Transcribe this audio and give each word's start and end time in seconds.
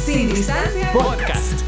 Sin 0.00 0.34
distancia 0.34 0.92
Podcast. 0.92 1.60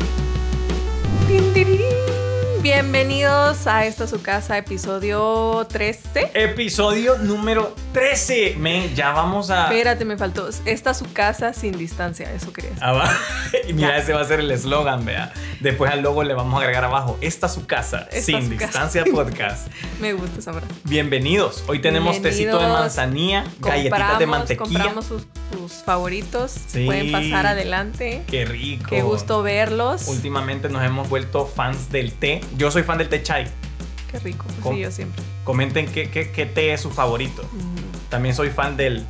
Bienvenidos 2.62 3.66
a 3.66 3.86
esta 3.86 4.06
su 4.06 4.22
casa, 4.22 4.56
episodio 4.56 5.66
13. 5.68 6.30
Episodio 6.34 7.18
número 7.18 7.74
13. 7.94 8.56
Men, 8.58 8.92
ya 8.96 9.12
vamos 9.12 9.50
a. 9.50 9.64
Espérate, 9.64 10.04
me 10.04 10.16
faltó. 10.18 10.48
Esta 10.66 10.92
su 10.94 11.10
casa 11.12 11.52
sin 11.52 11.78
distancia, 11.78 12.30
eso 12.34 12.52
querías. 12.52 12.74
Ah, 12.80 12.92
va. 12.92 13.10
Y 13.68 13.72
mira, 13.72 13.96
ese 13.96 14.12
va 14.12 14.20
a 14.20 14.24
ser 14.24 14.40
el 14.40 14.50
eslogan, 14.50 15.04
vea. 15.04 15.32
Después 15.60 15.90
al 15.90 16.02
logo 16.02 16.24
le 16.24 16.34
vamos 16.34 16.54
a 16.58 16.62
agregar 16.62 16.84
abajo. 16.84 17.16
Esta 17.20 17.48
su 17.48 17.66
casa, 17.66 18.08
Esta 18.10 18.20
sin 18.20 18.42
su 18.50 18.56
casa. 18.56 18.66
distancia 18.66 19.04
podcast. 19.12 19.68
Me 20.00 20.12
gusta 20.12 20.40
esa 20.40 20.52
frase. 20.52 20.66
Bienvenidos. 20.82 21.62
Hoy 21.68 21.80
tenemos 21.80 22.20
tecito 22.20 22.58
de 22.58 22.66
manzanilla, 22.66 23.44
galletitas 23.60 24.18
de 24.18 24.26
mantequilla. 24.26 24.64
Compramos 24.66 25.04
sus, 25.06 25.22
sus 25.52 25.72
favoritos. 25.84 26.50
Sí. 26.66 26.84
Pueden 26.86 27.12
pasar 27.12 27.46
adelante. 27.46 28.24
Qué 28.26 28.44
rico. 28.44 28.90
Qué 28.90 29.02
gusto 29.02 29.42
verlos. 29.42 30.08
Últimamente 30.08 30.68
nos 30.68 30.82
hemos 30.82 31.08
vuelto 31.08 31.46
fans 31.46 31.90
del 31.92 32.12
té. 32.12 32.40
Yo 32.58 32.72
soy 32.72 32.82
fan 32.82 32.98
del 32.98 33.08
té 33.08 33.22
chai. 33.22 33.46
Qué 34.10 34.18
rico. 34.18 34.46
Pues 34.62 34.76
sí, 34.76 34.82
yo 34.82 34.90
siempre. 34.90 35.22
Comenten 35.44 35.86
qué, 35.86 36.10
qué, 36.10 36.30
qué 36.32 36.44
té 36.46 36.72
es 36.72 36.80
su 36.80 36.90
favorito. 36.90 37.44
Mm. 37.52 37.73
También 38.08 38.34
soy 38.34 38.50
fan 38.50 38.76
del 38.76 39.04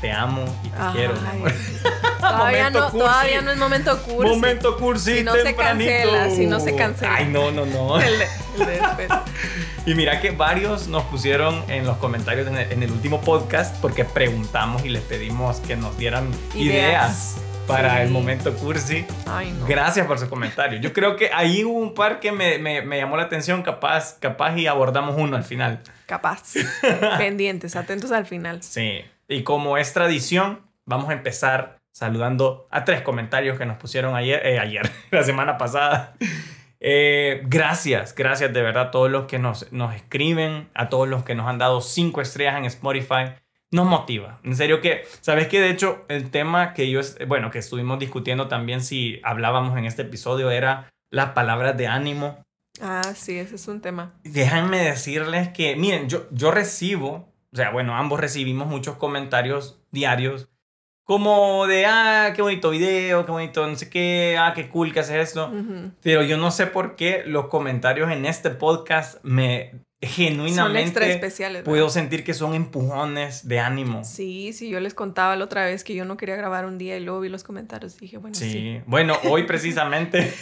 te 0.00 0.10
amo 0.12 0.44
y 0.64 0.68
te 0.68 0.76
Ay. 0.78 0.92
quiero. 0.94 1.14
Todavía 2.20 2.64
Momento 2.70 2.80
no, 2.80 2.90
cursi. 2.90 2.98
todavía 2.98 3.40
no 3.42 3.50
es 3.50 3.56
momento 3.58 4.02
cursi. 4.02 4.30
Momento 4.30 4.76
cursi 4.78 5.14
Si 5.18 5.24
no 5.24 5.32
se 5.34 5.42
tempranito. 5.42 5.90
cancela, 5.90 6.30
si 6.30 6.46
no 6.46 6.60
se 6.60 6.74
cancela. 6.76 7.14
Ay, 7.16 7.26
no, 7.26 7.50
no, 7.50 7.64
no. 7.66 7.98
El 8.00 8.18
de, 8.18 8.26
el 8.58 8.66
de 8.66 8.72
después. 8.72 9.08
Y 9.86 9.94
mira 9.94 10.20
que 10.20 10.30
varios 10.30 10.88
nos 10.88 11.04
pusieron 11.04 11.64
en 11.68 11.86
los 11.86 11.96
comentarios 11.96 12.46
en 12.46 12.56
el, 12.58 12.70
en 12.70 12.82
el 12.82 12.92
último 12.92 13.22
podcast 13.22 13.74
porque 13.80 14.04
preguntamos 14.04 14.84
y 14.84 14.90
les 14.90 15.02
pedimos 15.02 15.56
que 15.60 15.74
nos 15.74 15.96
dieran 15.96 16.28
ideas, 16.54 17.34
Ideas. 17.34 17.36
Para 17.66 17.96
Sí. 17.96 18.02
el 18.02 18.10
momento 18.10 18.52
cursi. 18.54 19.06
Ay, 19.26 19.52
no. 19.52 19.66
Gracias 19.66 20.06
por 20.06 20.18
su 20.18 20.28
comentario. 20.28 20.80
Yo 20.80 20.92
creo 20.92 21.16
que 21.16 21.30
ahí 21.32 21.64
hubo 21.64 21.78
un 21.78 21.94
par 21.94 22.18
que 22.20 22.32
me, 22.32 22.58
me- 22.58 22.82
me 22.82 22.98
llamó 22.98 23.16
la 23.16 23.24
atención, 23.24 23.62
capaz, 23.62 24.18
capaz 24.18 24.56
y 24.56 24.66
abordamos 24.66 25.14
uno 25.16 25.36
al 25.36 25.44
final. 25.44 25.80
Capaz. 26.06 26.54
Pendientes, 27.18 27.76
atentos 27.76 28.10
al 28.12 28.26
final. 28.26 28.62
Sí. 28.62 29.00
Y 29.28 29.42
como 29.44 29.78
es 29.78 29.92
tradición, 29.92 30.60
vamos 30.84 31.10
a 31.10 31.12
empezar 31.12 31.78
saludando 31.92 32.66
a 32.70 32.84
tres 32.84 33.02
comentarios 33.02 33.58
que 33.58 33.66
nos 33.66 33.76
pusieron 33.76 34.16
ayer, 34.16 34.44
eh, 34.44 34.58
ayer, 34.58 34.90
la 35.10 35.22
semana 35.22 35.56
pasada. 35.58 36.14
Eh, 36.80 37.42
gracias, 37.44 38.14
gracias 38.14 38.52
de 38.52 38.62
verdad 38.62 38.84
a 38.84 38.90
todos 38.90 39.10
los 39.10 39.26
que 39.26 39.38
nos, 39.38 39.70
nos 39.70 39.94
escriben, 39.94 40.68
a 40.74 40.88
todos 40.88 41.06
los 41.08 41.24
que 41.24 41.34
nos 41.34 41.46
han 41.46 41.58
dado 41.58 41.80
cinco 41.82 42.20
estrellas 42.22 42.56
en 42.56 42.64
Spotify. 42.64 43.34
Nos 43.72 43.86
motiva. 43.86 44.40
En 44.42 44.56
serio 44.56 44.80
que, 44.80 45.04
¿sabes 45.20 45.46
que 45.48 45.60
De 45.60 45.70
hecho, 45.70 46.04
el 46.08 46.30
tema 46.30 46.74
que 46.74 46.90
yo, 46.90 47.00
bueno, 47.28 47.50
que 47.50 47.58
estuvimos 47.58 47.98
discutiendo 47.98 48.48
también 48.48 48.82
si 48.82 49.20
hablábamos 49.22 49.78
en 49.78 49.84
este 49.84 50.02
episodio 50.02 50.50
era 50.50 50.90
las 51.10 51.30
palabras 51.30 51.76
de 51.76 51.86
ánimo. 51.86 52.42
Ah, 52.80 53.12
sí, 53.14 53.38
ese 53.38 53.56
es 53.56 53.68
un 53.68 53.80
tema. 53.80 54.14
Déjenme 54.24 54.78
decirles 54.78 55.48
que, 55.50 55.76
miren, 55.76 56.08
yo, 56.08 56.26
yo 56.30 56.50
recibo, 56.50 57.32
o 57.52 57.56
sea, 57.56 57.70
bueno, 57.70 57.96
ambos 57.96 58.20
recibimos 58.20 58.66
muchos 58.66 58.96
comentarios 58.96 59.80
diarios, 59.90 60.48
como 61.04 61.66
de, 61.66 61.86
ah, 61.86 62.32
qué 62.34 62.40
bonito 62.40 62.70
video, 62.70 63.26
qué 63.26 63.32
bonito, 63.32 63.66
no 63.66 63.74
sé 63.74 63.90
qué, 63.90 64.36
ah, 64.38 64.52
qué 64.54 64.68
cool 64.68 64.92
que 64.92 65.00
haces 65.00 65.28
esto. 65.28 65.52
Pero 66.02 66.22
yo 66.22 66.36
no 66.36 66.52
sé 66.52 66.68
por 66.68 66.94
qué 66.94 67.24
los 67.26 67.46
comentarios 67.46 68.10
en 68.12 68.26
este 68.26 68.50
podcast 68.50 69.18
me 69.24 69.80
Son 70.02 70.10
genuinamente 70.10 70.88
extra 70.88 71.06
especiales. 71.06 71.58
¿verdad? 71.60 71.70
puedo 71.70 71.90
sentir 71.90 72.24
que 72.24 72.32
son 72.32 72.54
empujones 72.54 73.46
de 73.46 73.60
ánimo. 73.60 74.02
Sí, 74.04 74.52
sí, 74.54 74.70
yo 74.70 74.80
les 74.80 74.94
contaba 74.94 75.36
la 75.36 75.44
otra 75.44 75.66
vez 75.66 75.84
que 75.84 75.94
yo 75.94 76.06
no 76.06 76.16
quería 76.16 76.36
grabar 76.36 76.64
un 76.64 76.78
día 76.78 76.96
y 76.96 77.04
luego 77.04 77.20
vi 77.20 77.28
los 77.28 77.44
comentarios 77.44 77.96
y 77.96 78.00
dije, 78.00 78.16
bueno, 78.16 78.34
sí. 78.34 78.50
Sí. 78.50 78.80
Bueno, 78.86 79.18
hoy 79.24 79.42
precisamente. 79.46 80.32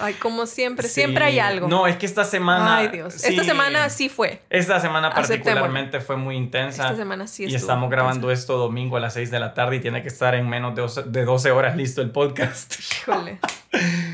Ay, 0.00 0.14
como 0.14 0.46
siempre, 0.46 0.86
Sí. 0.88 0.94
siempre 0.94 1.24
hay 1.24 1.38
algo. 1.38 1.68
No, 1.68 1.86
es 1.86 1.96
que 1.96 2.06
esta 2.06 2.24
semana. 2.24 2.76
Ay, 2.78 2.88
Dios. 2.88 3.14
Esta 3.24 3.42
sí. 3.42 3.48
semana 3.48 3.88
sí 3.90 4.08
fue. 4.08 4.40
Esta 4.50 4.80
semana 4.80 5.10
particularmente 5.12 6.00
fue 6.00 6.16
muy 6.16 6.36
intensa. 6.36 6.84
Esta 6.84 6.96
semana 6.96 7.26
sí 7.26 7.44
y 7.46 7.54
estamos 7.54 7.90
grabando 7.90 8.26
intensa. 8.28 8.40
esto 8.42 8.58
domingo 8.58 8.96
a 8.96 9.00
las 9.00 9.14
6 9.14 9.30
de 9.30 9.40
la 9.40 9.54
tarde 9.54 9.76
y 9.76 9.80
tiene 9.80 10.02
que 10.02 10.08
estar 10.08 10.34
en 10.34 10.48
menos 10.48 10.74
de 10.74 10.82
12, 10.82 11.02
de 11.04 11.24
12 11.24 11.50
horas 11.50 11.76
listo 11.76 12.00
el 12.02 12.10
podcast. 12.10 12.74
Híjole. 13.02 13.38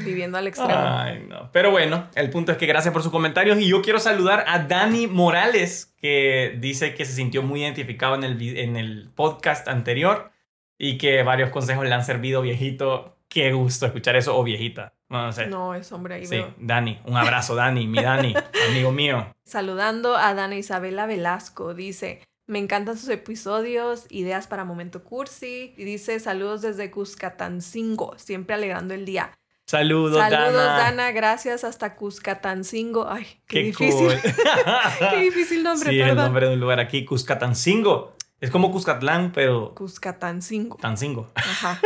Viviendo 0.05 0.37
al 0.39 0.47
extremo. 0.47 0.75
Ay, 0.75 1.25
no. 1.29 1.51
Pero 1.53 1.71
bueno, 1.71 2.09
el 2.15 2.31
punto 2.31 2.53
es 2.53 2.59
que 2.59 2.67
gracias 2.67 2.93
por 2.93 3.03
sus 3.03 3.13
comentarios 3.13 3.59
y 3.61 3.69
yo 3.69 3.83
quiero 3.83 4.01
saludar 4.01 4.45
a 4.49 4.59
Dani 4.61 5.07
Morales 5.07 5.95
que 6.01 6.57
dice 6.59 6.95
que 6.95 7.05
se 7.05 7.13
sintió 7.13 7.43
muy 7.43 7.63
identificado 7.63 8.15
en 8.15 8.25
el, 8.25 8.59
en 8.59 8.77
el 8.77 9.11
podcast 9.15 9.69
anterior 9.69 10.31
y 10.77 10.99
que 10.99 11.23
varios 11.23 11.51
consejos 11.51 11.85
le 11.87 11.95
han 11.95 12.05
servido, 12.05 12.43
viejito. 12.43 13.17
Qué 13.29 13.53
gusto 13.53 13.87
escuchar 13.87 14.17
eso, 14.17 14.37
o 14.37 14.45
viejita. 14.45 14.93
No, 15.15 15.27
no 15.27 15.33
sé. 15.33 15.47
No, 15.47 15.75
es 15.77 15.93
hombre 15.93 16.17
ahí 16.17 16.27
sí, 16.27 16.35
veo. 16.37 16.53
Dani, 16.59 17.01
un 17.05 17.17
abrazo, 17.17 17.55
Dani, 17.63 17.87
mi 17.87 18.03
Dani, 18.03 18.35
amigo 18.69 18.91
mío. 18.91 19.33
Saludando 19.45 20.17
a 20.17 20.35
Dana 20.35 20.57
Isabela 20.57 21.07
Velasco, 21.07 21.73
dice, 21.73 22.21
me 22.49 22.59
encantan 22.59 22.99
sus 22.99 23.09
episodios, 23.11 24.07
ideas 24.11 24.49
para 24.49 24.65
Momento 24.65 25.05
Cursi, 25.05 25.73
y 25.77 25.85
dice, 25.85 26.19
saludos 26.19 26.63
desde 26.63 26.91
Cuscatancingo, 26.91 28.19
siempre 28.19 28.57
alegrando 28.57 28.93
el 28.93 29.05
día. 29.05 29.31
Saludos, 29.67 30.19
Saludos, 30.19 30.53
Dana. 30.53 30.79
Dana, 30.79 31.13
gracias 31.13 31.63
hasta 31.63 31.95
Cuscatancingo. 31.95 33.09
Ay, 33.09 33.25
qué, 33.47 33.61
Qué 33.61 33.63
difícil. 33.67 34.09
cool. 34.09 34.21
qué 35.11 35.17
difícil 35.21 35.63
nombre, 35.63 35.91
sí, 35.91 36.01
el 36.01 36.17
nombre 36.17 36.49
de 36.49 36.55
un 36.55 36.61
lugar 36.61 36.81
aquí, 36.81 37.05
Cuscatancingo. 37.05 38.17
Es 38.45 38.51
como 38.51 38.71
Cuscatlán, 38.71 39.33
pero 39.33 39.75
Cuscatancingo. 39.75 40.77
Tancingo. 40.77 41.31
Ajá, 41.35 41.81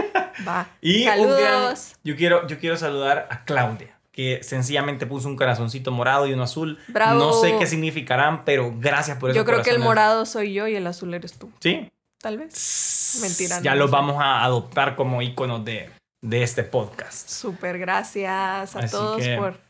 va. 0.47 0.69
Y 0.81 1.07
un 1.09 1.29
gran- 1.31 1.75
yo, 2.05 2.17
quiero, 2.17 2.47
yo 2.47 2.59
quiero 2.59 2.77
saludar 2.77 3.29
a 3.31 3.45
Claudia, 3.45 3.99
que 4.13 4.41
sencillamente 4.43 5.07
puso 5.07 5.29
un 5.29 5.37
corazoncito 5.37 5.91
morado 5.93 6.27
y 6.27 6.33
uno 6.33 6.43
azul. 6.43 6.79
Bravo. 6.89 7.19
No 7.19 7.33
sé 7.33 7.57
qué 7.59 7.67
significarán, 7.67 8.45
pero 8.45 8.75
gracias 8.79 9.19
por 9.19 9.31
eso. 9.31 9.37
Yo 9.37 9.45
creo 9.45 9.63
que 9.63 9.71
el 9.71 9.79
morado 9.79 10.27
soy 10.27 10.53
yo 10.53 10.67
y 10.67 10.75
el 10.75 10.87
azul 10.87 11.15
eres 11.15 11.35
tú, 11.39 11.51
Sí. 11.61 11.89
tal 12.21 12.39
vez. 12.39 13.19
Mentira, 13.23 13.61
Ya 13.63 13.73
no 13.73 13.79
los 13.81 13.91
sé. 13.91 13.97
vamos 13.97 14.17
a 14.19 14.43
adoptar 14.45 14.97
como 14.97 15.23
iconos 15.23 15.65
de, 15.65 15.91
de 16.23 16.43
este 16.43 16.63
podcast. 16.65 17.29
Súper 17.29 17.79
gracias 17.79 18.33
a 18.77 18.79
Así 18.81 18.91
todos 18.91 19.23
que- 19.23 19.37
por 19.37 19.61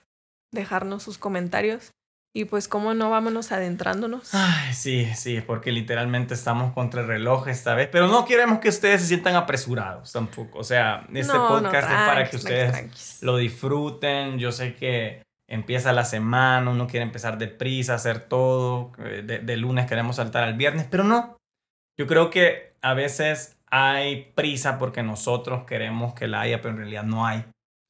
dejarnos 0.53 1.03
sus 1.03 1.19
comentarios. 1.19 1.91
Y 2.39 2.45
pues, 2.45 2.69
¿cómo 2.69 2.95
no 2.95 3.11
vámonos 3.11 3.51
adentrándonos? 3.51 4.33
Ay, 4.33 4.73
sí, 4.73 5.07
sí, 5.17 5.41
porque 5.41 5.73
literalmente 5.73 6.35
estamos 6.35 6.73
contra 6.73 7.01
el 7.01 7.09
reloj 7.09 7.49
esta 7.49 7.75
vez, 7.75 7.89
pero 7.91 8.07
no 8.07 8.25
queremos 8.25 8.61
que 8.61 8.69
ustedes 8.69 9.01
se 9.01 9.09
sientan 9.09 9.35
apresurados 9.35 10.13
tampoco. 10.13 10.61
O 10.61 10.63
sea, 10.63 11.05
este 11.13 11.33
No, 11.33 11.43
no, 11.43 11.49
podcast 11.49 11.91
es 11.91 11.97
para 11.97 12.31
que 12.31 12.37
ustedes 12.37 13.19
lo 13.23 13.37
disfruten. 13.39 14.39
Yo 14.39 14.53
sé 14.53 14.77
que 14.77 15.25
empieza 15.49 15.93
la 15.93 16.05
semana, 16.05 16.71
uno 16.71 16.87
quiere 16.87 17.03
empezar 17.03 17.39
deprisa, 17.39 17.95
hacer 17.95 18.21
todo. 18.21 18.93
eh, 18.99 19.23
De, 19.27 19.41
de 19.41 19.57
lunes 19.57 19.87
queremos 19.87 20.15
saltar 20.15 20.45
al 20.45 20.55
viernes, 20.55 20.87
pero 20.89 21.03
no. 21.03 21.37
Yo 21.99 22.07
creo 22.07 22.31
que 22.31 22.75
a 22.83 22.95
veces 22.95 23.57
hay 23.69 24.31
prisa 24.37 24.79
porque 24.79 25.03
nosotros 25.03 25.65
queremos 25.67 26.15
que 26.15 26.29
la 26.29 26.43
haya, 26.43 26.63
pero 26.63 26.71
en 26.75 26.79
realidad 26.79 27.03
no 27.03 27.27
hay. 27.27 27.45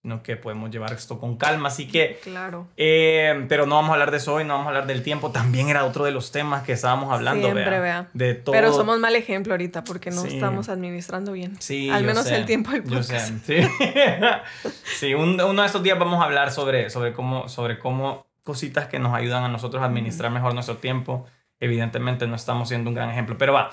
Sino 0.09 0.23
que 0.23 0.37
podemos 0.37 0.71
llevar 0.71 0.95
esto 0.95 1.21
con 1.21 1.37
calma. 1.37 1.69
Así 1.69 1.87
que 1.87 2.19
Claro. 2.23 2.67
eh, 2.79 3.45
pero 3.47 3.67
no 3.67 3.75
vamos 3.75 3.91
a 3.91 3.93
hablar 3.93 4.11
de 4.11 4.17
eso 4.17 4.33
hoy, 4.33 4.45
no 4.45 4.55
vamos 4.55 4.65
a 4.65 4.71
hablar 4.71 4.87
del 4.87 5.03
tiempo. 5.03 5.33
También 5.33 5.69
era 5.69 5.85
otro 5.85 6.07
de 6.07 6.13
los 6.13 6.33
temas 6.33 6.63
que 6.63 6.73
estábamos 6.73 7.13
hablando. 7.13 7.43
Siempre, 7.43 7.69
vea, 7.69 7.81
vea. 7.81 8.09
De 8.15 8.35
todo. 8.35 8.55
Pero 8.55 8.73
somos 8.73 8.99
mal 8.99 9.15
ejemplo 9.17 9.53
ahorita 9.53 9.85
porque 9.85 10.11
no 10.11 10.23
Sí. 10.23 10.29
estamos 10.37 10.71
administrando 10.71 11.33
bien. 11.33 11.61
Sí, 11.61 11.91
Al 11.91 12.05
menos 12.05 12.25
sé, 12.25 12.37
el 12.37 12.47
tiempo 12.47 12.71
del 12.71 12.85
Yo 12.85 13.03
sé, 13.03 13.13
podcast. 13.13 13.47
sí. 13.47 13.57
sí, 14.99 15.13
un- 15.13 15.39
uno 15.43 15.61
de 15.61 15.67
estos 15.67 15.83
días 15.83 15.99
vamos 15.99 16.23
a 16.23 16.25
hablar 16.25 16.53
sobre, 16.53 16.89
sobre, 16.89 17.13
cómo, 17.13 17.51
sobre 17.51 17.79
cómo 17.79 18.25
cositas 18.45 18.87
que 18.87 18.99
nos 18.99 19.15
ayudan 19.15 19.45
a 19.45 19.49
nosotros 19.49 19.83
a 19.83 19.85
administrar 19.85 20.31
mejor 20.31 20.55
nuestro 20.55 20.79
tiempo. 20.79 21.27
Evidentemente 21.61 22.27
no 22.27 22.35
estamos 22.35 22.69
siendo 22.71 22.89
un 22.89 22.95
gran 22.95 23.11
ejemplo, 23.11 23.37
pero 23.37 23.53
va. 23.53 23.69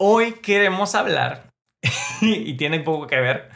Hoy 0.00 0.32
queremos 0.40 0.94
hablar, 0.94 1.50
y 2.22 2.54
tiene 2.54 2.78
un 2.78 2.84
poco 2.84 3.06
que 3.06 3.20
ver, 3.20 3.50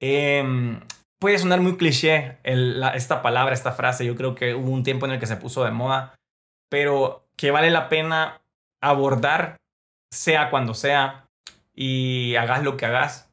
em, 0.00 0.80
puede 1.26 1.40
sonar 1.40 1.60
muy 1.60 1.76
cliché 1.76 2.38
el- 2.44 2.78
la- 2.78 2.90
esta 2.90 3.20
palabra, 3.20 3.52
esta 3.52 3.72
frase. 3.72 4.06
Yo 4.06 4.14
creo 4.14 4.36
que 4.36 4.54
hubo 4.54 4.70
un 4.70 4.84
tiempo 4.84 5.06
en 5.06 5.12
el 5.12 5.18
que 5.18 5.26
se 5.26 5.34
puso 5.36 5.64
de 5.64 5.72
moda, 5.72 6.14
pero 6.70 7.26
que 7.36 7.50
vale 7.50 7.68
la 7.72 7.88
pena 7.88 8.40
abordar, 8.80 9.56
sea 10.14 10.50
cuando 10.50 10.72
sea, 10.72 11.26
y 11.74 12.36
hagas 12.36 12.62
lo 12.62 12.76
que 12.76 12.86
hagas, 12.86 13.28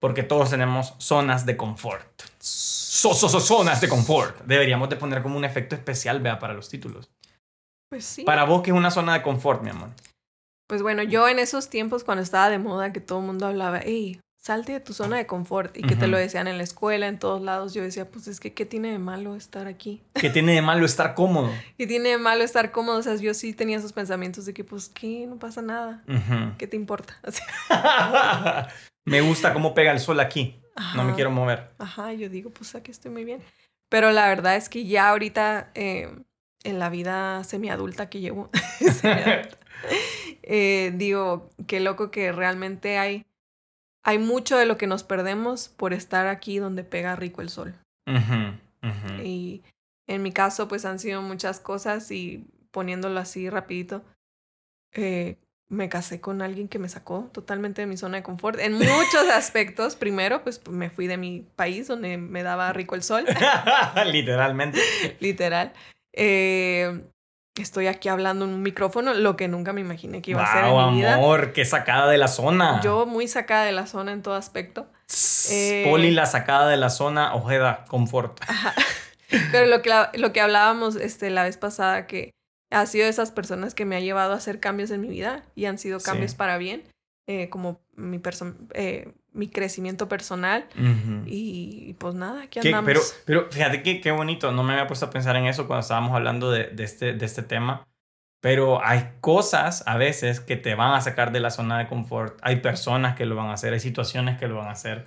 porque 0.00 0.24
todos 0.24 0.50
tenemos 0.50 0.96
zonas 0.98 1.46
de 1.46 1.56
confort. 1.56 2.20
So- 2.40 3.14
so- 3.14 3.28
so- 3.28 3.38
zonas 3.38 3.80
de 3.80 3.88
confort. 3.88 4.40
Deberíamos 4.40 4.88
de 4.88 4.96
poner 4.96 5.22
como 5.22 5.36
un 5.36 5.44
efecto 5.44 5.76
especial, 5.76 6.18
vea, 6.18 6.40
para 6.40 6.52
los 6.54 6.68
títulos. 6.68 7.12
Pues 7.90 8.04
sí. 8.04 8.24
Para 8.24 8.42
vos, 8.42 8.62
¿qué 8.62 8.70
es 8.72 8.76
una 8.76 8.90
zona 8.90 9.12
de 9.14 9.22
confort, 9.22 9.62
mi 9.62 9.70
amor? 9.70 9.90
Pues 10.68 10.82
bueno, 10.82 11.04
yo 11.04 11.28
en 11.28 11.38
esos 11.38 11.70
tiempos 11.70 12.02
cuando 12.02 12.24
estaba 12.24 12.50
de 12.50 12.58
moda 12.58 12.92
que 12.92 13.00
todo 13.00 13.20
el 13.20 13.26
mundo 13.26 13.46
hablaba, 13.46 13.78
hey, 13.84 14.20
salte 14.40 14.72
de 14.72 14.80
tu 14.80 14.94
zona 14.94 15.18
de 15.18 15.26
confort 15.26 15.76
y 15.76 15.82
que 15.82 15.96
te 15.96 16.06
lo 16.06 16.16
decían 16.16 16.48
en 16.48 16.56
la 16.56 16.64
escuela, 16.64 17.08
en 17.08 17.18
todos 17.18 17.42
lados, 17.42 17.74
yo 17.74 17.82
decía, 17.82 18.10
pues 18.10 18.26
es 18.26 18.40
que, 18.40 18.54
¿qué 18.54 18.64
tiene 18.64 18.90
de 18.90 18.98
malo 18.98 19.36
estar 19.36 19.66
aquí? 19.66 20.02
¿Qué 20.14 20.30
tiene 20.30 20.54
de 20.54 20.62
malo 20.62 20.86
estar 20.86 21.14
cómodo? 21.14 21.50
¿Qué 21.78 21.86
tiene 21.86 22.08
de 22.08 22.18
malo 22.18 22.42
estar 22.42 22.70
cómodo? 22.72 22.98
O 22.98 23.02
sea, 23.02 23.14
yo 23.16 23.34
sí 23.34 23.52
tenía 23.52 23.76
esos 23.76 23.92
pensamientos 23.92 24.46
de 24.46 24.54
que, 24.54 24.64
pues, 24.64 24.88
¿qué? 24.88 25.26
No 25.26 25.38
pasa 25.38 25.60
nada. 25.60 26.02
¿Qué 26.56 26.66
te 26.66 26.76
importa? 26.76 27.20
Me 29.04 29.20
gusta 29.20 29.52
cómo 29.52 29.74
pega 29.74 29.92
el 29.92 30.00
sol 30.00 30.20
aquí. 30.20 30.58
no 30.96 31.04
me 31.04 31.14
quiero 31.14 31.30
mover. 31.30 31.72
Ajá, 31.78 32.12
yo 32.14 32.28
digo, 32.28 32.50
pues 32.50 32.74
aquí 32.74 32.90
estoy 32.90 33.10
muy 33.10 33.24
bien. 33.24 33.42
Pero 33.90 34.10
la 34.12 34.28
verdad 34.28 34.56
es 34.56 34.68
que 34.68 34.86
ya 34.86 35.10
ahorita, 35.10 35.70
eh, 35.74 36.14
en 36.64 36.78
la 36.78 36.88
vida 36.88 37.44
semiadulta 37.44 38.08
que 38.08 38.20
llevo, 38.20 38.50
semiadulta, 38.78 39.58
eh, 40.42 40.92
digo, 40.94 41.50
qué 41.66 41.80
loco 41.80 42.10
que 42.10 42.32
realmente 42.32 42.98
hay, 42.98 43.26
hay 44.02 44.18
mucho 44.18 44.56
de 44.56 44.66
lo 44.66 44.76
que 44.76 44.86
nos 44.86 45.04
perdemos 45.04 45.68
por 45.68 45.92
estar 45.92 46.26
aquí 46.26 46.58
donde 46.58 46.84
pega 46.84 47.16
rico 47.16 47.42
el 47.42 47.50
sol. 47.50 47.74
Y 49.22 49.62
en 50.06 50.22
mi 50.22 50.32
caso, 50.32 50.66
pues 50.68 50.84
han 50.84 50.98
sido 50.98 51.22
muchas 51.22 51.60
cosas 51.60 52.10
y 52.10 52.44
poniéndolo 52.70 53.20
así 53.20 53.48
rapidito, 53.48 54.02
eh, 54.92 55.36
me 55.68 55.88
casé 55.88 56.20
con 56.20 56.42
alguien 56.42 56.66
que 56.66 56.80
me 56.80 56.88
sacó 56.88 57.30
totalmente 57.32 57.82
de 57.82 57.86
mi 57.86 57.96
zona 57.96 58.16
de 58.16 58.22
confort 58.24 58.58
en 58.58 58.72
muchos 58.72 59.28
aspectos. 59.32 59.94
Primero, 59.94 60.42
pues 60.42 60.66
me 60.68 60.90
fui 60.90 61.06
de 61.06 61.16
mi 61.16 61.46
país 61.54 61.86
donde 61.86 62.16
me 62.16 62.42
daba 62.42 62.72
rico 62.72 62.96
el 62.96 63.02
sol, 63.02 63.24
Literalmente. 64.06 64.80
literal. 65.20 65.72
Eh, 66.12 67.04
estoy 67.56 67.86
aquí 67.88 68.08
hablando 68.08 68.44
en 68.44 68.52
un 68.52 68.62
micrófono, 68.62 69.12
lo 69.14 69.36
que 69.36 69.48
nunca 69.48 69.72
me 69.72 69.80
imaginé 69.80 70.22
que 70.22 70.30
iba 70.32 70.42
a 70.42 70.52
ser 70.52 70.64
en 70.64 70.70
Wow, 70.70 70.90
mi 70.92 70.98
vida. 70.98 71.14
amor, 71.14 71.52
qué 71.52 71.64
sacada 71.64 72.10
de 72.10 72.18
la 72.18 72.28
zona. 72.28 72.80
Yo 72.82 73.06
muy 73.06 73.28
sacada 73.28 73.64
de 73.64 73.72
la 73.72 73.86
zona 73.86 74.12
en 74.12 74.22
todo 74.22 74.34
aspecto. 74.34 74.86
Tss, 75.06 75.50
eh, 75.50 75.86
Poli, 75.88 76.10
la 76.12 76.26
sacada 76.26 76.68
de 76.68 76.76
la 76.76 76.90
zona, 76.90 77.34
Ojeda, 77.34 77.84
confort. 77.88 78.40
Pero 79.52 79.66
lo 79.66 79.82
que, 79.82 79.90
lo 80.18 80.32
que 80.32 80.40
hablábamos 80.40 80.96
este, 80.96 81.30
la 81.30 81.44
vez 81.44 81.56
pasada, 81.56 82.06
que 82.06 82.30
ha 82.72 82.86
sido 82.86 83.04
de 83.04 83.10
esas 83.10 83.30
personas 83.30 83.74
que 83.74 83.84
me 83.84 83.96
ha 83.96 84.00
llevado 84.00 84.32
a 84.32 84.36
hacer 84.36 84.60
cambios 84.60 84.90
en 84.90 85.00
mi 85.00 85.08
vida 85.08 85.44
y 85.54 85.66
han 85.66 85.78
sido 85.78 86.00
cambios 86.00 86.32
Sí. 86.32 86.36
para 86.36 86.56
bien, 86.58 86.84
eh, 87.28 87.48
como 87.48 87.80
mi, 87.94 88.18
perso- 88.18 88.56
eh, 88.74 89.12
mi 89.32 89.48
crecimiento 89.48 90.08
personal. 90.08 90.66
Y, 91.26 91.84
y 91.88 91.94
pues 91.94 92.14
nada, 92.14 92.42
aquí 92.42 92.60
¿Qué? 92.60 92.68
andamos. 92.68 92.86
Pero, 92.86 93.00
pero 93.24 93.50
fíjate 93.52 93.82
que 93.82 94.00
qué 94.00 94.10
bonito, 94.10 94.52
no 94.52 94.62
me 94.62 94.72
había 94.72 94.86
puesto 94.86 95.06
a 95.06 95.10
pensar 95.10 95.36
en 95.36 95.46
eso 95.46 95.66
cuando 95.66 95.80
estábamos 95.82 96.12
hablando 96.14 96.50
de, 96.50 96.64
de 96.68 96.84
este, 96.84 97.12
de 97.12 97.26
este 97.26 97.42
tema, 97.42 97.86
pero 98.42 98.84
hay 98.84 99.12
cosas 99.20 99.84
a 99.86 99.96
veces 99.96 100.40
que 100.40 100.56
te 100.56 100.74
van 100.74 100.94
a 100.94 101.00
sacar 101.00 101.30
de 101.30 101.40
la 101.40 101.50
zona 101.50 101.78
de 101.78 101.86
confort, 101.86 102.38
hay 102.42 102.56
personas 102.56 103.16
que 103.16 103.26
lo 103.26 103.36
van 103.36 103.48
a 103.48 103.52
hacer, 103.54 103.72
hay 103.72 103.80
situaciones 103.80 104.38
que 104.38 104.48
lo 104.48 104.56
van 104.56 104.68
a 104.68 104.72
hacer, 104.72 105.06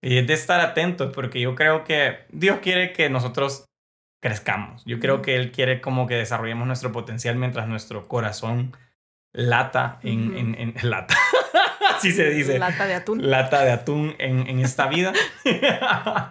y 0.00 0.16
es 0.18 0.26
de 0.26 0.34
estar 0.34 0.60
atentos, 0.60 1.12
porque 1.12 1.40
yo 1.40 1.54
creo 1.54 1.84
que 1.84 2.20
Dios 2.30 2.60
quiere 2.62 2.92
que 2.92 3.10
nosotros 3.10 3.64
crezcamos, 4.22 4.84
yo 4.84 4.98
creo 5.00 5.22
que 5.22 5.36
Él 5.36 5.52
quiere 5.52 5.80
como 5.80 6.06
que 6.06 6.14
desarrollemos 6.14 6.66
nuestro 6.66 6.92
potencial 6.92 7.36
mientras 7.36 7.68
nuestro 7.68 8.06
corazón 8.08 8.76
lata 9.32 9.98
en, 10.02 10.28
Ujú. 10.28 10.38
en, 10.38 10.54
en 10.54 10.74
lata, 10.90 11.16
así 11.98 12.12
se 12.12 12.30
dice 12.30 12.58
Lata 12.58 12.86
de 12.86 12.94
atún. 12.94 13.30
lata 13.30 13.64
de 13.64 13.70
atún 13.72 14.14
en, 14.18 14.46
en 14.48 14.60
esta 14.60 14.86
vida. 14.88 15.12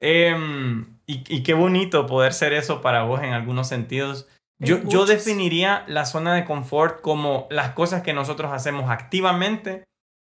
Em, 0.00 0.98
y, 1.06 1.24
y 1.34 1.42
qué 1.42 1.54
bonito 1.54 2.06
poder 2.06 2.34
ser 2.34 2.52
eso 2.52 2.82
para 2.82 3.04
vos 3.04 3.22
en 3.22 3.32
algunos 3.32 3.68
sentidos. 3.68 4.28
Yo, 4.58 4.78
yo 4.88 5.04
definiría 5.06 5.84
la 5.86 6.04
zona 6.06 6.34
de 6.34 6.44
confort 6.44 7.00
como 7.00 7.46
las 7.50 7.70
cosas 7.70 8.02
que 8.02 8.12
nosotros 8.14 8.52
hacemos 8.52 8.90
activamente 8.90 9.84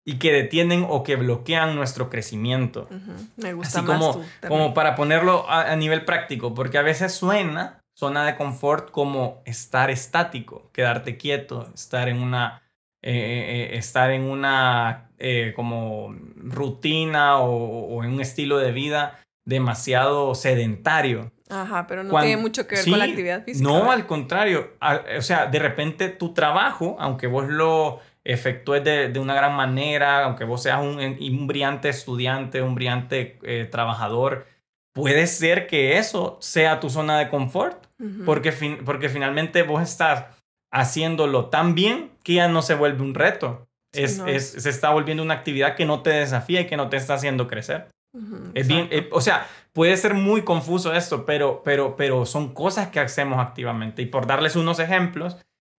y 0.06 0.18
que 0.18 0.32
detienen 0.32 0.86
o 0.88 1.02
que 1.02 1.16
bloquean 1.16 1.74
nuestro 1.74 2.08
crecimiento. 2.08 2.88
Ujú, 2.90 3.12
Me 3.36 3.52
gusta 3.52 3.78
Así 3.80 3.88
más 3.88 3.98
como, 3.98 4.12
tú 4.14 4.24
como 4.48 4.72
para 4.74 4.94
ponerlo 4.94 5.48
a, 5.50 5.72
a 5.72 5.76
nivel 5.76 6.04
práctico, 6.04 6.54
porque 6.54 6.78
a 6.78 6.82
veces 6.82 7.12
suena 7.14 7.80
zona 7.98 8.24
de 8.24 8.36
confort 8.36 8.90
como 8.90 9.42
estar 9.46 9.90
estático, 9.90 10.70
quedarte 10.72 11.16
quieto, 11.16 11.70
estar 11.74 12.08
en 12.08 12.20
una, 12.22 12.62
eh, 13.08 13.12
eh, 13.12 13.70
eh, 13.74 13.78
estar 13.78 14.10
en 14.10 14.22
una 14.22 15.10
eh, 15.18 15.52
como 15.54 16.14
rutina 16.36 17.38
o, 17.38 17.50
o 17.96 18.04
en 18.04 18.10
un 18.12 18.20
estilo 18.20 18.58
de 18.58 18.72
vida 18.72 19.18
demasiado 19.44 20.34
sedentario. 20.34 21.30
Ajá, 21.48 21.86
pero 21.86 22.02
no 22.02 22.18
tiene 22.20 22.36
mucho 22.36 22.66
que 22.66 22.74
ver 22.74 22.84
Sí, 22.84 22.90
con 22.90 22.98
la 22.98 23.04
actividad 23.04 23.44
física. 23.44 23.62
No, 23.68 23.74
¿verdad? 23.74 23.92
al 23.92 24.06
contrario. 24.06 24.72
O 25.18 25.22
sea, 25.22 25.46
de 25.46 25.58
repente 25.60 26.08
tu 26.08 26.34
trabajo, 26.34 26.96
aunque 26.98 27.28
vos 27.28 27.46
lo 27.48 28.00
efectúes 28.24 28.82
de, 28.82 29.08
de 29.10 29.20
una 29.20 29.34
gran 29.34 29.54
manera, 29.54 30.24
aunque 30.24 30.42
vos 30.44 30.64
seas 30.64 30.80
un, 30.80 30.98
un 30.98 31.46
brillante 31.46 31.88
estudiante, 31.88 32.60
un 32.62 32.74
brillante 32.74 33.38
trabajador, 33.70 34.46
puede 34.92 35.28
ser 35.28 35.68
que 35.68 35.98
eso 35.98 36.38
sea 36.40 36.80
tu 36.80 36.90
zona 36.90 37.18
de 37.20 37.28
confort, 37.28 37.86
porque, 38.24 38.50
fin- 38.50 38.78
porque 38.84 39.08
finalmente 39.08 39.62
vos 39.62 39.80
estás 39.82 40.24
haciéndolo 40.70 41.46
tan 41.46 41.74
bien 41.74 42.10
que 42.22 42.34
ya 42.34 42.48
no 42.48 42.62
se 42.62 42.74
vuelve 42.74 43.02
un 43.02 43.14
reto. 43.14 43.66
Sí, 43.92 44.02
es, 44.02 44.18
no. 44.18 44.26
es- 44.26 44.50
se 44.50 44.68
está 44.70 44.90
volviendo 44.90 45.22
una 45.22 45.34
actividad 45.34 45.74
que 45.76 45.86
no 45.86 46.02
te 46.02 46.10
desafía 46.10 46.60
y 46.62 46.66
que 46.66 46.76
no 46.76 46.88
te 46.88 46.96
está 46.96 47.14
haciendo 47.14 47.46
crecer. 47.48 47.88
Ujú, 48.12 48.50
Es 48.54 48.66
bien, 48.68 48.88
eh, 48.90 49.08
o 49.12 49.20
sea, 49.20 49.46
puede 49.72 49.96
ser 49.96 50.14
muy 50.14 50.42
confuso 50.42 50.92
esto, 50.94 51.24
pero, 51.26 51.62
pero, 51.64 51.96
pero 51.96 52.24
son 52.26 52.52
cosas 52.54 52.88
que 52.88 53.00
hacemos 53.00 53.38
activamente. 53.38 54.02
Y 54.02 54.06
por 54.06 54.26
darles 54.26 54.56
unos 54.56 54.78
ejemplos, 54.78 55.36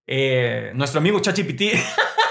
eh, 0.07 0.71
nuestro 0.75 0.99
amigo 0.99 1.19
ChatGPT. 1.19 1.61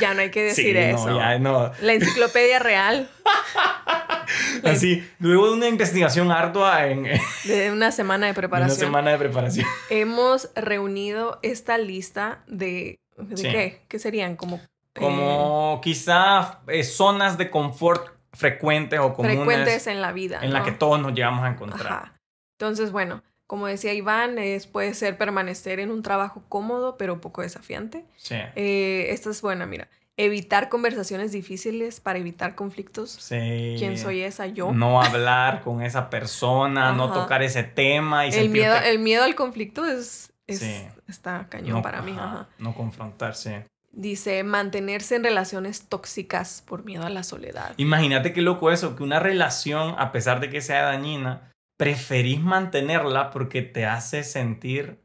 Ya 0.00 0.14
no 0.14 0.20
hay 0.20 0.30
que 0.30 0.42
decir 0.42 0.76
Sí, 0.76 0.82
eso. 0.82 1.08
no, 1.10 1.18
ya, 1.18 1.38
no. 1.38 1.72
La 1.82 1.92
enciclopedia 1.94 2.58
real 2.58 3.08
Así, 4.64 5.06
luego 5.18 5.48
de 5.50 5.56
una 5.56 5.68
investigación 5.68 6.30
ardua 6.30 6.86
en, 6.86 7.04
de 7.44 7.70
una 7.70 7.92
semana 7.92 8.26
de 8.26 8.30
una 8.32 8.36
preparación. 8.36 8.78
semana 8.78 9.10
de 9.12 9.18
preparación. 9.18 9.66
hemos 9.90 10.50
reunido 10.54 11.38
esta 11.42 11.78
lista 11.78 12.42
de... 12.46 12.98
¿De 13.16 13.36
Sí. 13.36 13.42
qué? 13.44 13.82
¿Qué 13.88 13.98
serían? 13.98 14.34
Como... 14.36 14.56
eh, 14.56 15.00
Como 15.00 15.80
quizá 15.82 16.60
eh, 16.68 16.82
zonas 16.82 17.38
de 17.38 17.50
confort 17.50 18.08
frecuentes 18.32 18.98
o 18.98 19.14
comunes 19.14 19.36
frecuentes 19.36 19.86
en 19.86 20.00
la 20.00 20.12
vida. 20.12 20.40
en 20.42 20.52
la 20.52 20.60
¿no? 20.60 20.64
que 20.64 20.72
todos 20.72 21.00
nos 21.00 21.12
llegamos 21.14 21.44
a 21.44 21.48
encontrar. 21.50 21.86
Ajá. 21.92 22.14
Entonces, 22.58 22.90
bueno, 22.90 23.22
como 23.46 23.66
decía 23.66 23.92
Iván, 23.92 24.38
es, 24.38 24.66
puede 24.66 24.94
ser 24.94 25.18
permanecer 25.18 25.80
en 25.80 25.90
un 25.90 26.02
trabajo 26.02 26.42
cómodo, 26.48 26.96
pero 26.96 27.20
poco 27.20 27.42
desafiante. 27.42 28.04
Sí. 28.16 28.36
Eh, 28.56 29.06
esta 29.10 29.30
es 29.30 29.42
buena, 29.42 29.66
mira. 29.66 29.88
Evitar 30.16 30.68
conversaciones 30.68 31.32
difíciles 31.32 32.00
para 32.00 32.20
evitar 32.20 32.54
conflictos. 32.54 33.10
Sí. 33.10 33.74
¿Quién 33.78 33.98
soy 33.98 34.20
esa? 34.20 34.46
Yo. 34.46 34.72
No 34.72 35.02
hablar 35.02 35.60
con 35.62 35.82
esa 35.82 36.08
persona, 36.08 36.92
no 36.92 37.12
tocar 37.12 37.42
ese 37.42 37.64
tema 37.64 38.26
y 38.26 38.30
el, 38.32 38.48
miedo, 38.48 38.76
el 38.76 38.98
miedo 39.00 39.24
al 39.24 39.34
conflicto 39.34 39.84
es, 39.84 40.32
es- 40.46 40.60
Sí. 40.60 40.86
está 41.08 41.48
cañón 41.48 41.76
no, 41.78 41.82
para 41.82 42.00
mí. 42.02 42.12
ajá, 42.12 42.24
ajá. 42.24 42.48
No 42.58 42.74
confrontarse. 42.74 43.66
Dice 43.90 44.42
mantenerse 44.42 45.16
en 45.16 45.24
relaciones 45.24 45.88
tóxicas 45.88 46.62
por 46.66 46.84
miedo 46.84 47.04
a 47.04 47.10
la 47.10 47.22
soledad. 47.22 47.74
Imagínate 47.76 48.32
qué 48.32 48.40
loco 48.42 48.70
eso, 48.72 48.96
que 48.96 49.02
una 49.04 49.20
relación, 49.20 49.94
a 49.98 50.10
pesar 50.12 50.40
de 50.40 50.50
que 50.50 50.60
sea 50.60 50.82
dañina, 50.82 51.52
preferís 51.76 52.40
mantenerla 52.40 53.30
porque 53.30 53.62
te 53.62 53.86
hace 53.86 54.22
sentir 54.24 55.00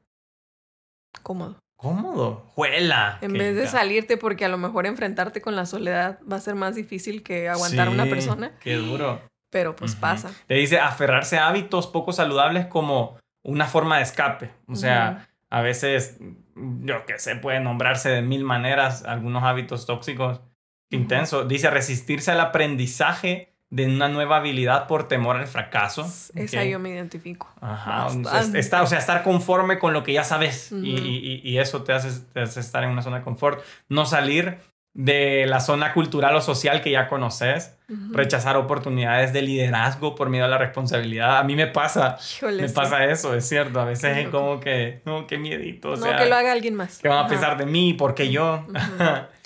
Cómodo. 1.24 1.58
cómodo. 1.78 2.44
¡Juela! 2.54 3.18
En 3.22 3.34
vez 3.34 3.56
de 3.56 3.64
ca- 3.64 3.70
salirte 3.70 4.18
porque 4.18 4.46
a 4.46 4.50
lo 4.50 4.58
mejor 4.58 4.86
enfrentarte 4.86 5.42
con 5.42 5.56
la 5.56 5.66
soledad 5.66 6.20
va 6.32 6.38
a 6.38 6.42
ser 6.42 6.56
más 6.56 6.76
difícil 6.76 7.24
que 7.24 7.50
aguantar 7.50 7.88
a 7.88 7.92
una 7.92 8.06
persona, 8.06 8.52
Qué 8.60 8.76
duro. 8.76 9.22
pero 9.50 9.76
pues 9.76 9.96
pasa. 9.96 10.32
Te 10.48 10.56
dice 10.56 10.80
aferrarse 10.80 11.38
a 11.38 11.48
hábitos 11.48 11.88
poco 11.88 12.12
saludables 12.14 12.68
como 12.68 13.18
una 13.44 13.66
forma 13.66 13.98
de 13.98 14.04
escape. 14.04 14.52
O 14.68 14.76
sea, 14.76 15.28
a 15.50 15.62
veces, 15.62 16.18
yo 16.56 17.06
qué 17.08 17.18
sé, 17.18 17.36
puede 17.38 17.60
nombrarse 17.60 18.10
de 18.10 18.22
mil 18.22 18.44
maneras 18.44 19.04
algunos 19.06 19.44
hábitos 19.44 19.86
tóxicos. 19.88 20.42
Qué 20.90 20.98
Ujú. 20.98 21.04
Intenso. 21.04 21.46
Dice 21.46 21.70
resistirse 21.70 22.32
al 22.32 22.40
aprendizaje 22.42 23.49
de 23.72 23.86
una 23.86 24.08
nueva 24.10 24.38
habilidad 24.38 24.88
por 24.88 25.08
temor 25.08 25.36
al 25.38 25.46
fracaso. 25.48 26.02
Esa 26.36 26.62
Ok. 26.62 26.66
yo 26.68 26.80
me 26.80 26.90
identifico. 26.90 27.54
Ajá, 27.62 28.06
Bastante. 28.06 28.60
es- 28.60 28.66
está, 28.66 28.82
o 28.82 28.88
sea, 28.88 28.98
estar 28.98 29.22
conforme 29.24 29.78
con 29.78 29.94
lo 29.94 30.04
que 30.04 30.14
ya 30.14 30.24
sabes 30.24 30.72
Ujú. 30.72 30.84
y, 30.84 30.96
y- 30.98 31.42
y 31.44 31.58
eso 31.60 31.84
te 31.84 31.94
hace, 31.94 32.20
te 32.34 32.42
hace 32.42 32.60
estar 32.62 32.84
en 32.84 32.90
una 32.90 33.02
zona 33.04 33.18
de 33.18 33.24
confort. 33.24 33.62
No 33.88 34.06
salir 34.08 34.58
de 34.96 35.46
la 35.46 35.60
zona 35.60 35.94
cultural 35.94 36.36
o 36.36 36.42
social 36.42 36.82
que 36.82 36.90
ya 36.90 37.08
conoces. 37.08 37.78
Ujú. 37.90 38.12
Rechazar 38.14 38.58
oportunidades 38.58 39.34
de 39.34 39.44
liderazgo 39.44 40.16
por 40.16 40.30
miedo 40.30 40.46
a 40.46 40.48
la 40.48 40.58
responsabilidad. 40.58 41.38
A 41.38 41.44
mí 41.44 41.56
me 41.56 41.68
pasa, 41.68 42.18
Híjole, 42.38 42.64
me 42.64 42.68
sí. 42.70 42.74
pasa 42.74 43.06
eso, 43.06 43.36
es 43.36 43.48
cierto. 43.48 43.80
A 43.80 43.86
veces 43.86 44.18
es 44.18 44.30
como 44.30 44.60
que, 44.60 45.02
no, 45.06 45.28
qué 45.28 45.38
miedito. 45.38 45.92
O 45.92 45.96
no, 45.96 46.04
sea, 46.08 46.18
que 46.18 46.26
lo 46.26 46.36
haga 46.36 46.52
alguien 46.52 46.74
más. 46.74 46.98
¿qué 46.98 47.08
van 47.08 47.24
a 47.24 47.28
pensar 47.28 47.56
de 47.56 47.68
mí? 47.68 47.94
¿Por 47.94 48.16
qué 48.16 48.32
yo? 48.32 48.66
Ujú. 48.68 48.76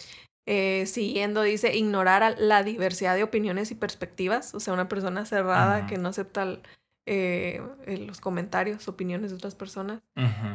Eh, 0.45 0.85
siguiendo, 0.87 1.41
dice 1.41 1.75
ignorar 1.75 2.35
la 2.37 2.63
diversidad 2.63 3.15
de 3.15 3.23
opiniones 3.23 3.71
y 3.71 3.75
perspectivas. 3.75 4.53
O 4.53 4.59
sea, 4.59 4.73
una 4.73 4.89
persona 4.89 5.25
cerrada 5.25 5.87
que 5.87 5.97
no 5.97 6.09
acepta 6.09 6.57
eh, 7.05 7.61
los 8.07 8.19
comentarios, 8.19 8.87
opiniones 8.87 9.31
de 9.31 9.37
otras 9.37 9.55
personas. 9.55 10.01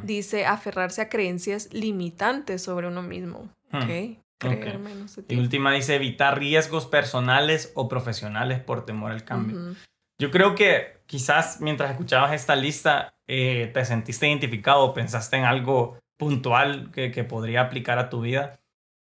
Dice 0.03 0.47
aferrarse 0.47 1.01
a 1.03 1.09
creencias 1.09 1.73
limitantes 1.73 2.63
sobre 2.63 2.89
uno 2.89 3.03
mismo. 3.03 3.49
Ok. 3.73 4.19
Creer 4.41 4.79
menos 4.79 5.17
de 5.17 5.23
Y 5.23 5.25
ti. 5.25 5.37
última 5.37 5.73
dice 5.73 5.97
evitar 5.97 6.39
riesgos 6.39 6.87
personales 6.87 7.73
o 7.75 7.89
profesionales 7.89 8.61
por 8.61 8.85
temor 8.87 9.11
al 9.11 9.25
cambio. 9.25 9.75
Yo 10.21 10.31
creo 10.31 10.55
que 10.55 11.01
quizás 11.07 11.61
mientras 11.61 11.91
escuchabas 11.91 12.33
esta 12.33 12.55
lista 12.57 13.15
eh, 13.27 13.71
te 13.73 13.85
sentiste 13.85 14.29
identificado, 14.29 14.95
pensaste 14.95 15.37
en 15.37 15.45
algo 15.45 15.99
puntual 16.17 16.91
que, 16.93 17.11
que 17.11 17.25
podría 17.25 17.63
aplicar 17.63 17.99
a 17.99 18.11
tu 18.11 18.21
vida. 18.21 18.61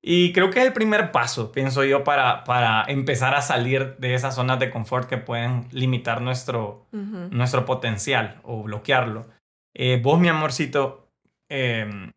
Y 0.04 0.34
creo 0.34 0.50
que 0.50 0.60
es 0.60 0.66
el 0.66 0.74
primer 0.74 1.12
paso, 1.12 1.52
pienso 1.52 1.84
yo, 1.84 2.04
para, 2.04 2.44
para 2.44 2.84
empezar 2.88 3.36
a 3.36 3.42
salir 3.44 3.98
de 3.98 4.16
esas 4.16 4.34
zonas 4.34 4.58
de 4.58 4.72
confort 4.72 5.08
que 5.08 5.18
pueden 5.18 5.68
limitar 5.72 6.22
nuestro, 6.22 6.88
nuestro 6.92 7.66
potencial 7.66 8.40
o 8.44 8.64
bloquearlo. 8.64 9.28
Eh, 9.76 10.02
vos, 10.02 10.20
mi 10.20 10.28
amorcito, 10.28 11.08
em, 11.50 12.12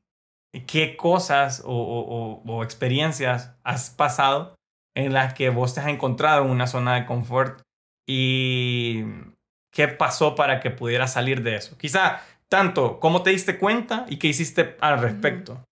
¿qué 0.67 0.97
cosas 0.97 1.62
o, 1.64 2.43
o, 2.47 2.64
experiencias 2.64 3.55
has 3.64 3.91
pasado 3.91 4.55
en 4.97 5.12
las 5.12 5.35
que 5.35 5.50
vos 5.50 5.75
te 5.75 5.81
has 5.81 5.88
encontrado 5.88 6.45
en 6.45 6.50
una 6.50 6.67
zona 6.67 6.95
de 6.95 7.05
confort 7.05 7.61
y 8.09 9.05
qué 9.71 9.88
pasó 9.88 10.35
para 10.35 10.61
que 10.61 10.71
pudieras 10.71 11.12
salir 11.12 11.43
de 11.43 11.57
eso? 11.57 11.76
Quizá 11.76 12.23
tanto 12.49 12.99
cómo 12.99 13.23
te 13.23 13.31
diste 13.31 13.59
cuenta 13.59 14.07
y 14.09 14.19
qué 14.19 14.29
hiciste 14.29 14.76
al 14.81 15.03
respecto. 15.03 15.62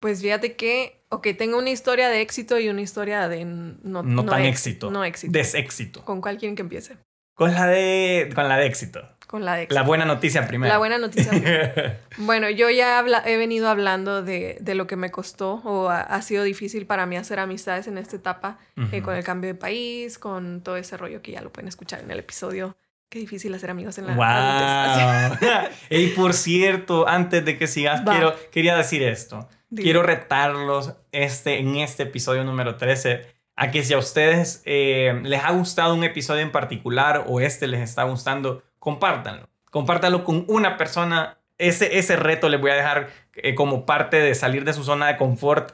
Pues 0.00 0.22
fíjate 0.22 0.56
que, 0.56 1.02
ok, 1.10 1.28
tengo 1.38 1.58
una 1.58 1.70
historia 1.70 2.08
de 2.08 2.20
éxito 2.22 2.58
y 2.58 2.68
una 2.68 2.80
historia 2.80 3.28
de 3.28 3.44
no, 3.44 4.02
no, 4.02 4.24
tan 4.24 4.42
éxito. 4.44 4.90
No 4.90 5.04
éxito. 5.04 5.32
Deséxito. 5.32 6.04
¿Con 6.04 6.20
cuál 6.20 6.38
quieren 6.38 6.56
que 6.56 6.62
empiece? 6.62 6.96
Con 7.34 7.54
la 7.54 7.66
de, 7.66 8.30
con 8.34 8.48
la 8.48 8.56
de 8.56 8.66
éxito. 8.66 9.02
Con 9.26 9.44
la 9.44 9.56
de 9.56 9.62
éxito. 9.62 9.74
La 9.74 9.86
buena 9.86 10.04
noticia 10.06 10.46
primero. 10.46 10.72
La 10.72 10.78
buena 10.78 10.98
noticia. 10.98 12.00
bueno, 12.18 12.50
yo 12.50 12.70
ya 12.70 13.04
he 13.26 13.36
venido 13.36 13.68
hablando 13.68 14.22
de, 14.22 14.56
de, 14.60 14.74
lo 14.74 14.86
que 14.86 14.96
me 14.96 15.10
costó 15.10 15.60
o 15.64 15.88
ha, 15.88 16.20
sido 16.22 16.44
difícil 16.44 16.86
para 16.86 17.06
mí 17.06 17.16
hacer 17.16 17.38
amistades 17.38 17.86
en 17.86 17.98
esta 17.98 18.16
etapa, 18.16 18.58
eh, 18.92 19.02
con 19.02 19.14
el 19.14 19.22
cambio 19.22 19.48
de 19.48 19.54
país, 19.54 20.18
con 20.18 20.62
todo 20.62 20.76
ese 20.76 20.96
rollo 20.96 21.22
que 21.22 21.32
ya 21.32 21.42
lo 21.42 21.52
pueden 21.52 21.68
escuchar 21.68 22.00
en 22.00 22.10
el 22.10 22.18
episodio 22.18 22.76
Qué 23.10 23.18
difícil 23.18 23.52
hacer 23.52 23.70
amigos 23.70 23.98
en 23.98 24.06
la 24.06 24.14
wow. 24.14 25.36
Y 25.90 26.06
por 26.08 26.32
cierto, 26.32 27.08
antes 27.08 27.44
de 27.44 27.58
que 27.58 27.66
sigas, 27.66 28.02
quiero, 28.02 28.36
quería 28.52 28.76
decir 28.76 29.02
esto. 29.02 29.48
Quiero 29.74 30.02
retarlos 30.02 30.94
este, 31.12 31.58
en 31.58 31.76
este 31.76 32.02
episodio 32.02 32.42
número 32.42 32.76
13 32.76 33.24
a 33.54 33.70
que 33.70 33.84
si 33.84 33.94
a 33.94 33.98
ustedes 33.98 34.62
eh, 34.64 35.20
les 35.22 35.44
ha 35.44 35.52
gustado 35.52 35.94
un 35.94 36.02
episodio 36.02 36.40
en 36.40 36.50
particular 36.50 37.24
o 37.28 37.40
este 37.40 37.68
les 37.68 37.80
está 37.80 38.04
gustando, 38.04 38.62
compártanlo. 38.78 39.48
Compártanlo 39.70 40.24
con 40.24 40.44
una 40.48 40.76
persona. 40.76 41.38
Ese, 41.58 41.98
ese 41.98 42.16
reto 42.16 42.48
les 42.48 42.60
voy 42.60 42.70
a 42.70 42.74
dejar 42.74 43.10
eh, 43.34 43.54
como 43.54 43.84
parte 43.84 44.18
de 44.18 44.34
salir 44.34 44.64
de 44.64 44.72
su 44.72 44.82
zona 44.82 45.08
de 45.08 45.16
confort. 45.18 45.70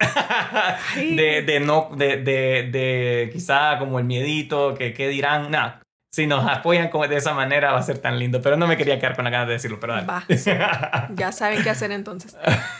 de, 0.96 1.42
de, 1.42 1.60
no, 1.60 1.90
de, 1.96 2.16
de, 2.16 2.68
de, 2.70 3.30
quizá 3.32 3.78
como 3.78 3.98
el 3.98 4.04
miedito, 4.04 4.74
que 4.74 4.92
qué 4.92 5.08
dirán. 5.08 5.50
Nada, 5.52 5.80
si 6.16 6.26
nos 6.26 6.48
apoyan 6.48 6.88
como 6.88 7.06
de 7.06 7.16
esa 7.16 7.34
manera 7.34 7.72
va 7.72 7.78
a 7.78 7.82
ser 7.82 7.98
tan 7.98 8.18
lindo. 8.18 8.40
Pero 8.40 8.56
no 8.56 8.66
me 8.66 8.78
quería 8.78 8.98
quedar 8.98 9.14
con 9.16 9.26
la 9.26 9.30
ganas 9.30 9.48
de 9.48 9.52
decirlo, 9.52 9.78
pero 9.78 9.92
Va, 10.06 10.24
ya 11.14 11.30
saben 11.30 11.62
qué 11.62 11.68
hacer 11.68 11.92
entonces. 11.92 12.34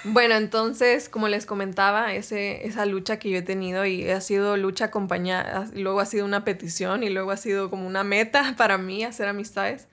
Bueno, 0.04 0.36
entonces, 0.36 1.10
como 1.10 1.28
les 1.28 1.44
comentaba, 1.44 2.14
ese, 2.14 2.66
esa 2.66 2.86
lucha 2.86 3.18
que 3.18 3.28
yo 3.28 3.36
he 3.36 3.42
tenido 3.42 3.84
y 3.84 4.08
ha 4.08 4.22
sido 4.22 4.56
lucha 4.56 4.86
acompañada, 4.86 5.66
luego 5.74 6.00
ha 6.00 6.06
sido 6.06 6.24
una 6.24 6.44
petición 6.44 7.02
y 7.02 7.10
luego 7.10 7.30
ha 7.30 7.36
sido 7.36 7.68
como 7.68 7.86
una 7.86 8.04
meta 8.04 8.54
para 8.56 8.78
mí 8.78 9.04
hacer 9.04 9.28
amistades. 9.28 9.86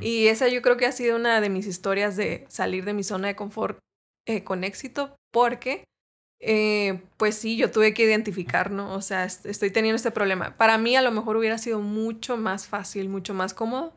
Y 0.00 0.28
esa 0.28 0.48
yo 0.48 0.62
creo 0.62 0.78
que 0.78 0.86
ha 0.86 0.92
sido 0.92 1.16
una 1.16 1.42
de 1.42 1.50
mis 1.50 1.66
historias 1.66 2.16
de 2.16 2.46
salir 2.48 2.86
de 2.86 2.94
mi 2.94 3.04
zona 3.04 3.28
de 3.28 3.36
confort 3.36 3.78
eh, 4.26 4.42
con 4.42 4.64
éxito 4.64 5.14
porque 5.30 5.84
eh, 6.40 7.02
pues 7.16 7.36
sí, 7.36 7.56
yo 7.56 7.70
tuve 7.70 7.94
que 7.94 8.04
identificar, 8.04 8.70
¿no? 8.70 8.92
O 8.92 9.00
sea, 9.00 9.24
estoy 9.24 9.70
teniendo 9.70 9.96
este 9.96 10.10
problema. 10.10 10.56
Para 10.56 10.78
mí 10.78 10.96
a 10.96 11.02
lo 11.02 11.10
mejor 11.10 11.36
hubiera 11.36 11.58
sido 11.58 11.80
mucho 11.80 12.36
más 12.36 12.66
fácil, 12.66 13.08
mucho 13.08 13.34
más 13.34 13.54
cómodo, 13.54 13.94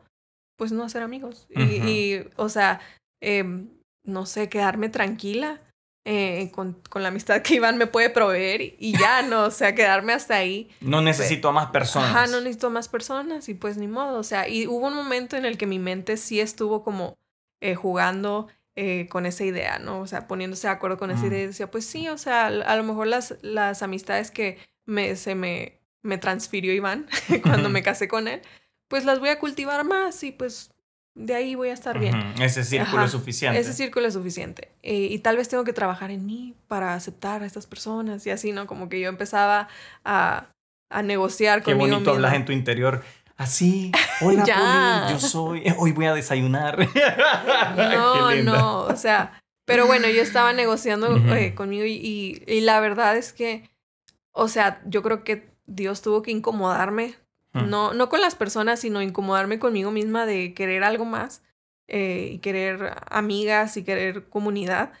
pues 0.56 0.72
no 0.72 0.82
hacer 0.82 1.02
amigos. 1.02 1.46
y, 1.50 2.20
o 2.36 2.48
sea, 2.48 2.80
em, 3.20 3.68
no 4.04 4.26
sé, 4.26 4.48
quedarme 4.48 4.88
tranquila 4.88 5.60
eh, 6.06 6.50
con, 6.54 6.80
con, 6.88 7.02
la 7.02 7.08
amistad 7.08 7.42
que 7.42 7.56
Iván 7.56 7.76
me 7.76 7.86
puede 7.86 8.08
proveer 8.08 8.62
y, 8.78 8.98
ya, 8.98 9.20
¿no? 9.20 9.44
O 9.44 9.50
sea, 9.50 9.74
quedarme 9.74 10.14
hasta 10.14 10.36
ahí. 10.36 10.70
No 10.80 11.02
necesito 11.02 11.50
a 11.50 11.52
más 11.52 11.70
personas. 11.70 12.10
Ajá, 12.10 12.26
no 12.26 12.38
necesito 12.38 12.68
a 12.68 12.70
más 12.70 12.88
personas 12.88 13.48
y 13.50 13.54
pues 13.54 13.76
ni 13.76 13.86
modo. 13.86 14.18
O 14.18 14.22
sea, 14.22 14.48
y 14.48 14.66
hubo 14.66 14.86
un 14.86 14.94
momento 14.94 15.36
en 15.36 15.44
el 15.44 15.58
que 15.58 15.66
mi 15.66 15.78
mente 15.78 16.16
sí 16.16 16.40
estuvo 16.40 16.82
como 16.82 17.18
eh, 17.60 17.74
jugando 17.74 18.48
eh, 18.82 19.08
con 19.10 19.26
esa 19.26 19.44
idea, 19.44 19.78
¿no? 19.78 20.00
O 20.00 20.06
sea, 20.06 20.26
poniéndose 20.26 20.66
de 20.66 20.72
acuerdo 20.72 20.96
con 20.96 21.10
esa 21.10 21.26
idea 21.26 21.42
y 21.42 21.48
decía, 21.48 21.70
pues 21.70 21.84
sí, 21.84 22.08
o 22.08 22.16
sea, 22.16 22.46
a 22.46 22.76
lo 22.76 22.82
mejor 22.82 23.08
las, 23.08 23.34
las 23.42 23.82
amistades 23.82 24.30
que 24.30 24.56
me, 24.86 25.16
se 25.16 25.34
me, 25.34 25.82
me 26.02 26.16
transfirió 26.16 26.72
Iván 26.72 27.06
cuando 27.42 27.68
me 27.68 27.82
casé 27.82 28.08
con 28.08 28.26
él, 28.26 28.40
pues 28.88 29.04
las 29.04 29.20
voy 29.20 29.28
a 29.28 29.38
cultivar 29.38 29.84
más 29.84 30.24
y 30.24 30.32
pues 30.32 30.70
de 31.14 31.34
ahí 31.34 31.54
voy 31.56 31.68
a 31.68 31.74
estar 31.74 31.98
bien. 31.98 32.32
Ese 32.40 32.64
círculo 32.64 33.04
es 33.04 33.10
suficiente. 33.10 33.60
Ese 33.60 33.74
círculo 33.74 34.06
es 34.06 34.14
suficiente. 34.14 34.70
Eh, 34.82 35.08
y 35.10 35.18
tal 35.18 35.36
vez 35.36 35.50
tengo 35.50 35.64
que 35.64 35.74
trabajar 35.74 36.10
en 36.10 36.24
mí 36.24 36.54
para 36.66 36.94
aceptar 36.94 37.42
a 37.42 37.46
estas 37.46 37.66
personas 37.66 38.26
y 38.26 38.30
así, 38.30 38.52
¿no? 38.52 38.66
Como 38.66 38.88
que 38.88 38.98
yo 38.98 39.10
empezaba 39.10 39.68
a, 40.06 40.46
a 40.88 41.02
negociar 41.02 41.62
Qué 41.62 41.74
bonito 41.74 42.12
hablas 42.12 42.32
en 42.32 42.46
tu 42.46 42.52
interior. 42.52 43.04
Así, 43.40 43.90
hola 44.20 44.44
ya. 44.44 45.08
yo 45.12 45.18
soy, 45.18 45.62
hoy 45.78 45.92
voy 45.92 46.04
a 46.04 46.12
desayunar. 46.12 46.76
No, 47.74 48.34
no, 48.34 48.82
o 48.82 48.96
sea, 48.96 49.40
pero 49.64 49.86
bueno, 49.86 50.08
yo 50.08 50.20
estaba 50.20 50.52
negociando 50.52 51.16
eh, 51.34 51.54
conmigo 51.54 51.86
y, 51.86 52.42
y, 52.46 52.60
la 52.60 52.80
verdad 52.80 53.16
es 53.16 53.32
que, 53.32 53.70
o 54.32 54.46
sea, 54.48 54.82
yo 54.84 55.02
creo 55.02 55.24
que 55.24 55.48
Dios 55.64 56.02
tuvo 56.02 56.20
que 56.20 56.30
incomodarme, 56.30 57.14
no, 57.54 57.94
no 57.94 58.10
con 58.10 58.20
las 58.20 58.34
personas, 58.34 58.80
sino 58.80 59.00
incomodarme 59.00 59.58
conmigo 59.58 59.90
misma 59.90 60.26
de 60.26 60.52
querer 60.52 60.84
algo 60.84 61.06
más 61.06 61.42
eh, 61.88 62.32
y 62.32 62.38
querer 62.40 62.94
amigas 63.08 63.78
y 63.78 63.84
querer 63.84 64.28
comunidad, 64.28 64.92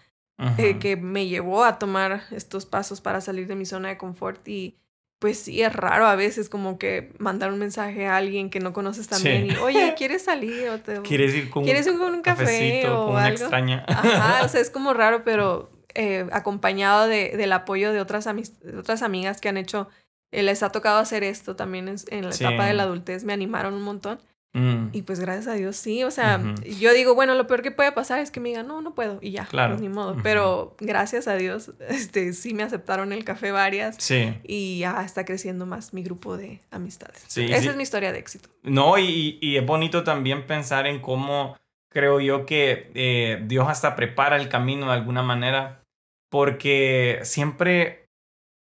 eh, 0.56 0.78
que 0.78 0.96
me 0.96 1.26
llevó 1.26 1.64
a 1.64 1.78
tomar 1.78 2.22
estos 2.30 2.64
pasos 2.64 3.02
para 3.02 3.20
salir 3.20 3.46
de 3.48 3.54
mi 3.56 3.66
zona 3.66 3.90
de 3.90 3.98
confort 3.98 4.48
y 4.48 4.78
pues 5.20 5.38
sí, 5.38 5.60
es 5.60 5.72
raro 5.74 6.06
a 6.06 6.16
veces 6.16 6.48
como 6.48 6.78
que 6.78 7.12
mandar 7.18 7.52
un 7.52 7.58
mensaje 7.58 8.06
a 8.06 8.16
alguien 8.16 8.48
que 8.48 8.58
no 8.58 8.72
conoces 8.72 9.06
también 9.06 9.50
y, 9.50 9.56
oye, 9.56 9.94
¿quieres 9.96 10.22
salir? 10.22 10.70
O 10.70 10.78
te, 10.78 11.02
¿Quieres 11.02 11.34
ir 11.34 11.50
con, 11.50 11.62
¿quieres 11.62 11.86
ir 11.86 11.98
con 11.98 12.14
un 12.14 12.22
café 12.22 12.88
o 12.88 13.04
con 13.04 13.16
una 13.16 13.28
extraña? 13.28 13.84
Ajá, 13.88 14.44
o 14.46 14.48
sea, 14.48 14.62
es 14.62 14.70
como 14.70 14.94
raro, 14.94 15.22
pero 15.22 15.70
eh, 15.94 16.26
acompañado 16.32 17.06
de, 17.06 17.36
del 17.36 17.52
apoyo 17.52 17.92
de 17.92 18.00
otras, 18.00 18.24
de 18.24 18.78
otras 18.78 19.02
amigas 19.02 19.42
que 19.42 19.50
han 19.50 19.58
hecho, 19.58 19.90
eh, 20.32 20.42
les 20.42 20.62
ha 20.62 20.72
tocado 20.72 20.98
hacer 20.98 21.22
esto 21.22 21.54
también 21.54 21.94
en, 22.10 22.24
la 22.24 22.34
etapa 22.34 22.64
de 22.64 22.72
la 22.72 22.84
adultez, 22.84 23.22
me 23.24 23.34
animaron 23.34 23.74
un 23.74 23.82
montón. 23.82 24.20
Mm. 24.52 24.88
Y 24.92 25.02
pues 25.02 25.20
gracias 25.20 25.46
a 25.46 25.54
Dios 25.54 25.76
sí, 25.76 26.02
o 26.02 26.10
sea, 26.10 26.42
yo 26.80 26.92
digo, 26.92 27.14
bueno, 27.14 27.34
lo 27.34 27.46
peor 27.46 27.62
que 27.62 27.70
puede 27.70 27.92
pasar 27.92 28.18
es 28.18 28.32
que 28.32 28.40
me 28.40 28.48
digan, 28.48 28.66
no, 28.66 28.82
no 28.82 28.94
puedo 28.94 29.18
y 29.22 29.30
ya, 29.30 29.46
claro. 29.46 29.74
pues 29.74 29.80
ni 29.80 29.88
modo. 29.88 30.16
Pero 30.22 30.74
gracias 30.80 31.28
a 31.28 31.36
Dios, 31.36 31.72
este, 31.88 32.32
sí 32.32 32.52
me 32.52 32.64
aceptaron 32.64 33.12
el 33.12 33.24
café 33.24 33.52
varias 33.52 33.96
sí. 33.98 34.34
y 34.42 34.80
ya 34.80 35.04
está 35.04 35.24
creciendo 35.24 35.66
más 35.66 35.94
mi 35.94 36.02
grupo 36.02 36.36
de 36.36 36.60
amistades. 36.70 37.22
Sí, 37.28 37.44
Esa 37.44 37.70
es 37.70 37.76
mi 37.76 37.84
historia 37.84 38.12
de 38.12 38.18
éxito. 38.18 38.48
No, 38.62 38.98
y, 38.98 39.38
y, 39.40 39.56
es 39.56 39.64
bonito 39.64 40.02
también 40.02 40.46
pensar 40.46 40.86
en 40.86 41.00
cómo 41.00 41.56
creo 41.88 42.20
yo 42.20 42.46
que 42.46 42.90
eh, 42.94 43.42
Dios 43.46 43.68
hasta 43.68 43.94
prepara 43.94 44.36
el 44.36 44.48
camino 44.48 44.86
de 44.86 44.92
alguna 44.92 45.22
manera, 45.22 45.84
porque 46.28 47.20
siempre 47.22 47.99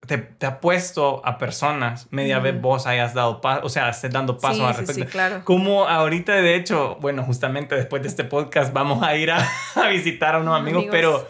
te, 0.06 0.46
ha 0.46 0.60
puesto 0.60 1.22
a 1.25 1.38
personas 1.38 2.08
media 2.12 2.39
vez 2.39 2.60
vos 2.60 2.88
hayas 2.88 3.13
dado 3.13 3.42
paso, 3.42 3.66
o 3.66 3.70
sea, 3.70 3.89
estés 3.89 4.12
dando 4.12 4.38
paso 4.38 4.66
al 4.66 4.75
respecto. 4.75 5.06
Sí, 5.06 5.12
claro. 5.12 5.42
Como 5.44 5.88
ahorita, 5.88 6.34
de 6.34 6.56
hecho, 6.56 6.98
bueno, 7.01 7.24
justamente 7.24 7.75
después 7.75 8.01
de 8.01 8.08
este 8.08 8.24
podcast 8.24 8.74
vamos 8.74 9.04
a 9.04 9.16
ir 9.16 9.32
a, 9.32 9.46
visitar 9.92 10.36
a 10.36 10.39
unos 10.39 10.58
amigos, 10.58 10.86
pero 10.92 11.27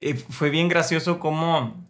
eh, 0.00 0.14
fue 0.14 0.50
bien 0.50 0.68
gracioso 0.68 1.18
como... 1.18 1.82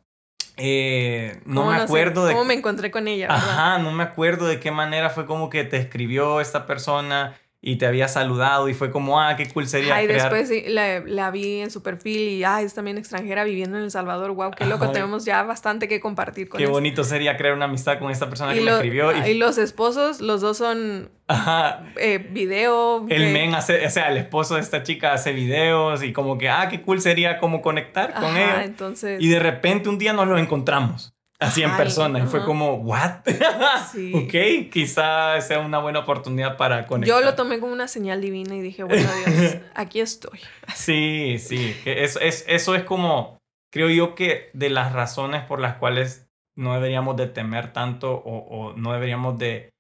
Eh, 0.57 1.41
no 1.47 1.67
me 1.67 1.79
acuerdo 1.79 2.27
de... 2.27 2.33
¿Cómo 2.33 2.45
me 2.45 2.55
encontré 2.55 2.93
con 2.93 3.09
ella? 3.09 3.27
Ajá, 3.29 3.79
no 3.79 3.91
me 3.91 4.05
acuerdo 4.05 4.47
de 4.47 4.61
qué 4.61 4.71
manera 4.71 5.11
fue 5.11 5.27
como 5.27 5.51
que 5.51 5.65
te 5.65 5.79
escribió 5.79 6.41
esta 6.41 6.65
persona 6.65 7.35
y 7.67 7.77
te 7.77 7.87
había 7.87 8.09
saludado 8.09 8.69
y 8.69 8.75
fue 8.75 8.91
como, 8.91 9.19
ah, 9.19 9.37
qué 9.37 9.49
cool 9.49 9.67
sería. 9.67 9.97
Ay, 9.97 10.07
después 10.07 10.51
la, 10.67 11.31
vi 11.31 11.61
en 11.61 11.71
su 11.71 11.83
perfil 11.83 12.29
y, 12.29 12.45
ah, 12.45 12.61
es 12.61 12.75
también 12.75 12.99
extranjera 12.99 13.43
viviendo 13.43 13.79
en 13.79 13.85
El 13.85 13.91
Salvador. 13.91 14.33
Wow, 14.33 14.51
qué 14.51 14.67
loco, 14.67 14.91
tenemos 14.91 15.25
ya 15.25 15.43
bastante 15.45 15.89
que 15.89 15.99
compartir 15.99 16.51
con 16.51 16.59
Qué 16.59 16.67
bonito 16.67 17.05
sería 17.05 17.39
crear 17.39 17.55
una 17.55 17.65
amistad 17.65 17.99
con 17.99 18.11
esta 18.11 18.29
persona 18.29 18.53
que 18.53 18.61
me 18.61 18.71
escribió. 18.71 19.17
Y... 19.17 19.31
y... 19.31 19.35
los 19.35 19.57
esposos, 19.57 20.21
los 20.21 20.43
dos 20.43 20.59
son 20.59 21.09
Ajá. 21.27 21.87
Eh, 21.97 22.19
video. 22.19 23.07
El 23.09 23.33
men 23.33 23.55
hace, 23.55 23.87
o 23.87 23.91
sea, 23.91 24.11
el 24.11 24.19
esposo 24.19 24.57
de 24.57 24.61
esta 24.61 24.83
chica 24.83 25.15
hace 25.15 25.33
videos 25.33 26.03
y 26.03 26.13
como 26.13 26.37
que, 26.37 26.51
ah, 26.51 26.69
qué 26.69 26.83
cool 26.83 27.01
sería 27.01 27.39
como 27.39 27.63
conectar 27.63 28.13
con 28.13 28.37
él. 28.37 28.61
entonces. 28.63 29.23
Y 29.23 29.29
de 29.29 29.39
repente 29.39 29.89
un 29.89 29.97
día 29.97 30.13
nos 30.13 30.29
lo 30.29 30.37
encontramos 30.37 31.14
así 31.45 31.63
en 31.63 31.77
persona. 31.77 32.19
Y 32.19 32.27
fue 32.27 32.45
como, 32.45 32.75
¿what? 32.75 33.21
Sí. 33.93 34.13
ok, 34.13 34.71
quizá 34.73 35.41
sea 35.41 35.61
una 35.61 35.79
buena 35.79 36.01
oportunidad 36.01 36.57
para 36.57 36.87
conectar. 36.87 37.19
Yo 37.21 37.25
lo 37.25 37.35
tomé 37.35 37.61
como 37.61 37.73
una 37.73 37.87
señal 37.87 38.21
divina 38.21 38.57
y 38.57 38.61
dije, 38.61 38.83
bueno, 38.83 39.09
Dios, 39.27 39.57
aquí 39.75 40.01
estoy. 40.01 40.41
sí, 40.75 41.37
sí. 41.39 41.77
Eso 41.85 42.19
es, 42.21 42.45
eso 42.49 42.75
es 42.75 42.83
como, 42.83 43.39
creo 43.71 43.89
yo 43.91 44.15
que 44.15 44.51
de 44.53 44.71
las 44.71 44.93
razones 44.93 45.45
por 45.45 45.61
las 45.61 45.77
cuales 45.77 46.29
no 46.57 46.75
deberíamos 46.75 47.17
de 47.17 47.27
temer 47.27 47.73
tanto 47.73 48.13
o, 48.15 48.75
no 48.77 48.93
deberíamos 48.93 49.39
de, 49.39 49.73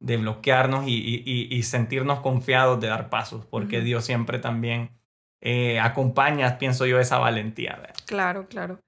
de 0.00 0.16
bloquearnos 0.16 0.86
y, 0.86 0.94
y, 0.94 1.48
y, 1.50 1.62
sentirnos 1.62 2.20
confiados 2.20 2.80
de 2.80 2.88
dar 2.88 3.08
pasos, 3.10 3.46
porque 3.46 3.80
Dios 3.80 4.04
siempre 4.04 4.38
también 4.38 4.90
eh, 5.40 5.78
acompaña, 5.80 6.58
pienso 6.58 6.86
yo, 6.86 6.98
esa 6.98 7.18
valentía. 7.18 7.80
Claro, 8.06 8.46
claro. 8.48 8.80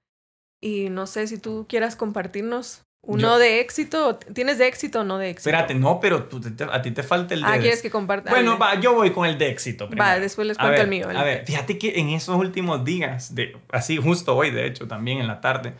Y 0.61 0.89
no 0.89 1.07
sé 1.07 1.27
si 1.27 1.37
tú 1.37 1.65
quieras 1.69 1.95
compartirnos 1.95 2.83
uno 3.01 3.37
de 3.37 3.61
éxito. 3.61 4.17
¿Tienes 4.17 4.57
de 4.57 4.67
éxito 4.67 5.01
o 5.01 5.03
no 5.03 5.17
de 5.17 5.29
éxito? 5.29 5.49
Espérate, 5.49 5.73
no, 5.73 5.99
pero 5.99 6.25
tú, 6.25 6.41
a 6.71 6.81
ti 6.81 6.91
te 6.91 7.03
falta 7.03 7.33
el 7.33 7.41
de... 7.41 7.47
Ah, 7.47 7.59
¿quieres 7.59 7.81
que 7.81 7.89
comparta? 7.89 8.29
Bueno, 8.29 8.57
va, 8.57 8.79
yo 8.79 8.93
voy 8.93 9.11
con 9.11 9.25
el 9.25 9.37
de 9.37 9.49
éxito. 9.49 9.87
Primero. 9.87 10.09
Va, 10.09 10.19
después 10.19 10.47
les 10.47 10.57
cuento 10.57 10.81
el 10.81 10.87
mío. 10.87 11.07
a 11.09 11.23
ver, 11.23 11.45
fíjate 11.45 11.77
que 11.77 11.99
en 11.99 12.09
esos 12.09 12.35
últimos 12.35 12.83
días, 12.83 13.35
de, 13.35 13.57
así 13.71 13.97
justo 13.97 14.35
hoy, 14.35 14.51
de 14.51 14.65
hecho, 14.65 14.87
también 14.87 15.19
en 15.19 15.27
la 15.27 15.41
tarde, 15.41 15.75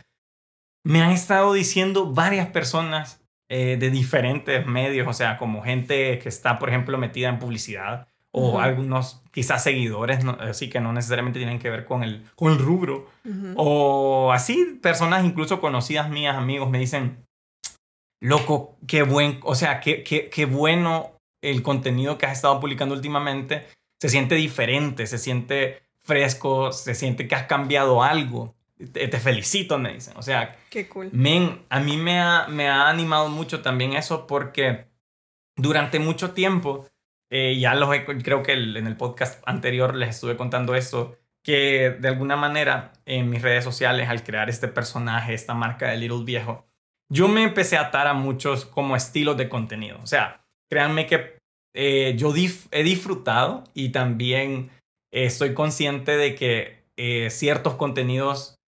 me 0.84 1.02
han 1.02 1.10
estado 1.10 1.52
diciendo 1.52 2.12
varias 2.12 2.48
personas 2.48 3.20
eh, 3.50 3.76
de 3.78 3.90
diferentes 3.90 4.64
medios, 4.66 5.06
o 5.06 5.12
sea, 5.12 5.36
como 5.36 5.62
gente 5.62 6.18
que 6.18 6.28
está, 6.28 6.58
por 6.58 6.68
ejemplo, 6.68 6.96
metida 6.98 7.28
en 7.28 7.38
publicidad 7.38 8.08
o 8.32 8.60
algunos 8.60 9.22
quizás 9.32 9.62
seguidores, 9.62 10.24
así 10.24 10.70
que 10.70 10.80
no 10.80 10.92
necesariamente 10.92 11.40
tienen 11.40 11.58
que 11.58 11.70
ver 11.70 11.84
con 11.84 12.04
el, 12.04 12.24
con 12.36 12.52
el 12.52 12.58
rubro, 12.58 13.08
o 13.56 14.30
así 14.32 14.78
personas 14.80 15.24
incluso 15.24 15.60
conocidas 15.60 16.10
mías, 16.10 16.36
amigos, 16.36 16.70
me 16.70 16.78
dicen, 16.78 17.24
loco, 18.20 18.76
qué 18.86 19.02
buen, 19.02 19.40
o 19.42 19.54
sea, 19.54 19.80
qué, 19.80 20.04
qué, 20.04 20.30
qué 20.30 20.44
bueno 20.44 21.12
el 21.42 21.62
contenido 21.62 22.18
que 22.18 22.26
has 22.26 22.32
estado 22.32 22.60
publicando 22.60 22.94
últimamente, 22.94 23.66
se 24.00 24.08
siente 24.08 24.34
diferente, 24.34 25.06
se 25.06 25.18
siente 25.18 25.82
fresco, 26.02 26.72
se 26.72 26.94
siente 26.94 27.28
que 27.28 27.34
has 27.34 27.46
cambiado 27.46 28.02
algo. 28.02 28.54
Te, 28.92 29.08
felicito, 29.18 29.78
me 29.78 29.92
dicen. 29.92 30.14
O 30.16 30.22
sea, 30.22 30.56
qué 30.70 30.88
cool. 30.88 31.10
Men, 31.12 31.66
a 31.68 31.80
mí 31.80 31.98
me 31.98 32.18
ha, 32.18 32.46
me 32.48 32.68
ha 32.68 32.88
animado 32.88 33.28
mucho 33.28 33.60
también 33.60 33.92
eso 33.92 34.26
porque 34.26 34.86
durante 35.56 35.98
mucho 35.98 36.30
tiempo 36.30 36.88
eh, 37.30 37.58
ya 37.58 37.74
los 37.74 37.88
creo 38.22 38.42
que 38.42 38.52
en 38.52 38.86
el 38.86 38.96
podcast 38.96 39.42
anterior 39.46 39.94
les 39.94 40.10
estuve 40.10 40.36
contando 40.36 40.74
esto, 40.74 41.16
que 41.42 41.96
de 41.98 42.08
alguna 42.08 42.36
manera 42.36 42.92
en 43.06 43.30
mis 43.30 43.42
redes 43.42 43.64
sociales, 43.64 44.08
al 44.08 44.24
crear 44.24 44.50
este 44.50 44.68
personaje, 44.68 45.32
esta 45.32 45.54
marca 45.54 45.88
de 45.88 45.96
Little 45.96 46.24
Viejo, 46.24 46.66
yo 47.10 47.28
me 47.28 47.42
empecé 47.42 47.76
a 47.76 47.82
atar 47.82 48.06
a 48.06 48.14
muchos 48.14 48.64
como 48.64 48.96
estilos 48.96 49.36
de 49.36 49.48
contenido. 49.48 49.98
O 50.02 50.06
sea, 50.06 50.44
créanme 50.70 51.06
que 51.06 51.38
eh, 51.74 52.14
yo 52.16 52.32
he 52.70 52.82
disfrutado 52.82 53.64
y 53.74 53.90
también 53.90 54.70
estoy 55.12 55.54
consciente 55.54 56.16
de 56.16 56.34
que 56.34 56.84
eh, 56.96 57.30
ciertos 57.30 57.74
contenidos 57.74 58.59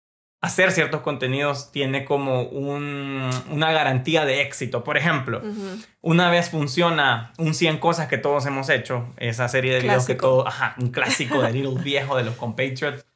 hacer 0.43 0.73
ciertos 0.73 1.03
contenidos 1.03 1.71
tiene 1.71 2.05
como 2.05 2.43
una 2.43 3.73
garantía 3.73 4.25
de 4.25 4.43
éxito. 4.43 4.83
Por 4.83 4.97
ejemplo, 4.97 5.41
una 6.01 6.31
vez 6.31 6.51
funciona 6.51 7.33
un 7.39 7.55
100 7.55 7.79
cosas 7.79 8.09
que 8.09 8.19
todos 8.19 8.45
hemos 8.47 8.69
hecho, 8.69 9.07
esa 9.19 9.49
serie 9.49 9.73
de 9.73 9.81
videos 9.81 10.05
que 10.05 10.17
todo, 10.17 10.47
ajá, 10.47 10.75
un 10.81 10.91
clásico 10.91 11.41
de 11.41 11.53
Little 11.53 11.81
Viejo 11.85 12.17
de 12.17 12.25
los 12.25 12.35
compatriots. 12.35 13.07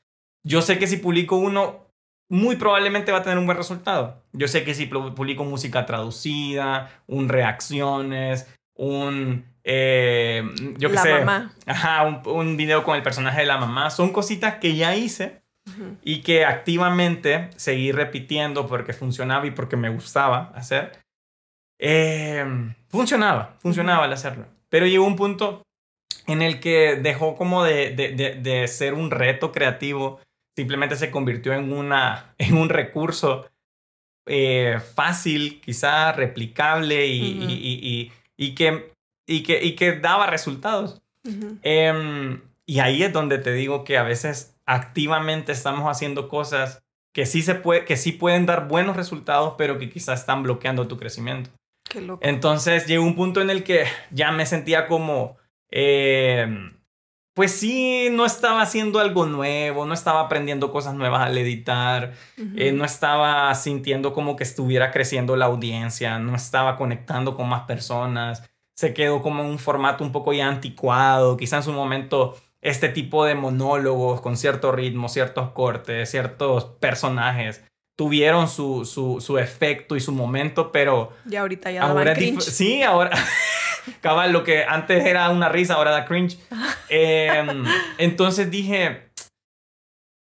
Yo 0.45 0.63
sé 0.63 0.79
que 0.79 0.87
si 0.87 0.99
publico 0.99 1.37
uno, 1.37 1.91
muy 2.29 2.55
probablemente 2.55 3.11
va 3.11 3.19
a 3.19 3.23
tener 3.23 3.39
un 3.39 3.47
buen 3.47 3.59
resultado. 3.59 4.23
Yo 4.33 4.47
sé 4.47 4.63
que 4.63 4.75
si 4.75 4.87
publico 4.87 5.45
música 5.45 5.85
traducida, 5.85 6.91
un 7.09 7.29
reacciones, 7.29 8.47
un 8.75 9.45
eh, 9.65 10.49
yo 10.79 10.93
qué 10.93 10.99
sé, 10.99 11.13
mamá. 11.25 11.53
ajá, 11.67 12.05
un, 12.05 12.23
un 12.25 12.57
video 12.57 12.85
con 12.85 12.95
el 12.95 13.03
personaje 13.03 13.41
de 13.41 13.47
la 13.47 13.59
mamá, 13.59 13.91
son 13.91 14.13
cositas 14.13 14.57
que 14.57 14.77
ya 14.77 14.95
hice 14.95 15.43
y 16.03 16.23
que 16.23 16.45
activamente 16.45 17.51
seguí 17.57 17.93
repitiendo 17.93 18.67
porque 18.67 18.93
funcionaba 18.93 19.47
y 19.47 19.51
porque 19.51 19.77
me 19.77 19.89
gustaba 19.89 20.53
hacer. 20.55 20.93
Em, 21.79 22.75
funcionaba, 22.89 23.57
funcionaba 23.59 24.05
al 24.05 24.13
hacerlo. 24.13 24.47
Pero 24.69 24.87
llegó 24.87 25.05
un 25.05 25.17
punto 25.17 25.63
en 26.27 26.43
el 26.43 26.61
que 26.61 26.97
dejó 26.97 27.37
como 27.37 27.65
de, 27.65 27.91
de, 27.91 28.39
de, 28.41 28.69
ser 28.69 28.95
un 28.95 29.11
reto 29.11 29.53
creativo, 29.53 30.21
simplemente 30.57 30.97
se 30.97 31.11
convirtió 31.11 31.53
en, 31.53 31.73
una, 31.73 32.35
en 32.39 32.57
un 32.57 32.69
recurso 32.69 33.49
eh, 34.27 34.81
fácil, 34.95 35.61
quizá 35.61 36.13
replicable 36.13 37.07
y, 37.07 37.45
y, 37.45 38.13
y, 38.37 38.55
que, 38.55 38.93
y, 39.27 39.43
que, 39.43 39.65
y 39.65 39.77
que 39.77 39.93
daba 39.93 40.27
resultados. 40.27 41.01
Em, 41.63 42.41
y 42.67 42.79
ahí 42.79 43.03
es 43.03 43.13
donde 43.13 43.39
te 43.39 43.53
digo 43.53 43.85
que 43.85 43.99
a 43.99 44.05
veces 44.05 44.56
activamente 44.67 45.53
estamos 45.53 45.89
haciendo 45.89 46.29
cosas 46.29 46.83
que 47.15 47.25
sí, 47.25 47.43
se 47.43 47.55
puede, 47.55 47.85
que 47.85 47.97
sí 47.97 48.13
pueden 48.13 48.45
dar 48.45 48.69
buenos 48.69 48.97
resultados, 48.97 49.55
pero 49.57 49.79
que 49.79 49.89
quizás 49.89 50.21
están 50.21 50.43
bloqueando 50.43 50.87
tu 50.87 50.99
crecimiento. 50.99 51.51
Qué 51.89 52.03
loco. 52.03 52.21
Entonces 52.23 52.87
llegó 52.87 53.05
un 53.05 53.15
punto 53.15 53.41
en 53.41 53.49
el 53.49 53.65
que 53.65 53.85
ya 54.11 54.33
me 54.33 54.45
sentía 54.45 54.87
como, 54.87 55.39
eh, 55.71 56.47
pues 57.33 57.53
sí, 57.53 58.09
no 58.11 58.27
estaba 58.27 58.61
haciendo 58.61 58.99
algo 58.99 59.25
nuevo, 59.25 59.87
no 59.87 59.95
estaba 59.95 60.21
aprendiendo 60.21 60.71
cosas 60.71 60.95
nuevas 60.95 61.23
al 61.23 61.39
editar, 61.39 62.13
eh, 62.57 62.73
no 62.73 62.85
estaba 62.85 63.55
sintiendo 63.55 64.13
como 64.13 64.37
que 64.37 64.45
estuviera 64.45 64.91
creciendo 64.91 65.37
la 65.37 65.47
audiencia, 65.47 66.19
no 66.19 66.35
estaba 66.35 66.77
conectando 66.77 67.35
con 67.35 67.49
más 67.49 67.63
personas, 67.63 68.43
se 68.75 68.93
quedó 68.93 69.23
como 69.23 69.43
en 69.43 69.49
un 69.49 69.59
formato 69.59 70.05
un 70.05 70.13
poco 70.13 70.33
ya 70.33 70.49
anticuado, 70.49 71.37
quizá 71.37 71.59
en 71.59 71.63
su 71.63 71.73
momento 71.73 72.37
este 72.67 72.89
tipo 72.89 73.25
de 73.25 73.35
monólogos 73.35 74.21
con 74.21 74.37
cierto 74.37 74.73
ritmo, 74.73 75.09
ciertos 75.09 75.51
cortes, 75.51 76.11
ciertos 76.11 76.65
personajes 76.65 77.65
tuvieron 77.97 78.49
su, 78.49 78.85
su, 78.85 79.21
su 79.21 79.39
efecto 79.39 79.97
y 79.97 80.01
su 80.01 80.13
momento, 80.13 80.71
pero... 80.71 81.13
Ya 81.25 81.41
ahorita 81.41 81.71
ya 81.71 81.83
ahora 81.83 82.15
cringe. 82.15 82.43
Sí, 82.43 82.83
ahora... 82.83 83.11
Cabal, 84.01 84.33
lo 84.33 84.43
que 84.43 84.65
antes 84.65 85.05
era 85.07 85.31
una 85.31 85.49
risa, 85.49 85.75
ahora 85.75 85.93
da 85.93 86.05
cringe. 86.07 86.39
Em, 86.89 87.65
entonces 87.99 88.51
dije, 88.51 89.11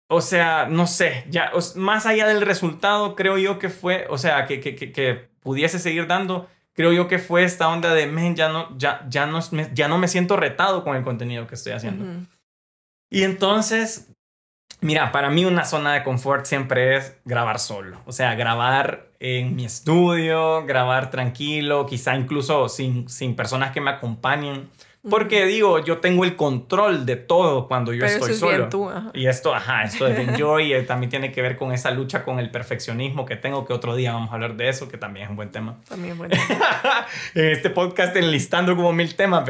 o 0.09 0.23
sea, 0.23 0.67
no 0.71 0.87
sé, 0.87 1.27
ya, 1.29 1.53
más 1.77 2.07
allá 2.07 2.27
del 2.27 2.41
resultado, 2.41 3.15
creo 3.15 3.37
yo 3.37 3.59
que 3.59 3.69
fue, 3.69 4.07
o 4.09 4.17
sea, 4.17 4.47
que, 4.47 4.61
que, 4.61 4.75
que, 4.75 5.29
pudiese 5.41 5.79
seguir 5.79 6.07
dando, 6.07 6.49
creo 6.75 6.93
yo 6.93 7.09
que 7.09 7.19
fue 7.19 7.45
esta 7.45 7.69
onda 7.69 7.95
de, 7.95 8.07
men, 8.07 8.35
ya 8.35 8.49
no, 8.49 8.77
ya, 8.79 9.07
ya, 9.09 9.27
no, 9.27 9.41
ya 9.75 9.89
no 9.89 9.99
me 9.99 10.09
siento 10.09 10.37
retado 10.37 10.85
con 10.85 10.97
el 10.97 11.05
contenido 11.05 11.47
que 11.47 11.55
estoy 11.55 11.73
haciendo. 11.73 12.27
Y 13.11 13.25
entonces, 13.25 14.11
mira, 14.81 15.13
para 15.13 15.31
mí 15.31 15.45
una 15.45 15.65
zona 15.65 15.95
de 15.95 16.03
confort 16.03 16.47
siempre 16.47 16.97
es 16.97 17.17
grabar 17.25 17.59
solo. 17.59 18.01
O 18.07 18.13
sea, 18.13 18.35
grabar 18.35 19.09
en 19.21 19.55
mi 19.55 19.65
estudio, 19.65 20.65
grabar 20.65 21.11
tranquilo, 21.11 21.87
quizá 21.87 22.17
incluso 22.17 22.69
sin, 22.69 23.09
sin 23.09 23.37
personas 23.37 23.73
que 23.73 23.81
me 23.81 23.91
acompañen. 23.91 24.71
Porque 25.09 25.47
digo, 25.47 25.81
yo 25.81 25.99
tengo 25.99 26.23
el 26.23 26.37
control 26.37 27.05
de 27.05 27.17
todo 27.17 27.67
cuando 27.67 27.93
yo 27.93 28.07
estoy 28.07 28.35
solo. 28.35 28.69
Y 29.15 29.27
esto, 29.27 29.53
ajá, 29.53 29.83
esto 29.83 30.07
es 30.07 30.17
de 30.17 30.23
enjoy 30.23 30.75
y 30.77 30.83
también 30.85 31.11
tiene 31.11 31.33
que 31.33 31.43
ver 31.43 31.57
con 31.57 31.73
esa 31.73 31.91
lucha 31.91 32.23
con 32.23 32.39
el 32.39 32.53
perfeccionismo 32.53 33.27
que 33.27 33.35
tengo, 33.35 33.67
que 33.67 33.73
otro 33.73 33.97
día 33.97 34.13
vamos 34.13 34.31
a 34.31 34.35
hablar 34.35 34.55
de 34.55 34.69
eso, 34.69 34.89
que 34.89 34.99
también 34.99 35.25
es 35.25 35.31
un 35.31 35.37
buen 35.37 35.51
tema. 35.51 35.81
También 35.89 36.13
es 36.13 36.19
buen 36.19 36.31
tema. 36.31 36.47
en 37.35 37.47
este 37.47 37.71
podcast 37.71 38.15
enlistando 38.15 38.77
como 38.77 38.93
mil 38.93 39.17
temas, 39.17 39.43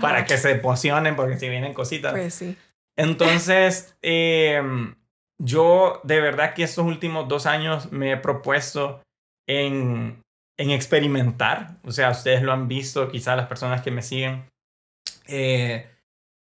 para 0.00 0.24
que 0.24 0.38
se 0.38 0.52
emocionen, 0.52 1.16
porque 1.16 1.36
si 1.36 1.48
vienen 1.48 1.74
cositas. 1.74 2.12
Pues 2.12 2.32
sí. 2.32 2.56
Entonces, 2.96 3.96
em, 4.02 4.94
yo 5.42 6.00
de 6.04 6.20
verdad 6.20 6.54
que 6.54 6.62
estos 6.62 6.86
últimos 6.86 7.26
dos 7.26 7.46
años 7.46 7.90
me 7.90 8.12
he 8.12 8.16
propuesto 8.16 9.02
en, 9.48 10.22
en 10.56 10.70
experimentar. 10.70 11.78
O 11.82 11.90
sea, 11.90 12.10
ustedes 12.10 12.42
lo 12.42 12.52
han 12.52 12.68
visto, 12.68 13.10
quizás 13.10 13.36
las 13.36 13.48
personas 13.48 13.82
que 13.82 13.90
me 13.90 14.02
siguen 14.02 14.49
eh, 15.30 15.90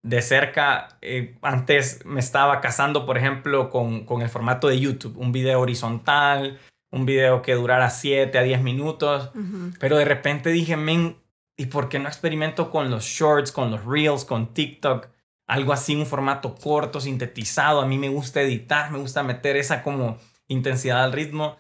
de 0.02 0.22
cerca, 0.22 0.98
eh, 1.02 1.36
antes 1.42 2.04
me 2.06 2.20
estaba 2.20 2.60
casando, 2.60 3.06
por 3.06 3.18
ejemplo, 3.18 3.70
con, 3.70 4.04
con, 4.06 4.22
el 4.22 4.28
formato 4.28 4.68
de 4.68 4.80
YouTube, 4.80 5.16
un 5.18 5.30
video 5.30 5.60
horizontal, 5.60 6.58
un 6.90 7.06
video 7.06 7.42
que 7.42 7.54
durara 7.54 7.90
7 7.90 8.36
a 8.38 8.42
10 8.42 8.62
minutos, 8.62 9.30
pero 9.78 9.96
de 9.96 10.04
repente 10.04 10.50
dije, 10.50 10.76
men, 10.76 11.16
¿y 11.56 11.66
por 11.66 11.88
qué 11.88 11.98
no 11.98 12.08
experimento 12.08 12.70
con 12.70 12.90
los 12.90 13.04
shorts, 13.04 13.52
con 13.52 13.70
los 13.70 13.84
reels, 13.84 14.24
con 14.24 14.54
TikTok? 14.54 15.08
Algo 15.46 15.72
así, 15.72 15.94
un 15.94 16.06
formato 16.06 16.54
corto, 16.54 17.00
sintetizado. 17.00 17.80
A 17.80 17.86
mí 17.86 17.98
me 17.98 18.08
gusta 18.08 18.40
editar, 18.40 18.90
me 18.90 18.98
gusta 18.98 19.22
meter 19.22 19.56
esa 19.56 19.82
como 19.82 20.18
intensidad 20.50 21.04
al 21.04 21.12
ritmo. 21.12 21.56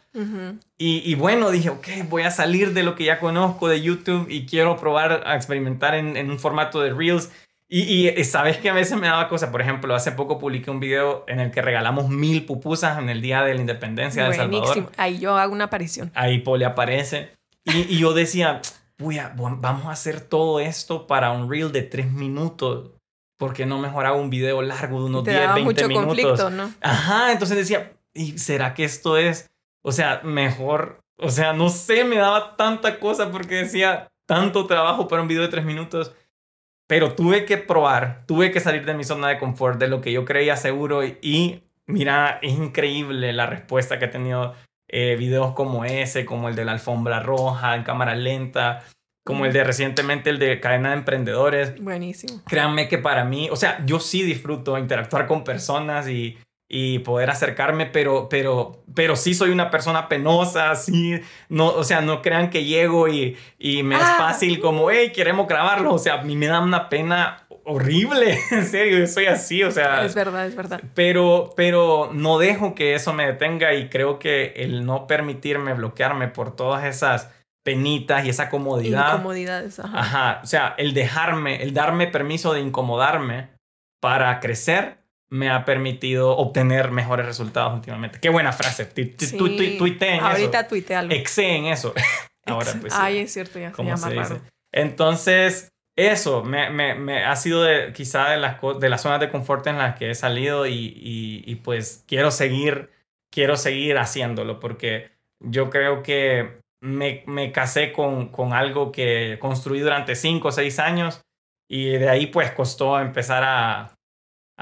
y, 0.76 1.14
bueno, 1.14 1.50
dije, 1.50 1.70
ok, 1.70 1.88
voy 2.08 2.22
a 2.22 2.30
salir 2.30 2.74
de 2.74 2.82
lo 2.82 2.94
que 2.94 3.04
ya 3.04 3.18
conozco 3.18 3.68
de 3.68 3.80
YouTube 3.80 4.26
y 4.28 4.46
quiero 4.46 4.76
probar 4.76 5.22
a 5.26 5.36
experimentar 5.36 5.94
en, 5.94 6.30
un 6.30 6.38
formato 6.38 6.80
de 6.80 6.92
Reels. 6.92 7.30
Y, 7.72 8.08
y, 8.08 8.24
sabes 8.24 8.58
que 8.58 8.68
a 8.68 8.72
veces 8.72 8.98
me 8.98 9.06
daba 9.06 9.28
cosa, 9.28 9.52
por 9.52 9.60
ejemplo, 9.60 9.94
hace 9.94 10.10
poco 10.10 10.40
publiqué 10.40 10.72
un 10.72 10.80
video 10.80 11.24
en 11.28 11.38
el 11.38 11.52
que 11.52 11.62
regalamos 11.62 12.08
mil 12.08 12.44
pupusas 12.44 12.98
en 12.98 13.08
el 13.08 13.22
Día 13.22 13.44
de 13.44 13.54
la 13.54 13.60
Independencia 13.60 14.24
de 14.24 14.30
El 14.30 14.34
Salvador. 14.34 14.90
Ahí 14.96 15.20
yo 15.20 15.38
hago 15.38 15.52
una 15.52 15.64
aparición. 15.64 16.10
Ahí 16.14 16.40
Poli 16.40 16.64
aparece. 16.64 17.30
Y, 17.64 17.96
yo 17.98 18.12
decía, 18.12 18.60
vamos 18.98 19.86
a 19.86 19.92
hacer 19.92 20.20
todo 20.20 20.58
esto 20.58 21.06
para 21.06 21.30
un 21.30 21.48
reel 21.48 21.70
de 21.70 21.82
tres 21.82 22.10
minutos. 22.10 22.90
porque 23.38 23.64
no 23.64 23.78
mejoraba 23.78 24.16
un 24.16 24.28
video 24.28 24.60
largo 24.60 24.98
de 24.98 25.06
unos 25.06 25.24
10, 25.24 25.54
20 25.54 25.62
mucho 25.62 25.88
minutos? 25.88 26.06
Conflicto, 26.06 26.50
¿no? 26.50 26.74
Ajá, 26.82 27.32
entonces 27.32 27.56
decía, 27.56 27.92
¿y 28.14 28.38
será 28.38 28.74
que 28.74 28.84
esto 28.84 29.16
es, 29.16 29.50
o 29.82 29.92
sea, 29.92 30.20
mejor? 30.24 31.00
O 31.16 31.30
sea, 31.30 31.52
no 31.52 31.68
sé, 31.68 32.04
me 32.04 32.16
daba 32.16 32.56
tanta 32.56 32.98
cosa 32.98 33.30
porque 33.30 33.56
decía 33.56 34.08
tanto 34.26 34.66
trabajo 34.66 35.08
para 35.08 35.22
un 35.22 35.28
video 35.28 35.42
de 35.42 35.48
tres 35.48 35.64
minutos. 35.64 36.14
Pero 36.86 37.14
tuve 37.14 37.44
que 37.44 37.56
probar, 37.56 38.24
tuve 38.26 38.50
que 38.50 38.58
salir 38.58 38.84
de 38.84 38.94
mi 38.94 39.04
zona 39.04 39.28
de 39.28 39.38
confort, 39.38 39.78
de 39.78 39.88
lo 39.88 40.00
que 40.00 40.12
yo 40.12 40.24
creía 40.24 40.56
seguro 40.56 41.04
y 41.04 41.62
mira, 41.86 42.38
es 42.42 42.52
increíble 42.52 43.32
la 43.32 43.46
respuesta 43.46 43.98
que 43.98 44.06
ha 44.06 44.10
tenido 44.10 44.54
eh, 44.88 45.16
videos 45.16 45.54
como 45.54 45.84
ese, 45.84 46.24
como 46.24 46.48
el 46.48 46.56
de 46.56 46.64
la 46.64 46.72
alfombra 46.72 47.20
roja 47.20 47.76
en 47.76 47.84
cámara 47.84 48.14
lenta, 48.14 48.84
como 49.24 49.44
el 49.44 49.52
de 49.52 49.62
recientemente 49.62 50.30
el 50.30 50.38
de 50.38 50.58
cadena 50.58 50.90
de 50.90 50.96
emprendedores. 50.96 51.80
Buenísimo. 51.80 52.42
Créanme 52.46 52.88
que 52.88 52.98
para 52.98 53.24
mí, 53.24 53.48
o 53.50 53.56
sea, 53.56 53.84
yo 53.86 54.00
sí 54.00 54.22
disfruto 54.22 54.78
interactuar 54.78 55.26
con 55.26 55.44
personas 55.44 56.08
y, 56.08 56.38
y 56.72 57.00
poder 57.00 57.30
acercarme, 57.30 57.86
pero, 57.86 58.28
pero, 58.28 58.84
pero 58.94 59.16
sí 59.16 59.34
soy 59.34 59.50
una 59.50 59.70
persona 59.70 60.08
penosa, 60.08 60.76
sí, 60.76 61.20
no, 61.48 61.66
o 61.66 61.82
sea, 61.82 62.00
no 62.00 62.22
crean 62.22 62.48
que 62.48 62.64
llego 62.64 63.08
y, 63.08 63.36
y 63.58 63.82
me 63.82 63.96
es 63.96 64.02
Ah. 64.04 64.14
fácil 64.18 64.60
como, 64.60 64.88
hey, 64.88 65.10
queremos 65.12 65.48
grabarlo, 65.48 65.92
o 65.92 65.98
sea, 65.98 66.20
a 66.20 66.22
mí 66.22 66.36
me 66.36 66.46
da 66.46 66.60
una 66.60 66.88
pena 66.88 67.44
horrible, 67.64 68.38
en 68.52 68.64
serio, 68.66 68.98
yo 69.00 69.06
soy 69.08 69.26
así, 69.26 69.64
o 69.64 69.72
sea, 69.72 70.04
Es 70.04 70.14
verdad, 70.14 70.46
es 70.46 70.54
verdad. 70.54 70.80
pero, 70.94 71.52
pero 71.56 72.10
no 72.12 72.38
dejo 72.38 72.76
que 72.76 72.94
eso 72.94 73.12
me 73.12 73.26
detenga 73.26 73.74
y 73.74 73.88
creo 73.88 74.20
que 74.20 74.52
el 74.56 74.86
no 74.86 75.08
permitirme 75.08 75.74
bloquearme 75.74 76.28
por 76.28 76.54
todas 76.54 76.84
esas 76.84 77.32
penitas 77.64 78.24
y 78.24 78.28
esa 78.30 78.48
comodidad. 78.48 79.14
Incomodidades, 79.14 79.80
ajá. 79.80 79.98
Ajá, 79.98 80.40
o 80.44 80.46
sea, 80.46 80.74
el 80.78 80.94
dejarme, 80.94 81.62
el 81.64 81.74
darme 81.74 82.06
permiso 82.06 82.52
de 82.54 82.60
incomodarme 82.60 83.48
para 84.00 84.38
crecer 84.40 84.99
me 85.32 85.48
ha 85.48 85.64
permitido 85.64 86.36
obtener 86.36 86.90
mejores 86.90 87.24
resultados 87.26 87.74
últimamente. 87.74 88.18
Qué 88.20 88.28
buena 88.30 88.52
frase. 88.52 88.84
Tuiteen 88.86 90.20
Ahorita 90.20 90.60
eso. 90.60 90.68
tuitealo. 90.68 91.12
Exceden 91.14 91.66
eso. 91.66 91.94
Ahora 92.46 92.72
pues. 92.80 92.92
Ay, 92.96 93.18
es 93.18 93.32
cierto, 93.32 93.58
ya 93.58 93.70
se 93.70 93.74
¿Cómo 93.76 93.90
llama 93.90 94.10
raro. 94.10 94.40
Entonces, 94.72 95.68
eso 95.96 96.42
me, 96.42 96.70
me- 96.70 96.94
me 96.94 97.24
ha 97.24 97.36
sido 97.36 97.62
de, 97.62 97.92
quizá 97.92 98.30
de 98.30 98.38
las, 98.38 98.56
de 98.80 98.88
las 98.88 99.02
zonas 99.02 99.20
de 99.20 99.30
confort 99.30 99.66
en 99.66 99.78
las 99.78 99.96
que 99.96 100.10
he 100.10 100.14
salido 100.14 100.66
y, 100.66 100.72
y- 100.74 101.44
y, 101.46 101.54
pues 101.56 102.04
quiero 102.08 102.30
seguir, 102.30 102.90
quiero 103.32 103.56
seguir 103.56 103.98
haciéndolo 103.98 104.58
porque 104.60 105.10
yo 105.44 105.70
creo 105.70 106.02
que 106.02 106.58
me, 106.82 107.22
me 107.26 107.52
casé 107.52 107.92
con, 107.92 108.28
con 108.28 108.52
algo 108.52 108.90
que 108.90 109.38
construí 109.40 109.80
durante 109.80 110.14
cinco 110.16 110.48
o 110.48 110.52
seis 110.52 110.78
años 110.78 111.20
y 111.68 111.90
de 111.90 112.08
ahí 112.08 112.26
pues 112.26 112.50
costó 112.52 112.98
empezar 113.00 113.42
a, 113.44 113.94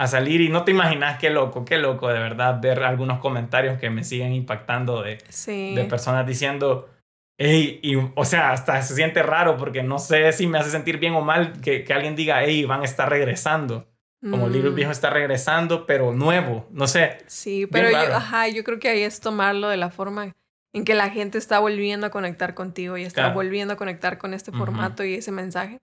a 0.01 0.07
salir 0.07 0.41
y 0.41 0.49
no 0.49 0.63
te 0.65 0.71
imaginas 0.71 1.19
qué 1.19 1.29
loco, 1.31 1.65
qué 1.65 1.77
loco 1.77 2.07
de 2.09 2.19
verdad 2.21 2.61
ver 2.63 2.85
algunos 2.85 3.19
comentarios 3.19 3.79
que 3.81 3.91
me 3.91 4.05
siguen 4.05 4.33
impactando 4.33 5.03
de, 5.03 5.19
Sí. 5.29 5.75
de 5.75 5.85
personas 5.85 6.25
diciendo, 6.27 6.89
hey, 7.37 7.81
y, 7.83 7.97
o 7.97 8.25
sea, 8.25 8.53
hasta 8.53 8.81
se 8.83 8.95
siente 8.95 9.23
raro 9.23 9.57
porque 9.57 9.83
no 9.83 9.99
sé 9.99 10.33
si 10.33 10.47
me 10.47 10.59
hace 10.59 10.71
sentir 10.71 10.99
bien 10.99 11.15
o 11.15 11.21
mal 11.21 11.61
que, 11.61 11.83
que 11.85 11.93
alguien 11.93 12.15
diga, 12.17 12.43
hey, 12.45 12.61
Iván 12.61 12.85
está 12.85 13.07
regresando. 13.07 13.87
Como 14.21 14.49
Mm, 14.49 14.53
Little 14.53 14.71
Viejo 14.71 14.91
está 14.91 15.11
regresando, 15.11 15.87
pero 15.87 16.13
nuevo, 16.13 16.67
no 16.73 16.87
sé. 16.89 17.19
Sí, 17.27 17.67
pero 17.71 17.91
yo, 17.91 17.99
ajá, 18.17 18.49
yo 18.49 18.65
creo 18.65 18.79
que 18.81 18.89
ahí 18.89 19.03
es 19.03 19.21
tomarlo 19.21 19.69
de 19.69 19.77
la 19.77 19.91
forma 19.91 20.35
en 20.73 20.85
que 20.85 20.95
la 20.95 21.09
gente 21.11 21.39
está 21.39 21.59
volviendo 21.61 22.07
a 22.07 22.11
conectar 22.11 22.55
contigo 22.55 22.97
y 22.99 23.05
está 23.05 23.23
Claro. 23.23 23.35
volviendo 23.35 23.75
a 23.75 23.77
conectar 23.77 24.19
con 24.19 24.35
este 24.35 24.53
formato 24.53 25.05
y 25.05 25.15
ese 25.15 25.31
mensaje. 25.33 25.79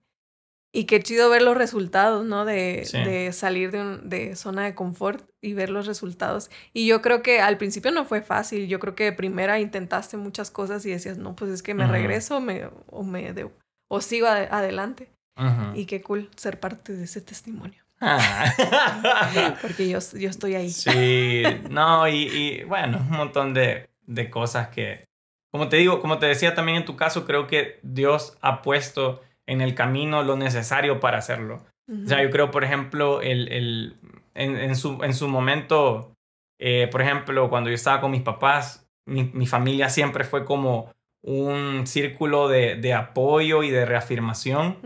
Y 0.76 0.84
qué 0.84 1.00
chido 1.00 1.30
ver 1.30 1.40
los 1.42 1.56
resultados, 1.56 2.24
¿no? 2.26 2.44
De, 2.44 2.82
Sí. 2.84 2.98
de 3.02 3.32
salir 3.32 3.70
de, 3.70 3.80
un- 3.80 4.08
de 4.10 4.36
zona 4.36 4.64
de 4.64 4.74
confort 4.74 5.24
y 5.40 5.54
ver 5.54 5.70
los 5.70 5.86
resultados. 5.86 6.50
Y 6.74 6.86
yo 6.86 7.00
creo 7.00 7.22
que 7.22 7.40
al 7.40 7.56
principio 7.56 7.92
no 7.92 8.04
fue 8.04 8.20
fácil. 8.20 8.68
Yo 8.68 8.78
creo 8.78 8.94
que 8.94 9.04
de 9.04 9.12
primera 9.12 9.58
intentaste 9.58 10.16
muchas 10.18 10.50
cosas 10.50 10.84
y 10.84 10.90
decías, 10.90 11.16
no, 11.16 11.34
pues 11.34 11.50
es 11.50 11.62
que 11.62 11.72
me 11.72 11.84
Ujú. 11.84 11.92
regreso 11.92 12.36
o, 12.36 12.40
me, 12.40 12.68
o, 12.88 13.02
me 13.04 13.32
de- 13.32 13.48
o 13.88 14.00
sigo 14.00 14.26
ade- 14.26 14.48
adelante. 14.50 15.08
Ujú. 15.38 15.76
Y 15.78 15.86
qué 15.86 16.02
cool 16.02 16.28
ser 16.36 16.60
parte 16.60 16.92
de 16.92 17.04
ese 17.04 17.20
testimonio. 17.22 17.82
Ah. 18.00 19.56
Porque 19.62 19.88
yo, 19.88 19.98
yo 20.14 20.28
estoy 20.28 20.54
ahí. 20.54 20.68
sí, 20.70 21.42
no, 21.70 22.06
y, 22.06 22.24
y, 22.28 22.64
bueno, 22.64 22.98
un 22.98 23.16
montón 23.16 23.54
de, 23.54 23.88
de 24.06 24.28
cosas 24.30 24.68
que, 24.68 25.04
como 25.50 25.68
te 25.70 25.76
digo, 25.78 26.00
como 26.02 26.18
te 26.18 26.26
decía 26.26 26.54
también 26.54 26.76
en 26.76 26.84
tu 26.84 26.96
caso, 26.96 27.24
creo 27.24 27.46
que 27.46 27.78
Dios 27.82 28.36
ha 28.42 28.60
puesto 28.60 29.22
en 29.46 29.60
el 29.60 29.74
camino 29.74 30.22
lo 30.22 30.36
necesario 30.36 31.00
para 31.00 31.18
hacerlo. 31.18 31.62
O 32.04 32.08
sea, 32.08 32.22
yo 32.22 32.30
creo, 32.30 32.50
por 32.50 32.64
ejemplo, 32.64 33.20
el, 33.22 33.48
el, 33.52 33.96
en, 34.34 34.56
en, 34.56 34.74
su, 34.76 35.02
en 35.04 35.14
su 35.14 35.28
momento, 35.28 36.12
eh, 36.60 36.88
por 36.90 37.00
ejemplo, 37.02 37.48
cuando 37.48 37.70
yo 37.70 37.74
estaba 37.74 38.00
con 38.00 38.10
mis 38.10 38.22
papás, 38.22 38.88
mi, 39.06 39.30
mi 39.34 39.46
familia 39.46 39.88
siempre 39.88 40.24
fue 40.24 40.44
como 40.44 40.92
un 41.22 41.86
círculo 41.86 42.48
de, 42.48 42.76
de 42.76 42.92
apoyo 42.94 43.62
y 43.62 43.70
de 43.70 43.84
reafirmación 43.84 44.76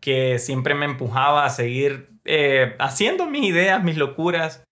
que 0.00 0.38
siempre 0.38 0.74
me 0.74 0.86
empujaba 0.86 1.44
a 1.44 1.50
seguir 1.50 2.10
eh, 2.24 2.74
haciendo 2.78 3.26
mis 3.26 3.44
ideas, 3.44 3.82
mis 3.82 3.96
locuras. 3.96 4.62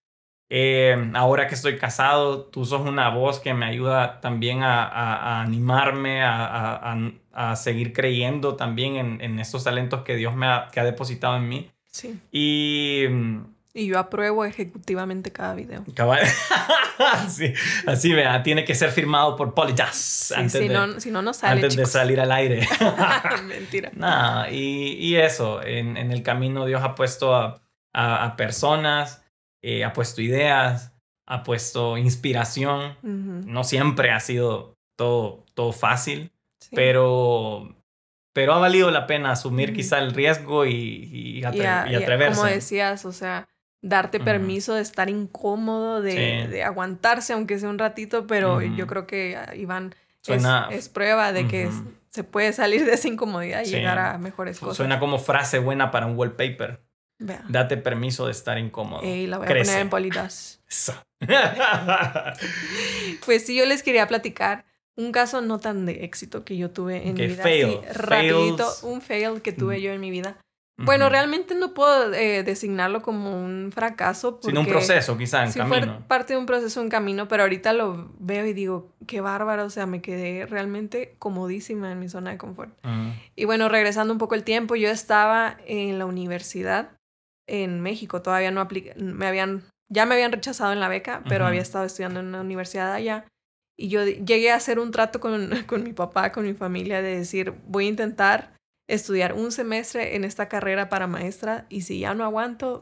Eh, 0.50 1.10
ahora 1.14 1.46
que 1.46 1.54
estoy 1.54 1.78
casado, 1.78 2.44
tú 2.46 2.64
sos 2.64 2.82
una 2.82 3.08
voz 3.08 3.40
que 3.40 3.54
me 3.54 3.66
ayuda 3.66 4.20
también 4.20 4.62
a, 4.62 4.84
a- 4.84 5.16
a 5.16 5.42
animarme, 5.42 6.22
a, 6.22 6.92
a- 7.32 7.56
seguir 7.56 7.92
creyendo 7.92 8.56
también 8.56 8.96
en, 8.96 9.20
en 9.20 9.38
estos 9.38 9.64
talentos 9.64 10.02
que 10.02 10.16
Dios 10.16 10.34
me 10.36 10.46
ha, 10.46 10.68
que 10.72 10.80
ha 10.80 10.84
depositado 10.84 11.36
en 11.36 11.48
mí. 11.48 11.70
Sí. 11.90 12.18
Y... 12.30 13.04
mm, 13.10 13.44
Y 13.74 13.86
yo 13.86 13.98
apruebo 13.98 14.44
ejecutivamente 14.44 15.30
cada 15.32 15.54
video. 15.54 15.84
cabal- 15.94 16.26
sí, 17.28 17.52
así 17.86 18.12
vea, 18.12 18.42
tiene 18.42 18.64
que 18.64 18.74
ser 18.74 18.90
firmado 18.90 19.36
por 19.36 19.54
Polyjazz 19.54 19.96
Sí, 19.96 20.34
antes, 20.34 20.52
si, 20.52 20.68
de, 20.68 20.74
no, 20.74 21.00
si 21.00 21.10
no, 21.10 21.22
no 21.22 21.32
sale. 21.34 21.54
antes 21.54 21.76
de 21.76 21.82
chicos. 21.82 21.92
salir 21.92 22.20
al 22.20 22.32
aire. 22.32 22.66
Mentira. 23.44 23.90
Nah, 23.94 24.48
y, 24.50 24.94
y 24.94 25.16
eso, 25.16 25.62
en, 25.62 25.96
en 25.96 26.10
el 26.12 26.22
camino 26.22 26.64
Dios 26.66 26.82
ha 26.82 26.94
puesto 26.94 27.34
a, 27.34 27.60
a- 27.94 28.24
a 28.24 28.36
personas, 28.36 29.22
eh, 29.62 29.84
ha 29.84 29.92
puesto 29.92 30.22
ideas, 30.22 30.92
ha 31.26 31.42
puesto 31.44 31.96
inspiración. 31.98 32.96
Ujú, 33.02 33.42
No 33.50 33.64
siempre 33.64 34.10
ha 34.10 34.20
sido 34.20 34.74
todo, 34.96 35.44
todo 35.54 35.72
fácil, 35.72 36.31
sí. 36.72 36.76
pero, 36.76 37.76
pero 38.32 38.54
ha 38.54 38.58
valido 38.58 38.90
la 38.90 39.06
pena 39.06 39.30
asumir 39.32 39.72
quizá 39.74 39.98
el 39.98 40.12
riesgo 40.12 40.64
y, 40.66 40.72
y, 41.12 41.42
atre- 41.42 41.56
Y 41.56 41.60
a- 41.66 41.86
y 41.88 41.92
y 41.92 41.94
atreverse. 41.96 42.36
como 42.40 42.48
decías, 42.50 43.04
o 43.04 43.12
sea, 43.12 43.46
darte 43.82 44.20
permiso 44.20 44.74
de 44.74 44.82
estar 44.82 45.08
incómodo, 45.10 46.02
de, 46.02 46.12
Sí. 46.44 46.50
de 46.50 46.62
aguantarse, 46.64 47.32
aunque 47.32 47.58
sea 47.58 47.68
un 47.68 47.78
ratito, 47.78 48.26
pero 48.26 48.60
yo 48.62 48.86
creo 48.86 49.06
que 49.06 49.36
ah, 49.36 49.54
Iván 49.54 49.94
es, 50.26 50.44
es 50.70 50.88
prueba 50.88 51.32
de 51.32 51.46
que 51.48 51.64
es- 51.64 51.82
se 52.10 52.24
puede 52.24 52.52
salir 52.52 52.84
de 52.84 52.92
esa 52.92 53.08
incomodidad 53.08 53.62
y 53.62 53.66
Sí. 53.66 53.72
llegar 53.72 53.98
a 53.98 54.18
mejores 54.18 54.58
cosas. 54.60 54.76
Suena 54.76 54.98
como 55.00 55.18
frase 55.18 55.58
buena 55.58 55.90
para 55.90 56.06
un 56.06 56.16
wallpaper. 56.16 56.80
Vea. 57.18 57.42
Date 57.48 57.76
permiso 57.76 58.26
de 58.26 58.32
estar 58.32 58.58
incómodo. 58.58 59.00
Ey, 59.02 59.26
la 59.28 59.38
voy 59.38 59.46
a 59.46 59.48
Crece. 59.48 59.70
poner 59.70 59.82
en 59.82 59.90
politas. 59.90 60.60
Eso. 60.68 60.94
Pues 63.24 63.46
sí, 63.46 63.56
yo 63.56 63.66
les 63.66 63.82
quería 63.82 64.06
platicar 64.08 64.64
un 64.96 65.12
caso 65.12 65.40
no 65.40 65.58
tan 65.58 65.86
de 65.86 66.04
éxito 66.04 66.44
que 66.44 66.56
yo 66.56 66.70
tuve 66.70 67.08
en 67.08 67.14
mi 67.14 67.26
vida. 67.26 67.42
fail. 67.42 67.78
rapidito, 67.92 68.68
un 68.82 69.00
fail 69.00 69.42
que 69.42 69.52
tuve 69.52 69.76
Ujú. 69.76 69.84
yo 69.84 69.92
en 69.92 70.00
mi 70.00 70.10
vida. 70.10 70.36
Bueno, 70.84 71.08
realmente 71.08 71.54
no 71.54 71.74
puedo 71.74 72.12
eh, 72.12 72.42
designarlo 72.42 73.02
como 73.02 73.40
un 73.40 73.70
fracaso. 73.72 74.40
Sino 74.42 74.60
un 74.60 74.66
proceso, 74.66 75.16
quizá, 75.16 75.44
en 75.44 75.52
sí 75.52 75.60
camino. 75.60 75.98
fue 75.98 76.08
parte 76.08 76.32
de 76.32 76.40
un 76.40 76.46
proceso 76.46 76.80
en 76.80 76.88
camino, 76.88 77.28
pero 77.28 77.44
ahorita 77.44 77.72
lo 77.72 78.10
veo 78.18 78.44
y 78.46 78.52
digo, 78.52 78.90
qué 79.06 79.20
bárbaro, 79.20 79.66
o 79.66 79.70
sea, 79.70 79.86
me 79.86 80.02
quedé 80.02 80.44
realmente 80.46 81.14
comodísima 81.20 81.92
en 81.92 82.00
mi 82.00 82.08
zona 82.08 82.32
de 82.32 82.38
confort. 82.38 82.76
Y 83.36 83.44
bueno, 83.44 83.68
regresando 83.68 84.12
un 84.12 84.18
poco 84.18 84.34
el 84.34 84.42
tiempo, 84.44 84.74
yo 84.74 84.88
estaba 84.90 85.56
en 85.66 85.98
la 85.98 86.06
universidad 86.06 86.90
en 87.46 87.80
México, 87.80 88.22
todavía 88.22 88.50
no 88.50 88.60
apliqué, 88.60 88.94
me 88.96 89.26
habían, 89.26 89.62
ya 89.88 90.06
me 90.06 90.14
habían 90.14 90.32
rechazado 90.32 90.72
en 90.72 90.80
la 90.80 90.88
beca, 90.88 91.22
pero 91.28 91.46
había 91.46 91.62
estado 91.62 91.84
estudiando 91.84 92.20
en 92.20 92.26
una 92.26 92.40
universidad 92.40 92.92
allá. 92.92 93.24
Y 93.82 93.88
yo 93.88 94.06
llegué 94.06 94.52
a 94.52 94.54
hacer 94.54 94.78
un 94.78 94.92
trato 94.92 95.18
con, 95.18 95.50
con 95.66 95.82
mi 95.82 95.92
papá, 95.92 96.30
con 96.30 96.44
mi 96.44 96.54
familia, 96.54 97.02
de 97.02 97.18
decir, 97.18 97.52
voy 97.66 97.86
a 97.86 97.88
intentar 97.88 98.54
estudiar 98.88 99.32
un 99.32 99.50
semestre 99.50 100.14
en 100.14 100.22
esta 100.22 100.48
carrera 100.48 100.88
para 100.88 101.08
maestra 101.08 101.66
y 101.68 101.82
si 101.82 101.98
ya 101.98 102.14
no 102.14 102.22
aguanto, 102.24 102.80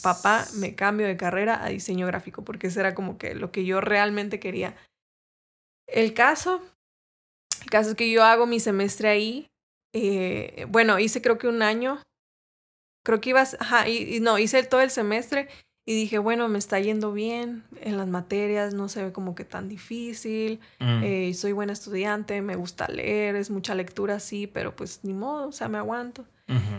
papá, 0.00 0.46
me 0.54 0.76
cambio 0.76 1.08
de 1.08 1.16
carrera 1.16 1.64
a 1.64 1.70
diseño 1.70 2.06
gráfico, 2.06 2.44
porque 2.44 2.68
eso 2.68 2.78
era 2.78 2.94
como 2.94 3.18
que 3.18 3.34
lo 3.34 3.50
que 3.50 3.64
yo 3.64 3.80
realmente 3.80 4.38
quería. 4.38 4.76
El 5.88 6.14
caso, 6.14 6.62
el 7.62 7.70
caso 7.70 7.90
es 7.90 7.96
que 7.96 8.08
yo 8.08 8.22
hago 8.22 8.46
mi 8.46 8.60
semestre 8.60 9.08
ahí. 9.08 9.48
eh, 9.92 10.66
bueno, 10.68 11.00
hice 11.00 11.20
creo 11.20 11.38
que 11.38 11.48
un 11.48 11.62
año. 11.62 12.00
Creo 13.04 13.20
que 13.20 13.30
ibas, 13.30 13.56
ajá, 13.58 13.88
y 13.88 14.20
no, 14.20 14.38
hice 14.38 14.62
todo 14.62 14.82
el 14.82 14.90
semestre 14.90 15.48
y 15.90 15.94
dije, 15.94 16.18
bueno, 16.18 16.48
me 16.48 16.58
está 16.58 16.78
yendo 16.80 17.14
bien 17.14 17.64
en 17.80 17.96
las 17.96 18.06
materias, 18.08 18.74
no 18.74 18.90
se 18.90 19.04
ve 19.04 19.10
como 19.10 19.34
que 19.34 19.44
tan 19.46 19.70
difícil, 19.70 20.60
Mm. 20.80 21.02
eh, 21.02 21.32
soy 21.32 21.52
buena 21.52 21.72
estudiante, 21.72 22.42
me 22.42 22.56
gusta 22.56 22.86
leer, 22.88 23.36
es 23.36 23.48
mucha 23.48 23.74
lectura, 23.74 24.20
sí, 24.20 24.46
pero 24.46 24.76
pues 24.76 25.00
ni 25.02 25.14
modo, 25.14 25.48
o 25.48 25.52
sea, 25.52 25.68
me 25.68 25.78
aguanto. 25.78 26.26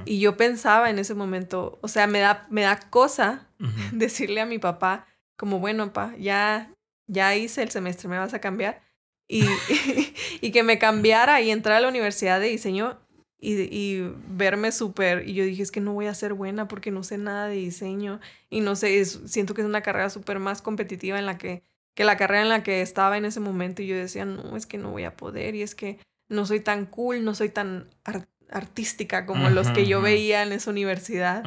Y 0.05 0.19
yo 0.19 0.37
pensaba 0.37 0.91
en 0.91 0.99
ese 0.99 1.15
momento, 1.15 1.79
o 1.81 1.87
sea, 1.87 2.05
me 2.05 2.19
da, 2.19 2.45
me 2.51 2.61
da 2.61 2.79
cosa 2.91 3.47
decirle 3.93 4.41
a 4.41 4.45
mi 4.45 4.59
papá, 4.59 5.07
como, 5.37 5.57
bueno, 5.57 5.91
pa, 5.91 6.13
ya, 6.19 6.71
ya 7.07 7.35
hice 7.35 7.63
el 7.63 7.71
semestre, 7.71 8.09
me 8.09 8.19
vas 8.19 8.35
a 8.35 8.39
cambiar. 8.41 8.81
Y, 9.27 9.43
y 10.41 10.51
que 10.51 10.61
me 10.61 10.77
cambiara 10.77 11.41
y 11.41 11.49
entrar 11.49 11.77
a 11.77 11.81
la 11.81 11.87
universidad 11.87 12.39
de 12.39 12.47
diseño 12.49 12.99
y, 13.39 13.61
y 13.61 14.13
verme 14.29 14.71
súper, 14.71 15.27
y 15.27 15.33
yo 15.33 15.43
dije, 15.45 15.63
es 15.63 15.71
que 15.71 15.79
no 15.81 15.93
voy 15.93 16.07
a 16.07 16.13
ser 16.13 16.33
buena 16.33 16.67
porque 16.67 16.91
no 16.91 17.03
sé 17.03 17.17
nada 17.17 17.47
de 17.47 17.55
diseño 17.55 18.19
y 18.49 18.59
no 18.61 18.75
sé, 18.75 18.99
es- 18.99 19.21
siento 19.25 19.53
que 19.53 19.61
es 19.61 19.67
una 19.67 19.81
carrera 19.81 20.09
súper 20.09 20.39
más 20.39 20.61
competitiva 20.61 21.17
en 21.19 21.25
la 21.25 21.37
que, 21.37 21.63
que 21.95 22.03
la 22.03 22.17
carrera 22.17 22.41
en 22.43 22.49
la 22.49 22.63
que 22.63 22.81
estaba 22.81 23.17
en 23.17 23.25
ese 23.25 23.39
momento 23.39 23.81
y 23.81 23.87
yo 23.87 23.95
decía, 23.95 24.25
no, 24.25 24.55
es 24.57 24.65
que 24.65 24.77
no 24.77 24.91
voy 24.91 25.03
a 25.05 25.15
poder 25.15 25.55
y 25.55 25.61
es 25.61 25.73
que 25.75 25.99
no 26.29 26.45
soy 26.45 26.59
tan 26.59 26.85
cool, 26.85 27.23
no 27.23 27.33
soy 27.33 27.49
tan 27.49 27.87
ar- 28.03 28.27
artística 28.49 29.25
como 29.25 29.49
los 29.49 29.67
que 29.71 29.85
yo 29.87 30.01
veía 30.01 30.43
en 30.43 30.51
esa 30.51 30.71
universidad. 30.71 31.43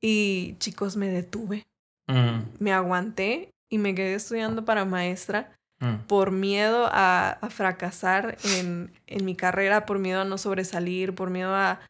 Y 0.00 0.56
chicos, 0.58 0.96
me 0.96 1.08
detuve, 1.08 1.64
Mm, 2.06 2.62
me 2.62 2.72
aguanté 2.72 3.50
y 3.70 3.78
me 3.78 3.94
quedé 3.94 4.14
estudiando 4.14 4.64
para 4.66 4.84
maestra 4.84 5.56
mm. 5.84 6.06
por 6.06 6.30
miedo 6.32 6.88
a, 6.90 7.30
a 7.40 7.50
fracasar 7.50 8.36
en, 8.44 8.92
en 9.06 9.24
mi 9.24 9.36
carrera, 9.36 9.84
por 9.86 9.98
miedo 9.98 10.20
a 10.22 10.24
no 10.24 10.38
sobresalir, 10.38 11.14
por 11.14 11.30
miedo 11.30 11.54
a, 11.54 11.80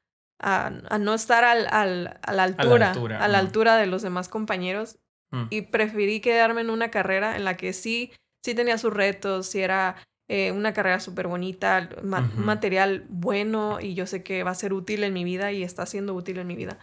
a, 0.42 0.66
a 0.90 0.98
no 0.98 1.14
estar 1.14 1.44
al, 1.44 1.66
al- 1.70 2.18
a 2.22 2.33
la 2.33 2.42
altura, 2.44 2.90
a 2.90 2.94
la 2.94 3.38
altura, 3.38 3.38
altura, 3.38 3.76
de 3.76 3.87
los 3.87 4.02
demás 4.02 4.28
compañeros. 4.28 4.96
Mm. 5.33 5.44
Y 5.50 5.62
preferí 5.62 6.20
quedarme 6.20 6.61
en 6.61 6.70
una 6.70 6.90
carrera 6.90 7.37
en 7.37 7.44
la 7.44 7.57
que 7.57 7.72
sí, 7.72 8.12
sí 8.44 8.54
tenía 8.54 8.78
sus 8.78 8.92
retos, 8.92 9.46
sí 9.46 9.61
era 9.61 9.96
eh, 10.28 10.52
una 10.52 10.72
carrera 10.72 11.00
súper 11.00 11.26
bonita, 11.28 11.88
ma- 12.02 12.20
material 12.37 13.04
bueno 13.09 13.78
y 13.80 13.94
yo 13.94 14.07
sé 14.07 14.22
que 14.22 14.42
va 14.44 14.52
a 14.52 14.54
ser 14.54 14.72
útil 14.72 15.02
en 15.04 15.12
mi 15.12 15.22
vida 15.24 15.50
y 15.52 15.62
está 15.62 15.87
siendo 15.87 16.14
útil 16.14 16.38
en 16.38 16.46
mi 16.46 16.57
vida. 16.57 16.78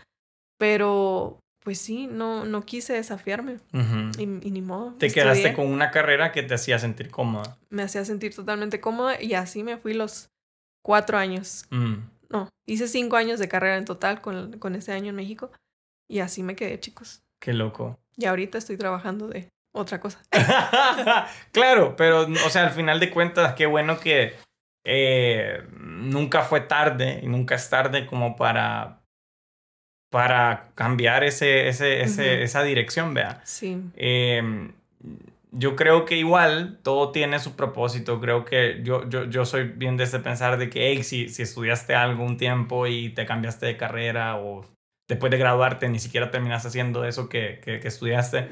Pero, 0.60 1.40
pues 1.64 1.80
sí, 1.80 2.08
no, 2.08 2.46
no 2.46 2.64
quise 2.64 2.94
desafiarme 2.94 3.60
y, 4.18 4.24
y 4.24 4.52
ni 4.52 4.62
modo. 4.62 4.96
Te 4.98 5.12
quedaste 5.12 5.54
con 5.54 5.68
una 5.68 5.92
carrera 5.92 6.32
que 6.32 6.44
te 6.44 6.56
hacía 6.56 6.80
sentir 6.80 7.10
cómoda. 7.10 7.58
me 7.70 7.84
hacía 7.84 8.04
sentir 8.04 8.36
totalmente 8.36 8.80
cómoda 8.82 9.22
y 9.22 9.36
así 9.36 9.64
me 9.64 9.78
fui 9.78 9.94
los 9.94 10.30
cuatro 10.84 11.18
años. 11.18 11.66
Mm. 11.70 11.96
No, 12.30 12.50
hice 12.66 12.88
cinco 12.88 13.16
años 13.18 13.40
de 13.40 13.48
carrera 13.48 13.78
en 13.78 13.86
total 13.86 14.22
con, 14.22 14.58
con 14.58 14.76
ese 14.76 14.94
año 14.94 15.10
en 15.10 15.16
México 15.16 15.52
y 16.10 16.20
así 16.20 16.44
me 16.44 16.56
quedé, 16.56 16.80
chicos. 16.80 17.22
Qué 17.40 17.54
loco. 17.54 18.00
Y 18.18 18.26
ahorita 18.26 18.58
estoy 18.58 18.78
trabajando 18.78 19.28
de 19.28 19.50
otra 19.74 20.00
cosa. 20.00 20.22
claro, 21.52 21.96
pero, 21.96 22.22
o 22.24 22.50
sea, 22.50 22.66
al 22.66 22.72
final 22.72 23.00
de 23.00 23.12
cuentas, 23.12 23.54
qué 23.54 23.66
bueno 23.66 24.00
que 24.00 24.34
eh, 24.84 25.64
nunca 25.80 26.42
fue 26.42 26.62
tarde 26.62 27.20
y 27.22 27.28
nunca 27.28 27.56
es 27.56 27.70
tarde 27.70 28.06
como 28.08 28.36
para, 28.36 29.01
para 30.12 30.70
cambiar 30.76 31.24
ese, 31.24 31.68
ese, 31.68 32.02
ese, 32.02 32.44
esa 32.44 32.62
dirección, 32.62 33.16
vea. 33.16 33.42
Sí, 33.44 33.82
Eh, 33.96 34.72
yo 35.54 35.76
creo 35.76 36.06
que 36.06 36.16
igual 36.16 36.80
todo 36.84 37.12
tiene 37.12 37.40
su 37.40 37.56
propósito. 37.56 38.22
Creo 38.22 38.46
que 38.46 38.82
yo, 38.84 39.10
yo, 39.10 39.26
yo 39.26 39.46
soy 39.46 39.64
bien 39.66 39.98
de 39.98 40.04
ese 40.06 40.20
pensar 40.20 40.58
de 40.58 40.70
que, 40.70 40.90
hey, 40.92 41.04
si, 41.04 41.28
si 41.28 41.42
estudiaste 41.42 41.94
algo 41.96 42.24
un 42.24 42.38
tiempo 42.38 42.88
y 42.88 43.10
te 43.10 43.26
cambiaste 43.26 43.66
de 43.66 43.76
carrera 43.76 44.38
o 44.38 44.66
después 45.10 45.30
de 45.30 45.38
graduarte 45.38 45.90
ni 45.90 46.00
siquiera 46.00 46.32
terminaste 46.32 46.70
haciendo 46.70 47.04
eso 47.04 47.28
que, 47.28 47.60
que, 47.64 47.82
que 47.82 47.88
estudiaste, 47.90 48.48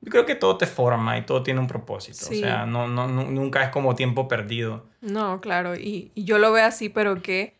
yo 0.00 0.10
creo 0.10 0.24
que 0.24 0.34
todo 0.36 0.56
te 0.56 0.66
forma 0.66 1.18
y 1.18 1.22
todo 1.22 1.42
tiene 1.42 1.60
un 1.60 1.66
propósito. 1.66 2.24
Sí. 2.24 2.36
O 2.36 2.46
sea, 2.46 2.64
no, 2.64 2.88
no, 2.88 3.08
nu- 3.08 3.30
nunca 3.30 3.62
es 3.64 3.68
como 3.68 3.94
tiempo 3.94 4.26
perdido. 4.26 4.86
no, 5.02 5.42
claro, 5.42 5.76
y, 5.76 6.10
y 6.14 6.24
yo 6.24 6.38
lo 6.38 6.50
veo 6.52 6.64
así, 6.64 6.88
pero 6.88 7.20
qué, 7.20 7.57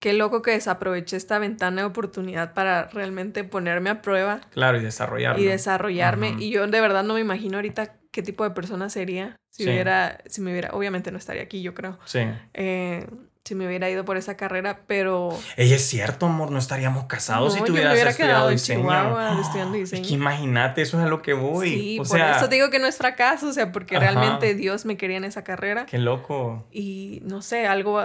qué 0.00 0.12
loco 0.12 0.42
que 0.42 0.52
desaproveché 0.52 1.16
esta 1.16 1.38
ventana 1.38 1.82
de 1.82 1.86
oportunidad 1.86 2.54
para 2.54 2.84
realmente 2.88 3.44
ponerme 3.44 3.90
a 3.90 4.02
prueba 4.02 4.40
Claro, 4.50 4.78
y 4.78 4.82
desarrollarlo. 4.82 5.42
y 5.42 5.46
desarrollarme. 5.46 6.36
Y 6.38 6.50
yo 6.50 6.66
de 6.66 6.80
verdad 6.80 7.02
no 7.04 7.14
me 7.14 7.20
imagino 7.20 7.56
ahorita 7.58 7.96
qué 8.12 8.22
tipo 8.22 8.44
de 8.44 8.50
persona 8.50 8.88
sería 8.90 9.36
si 9.50 9.64
Sí. 9.64 9.70
hubiera, 9.70 10.18
si 10.26 10.40
me 10.40 10.52
hubiera, 10.52 10.70
obviamente 10.72 11.10
no 11.10 11.18
estaría 11.18 11.42
aquí, 11.42 11.62
yo 11.62 11.74
creo, 11.74 11.98
Sí. 12.04 12.20
eh, 12.54 13.06
si 13.44 13.54
me 13.54 13.66
hubiera 13.66 13.88
ido 13.88 14.04
por 14.04 14.18
esa 14.18 14.36
carrera, 14.36 14.82
pero 14.86 15.30
Ey, 15.56 15.72
es 15.72 15.82
cierto, 15.88 16.26
amor, 16.26 16.50
no 16.50 16.58
estaríamos 16.58 17.06
casados 17.06 17.54
si 17.54 17.60
No, 17.60 17.66
hubieras 17.72 17.94
hubiera 17.94 18.10
estudiado 18.10 18.50
diseño. 18.50 18.80
Chihuahua 18.82 19.40
estudiando 19.40 19.74
Es 19.78 19.90
diseño. 19.90 20.06
que 20.06 20.14
imagínate, 20.14 20.82
eso 20.82 20.98
es 21.00 21.06
a 21.06 21.08
lo 21.08 21.22
que 21.22 21.32
voy. 21.32 21.70
sí, 21.70 21.98
o 21.98 22.02
por 22.04 22.18
sea, 22.18 22.36
eso 22.36 22.48
te 22.50 22.56
digo 22.56 22.68
que 22.70 22.78
no 22.78 22.86
es 22.86 22.96
fracaso, 22.98 23.48
o 23.48 23.52
sea, 23.52 23.72
porque 23.72 23.96
Ajá. 23.96 24.04
realmente 24.10 24.54
Dios 24.54 24.84
me 24.84 24.96
quería 24.98 25.16
en 25.16 25.24
esa 25.24 25.44
carrera 25.44 25.86
qué 25.86 25.98
loco. 25.98 26.66
y 26.70 27.20
no 27.24 27.40
sé, 27.40 27.66
algo, 27.66 28.04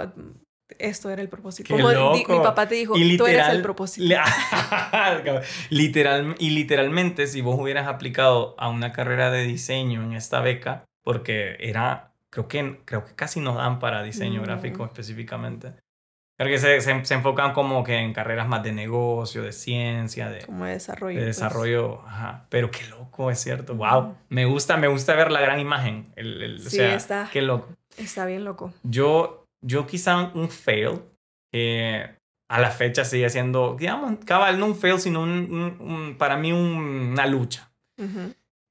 esto 0.78 1.10
era 1.10 1.22
el 1.22 1.28
propósito. 1.28 1.68
Qué 1.68 1.74
Como 1.74 1.90
di- 1.90 1.94
loco. 1.96 2.32
mi 2.32 2.40
papá 2.44 2.66
te 2.68 2.74
dijo, 2.74 2.94
Y 2.96 3.16
tú 3.16 3.26
eres 3.26 3.36
literal- 3.38 3.56
el 3.56 3.62
propósito. 3.62 4.06
Le- 4.06 4.18
Literal, 5.70 6.34
y 6.38 6.50
literalmente, 6.50 7.26
si 7.26 7.40
vos 7.40 7.58
hubieras 7.58 7.86
aplicado 7.86 8.54
a 8.58 8.68
una 8.68 8.92
carrera 8.92 9.30
de 9.30 9.44
diseño 9.44 10.02
en 10.02 10.12
esta 10.14 10.40
beca, 10.40 10.84
porque 11.02 11.56
era, 11.60 12.12
creo 12.30 12.48
que, 12.48 12.80
creo 12.84 13.04
que 13.04 13.14
casi 13.14 13.40
nos 13.40 13.56
dan 13.56 13.78
para 13.78 14.02
diseño 14.02 14.40
Mm. 14.40 14.44
gráfico 14.44 14.84
específicamente. 14.84 15.72
Creo 16.36 16.48
que 16.50 16.58
se, 16.58 16.80
se, 16.80 17.04
se 17.04 17.14
enfocan 17.14 17.52
como 17.52 17.84
que 17.84 17.94
en 17.96 18.12
carreras 18.12 18.48
más 18.48 18.62
de 18.64 18.72
negocio, 18.72 19.42
de 19.42 19.52
ciencia, 19.52 20.28
de, 20.30 20.40
Como 20.44 20.64
de 20.64 20.72
desarrollo. 20.72 21.20
de 21.20 21.26
pues. 21.26 21.36
desarrollo. 21.36 22.02
Ajá. 22.06 22.46
Pero 22.48 22.72
qué 22.72 22.84
loco, 22.88 23.30
es 23.30 23.38
cierto. 23.38 23.74
Wow. 23.76 24.16
Me 24.30 24.44
gusta, 24.44 24.76
me 24.76 24.88
gusta 24.88 25.14
ver 25.14 25.30
la 25.30 25.40
gran 25.40 25.60
imagen. 25.60 26.12
El, 26.16 26.42
el- 26.42 26.56
o 26.56 26.70
Sí, 26.70 26.76
sea, 26.78 26.96
está. 26.96 27.30
qué 27.32 27.40
loco. 27.40 27.68
Está 27.96 28.26
bien 28.26 28.44
loco. 28.44 28.72
Yo, 28.82 29.43
yo 29.64 29.86
quizá 29.86 30.30
un 30.34 30.48
fail, 30.50 31.00
que 31.52 32.10
a 32.50 32.60
la 32.60 32.70
fecha 32.70 33.04
sigue 33.04 33.28
siendo, 33.30 33.74
digamos, 33.78 34.16
cabal, 34.24 34.58
no 34.58 34.66
un 34.66 34.76
fail, 34.76 34.98
sino 35.00 35.22
un, 35.22 35.30
un- 35.30 35.76
un- 35.80 36.18
para 36.18 36.36
mí 36.36 36.52
un- 36.52 37.10
una 37.12 37.26
lucha. 37.26 37.72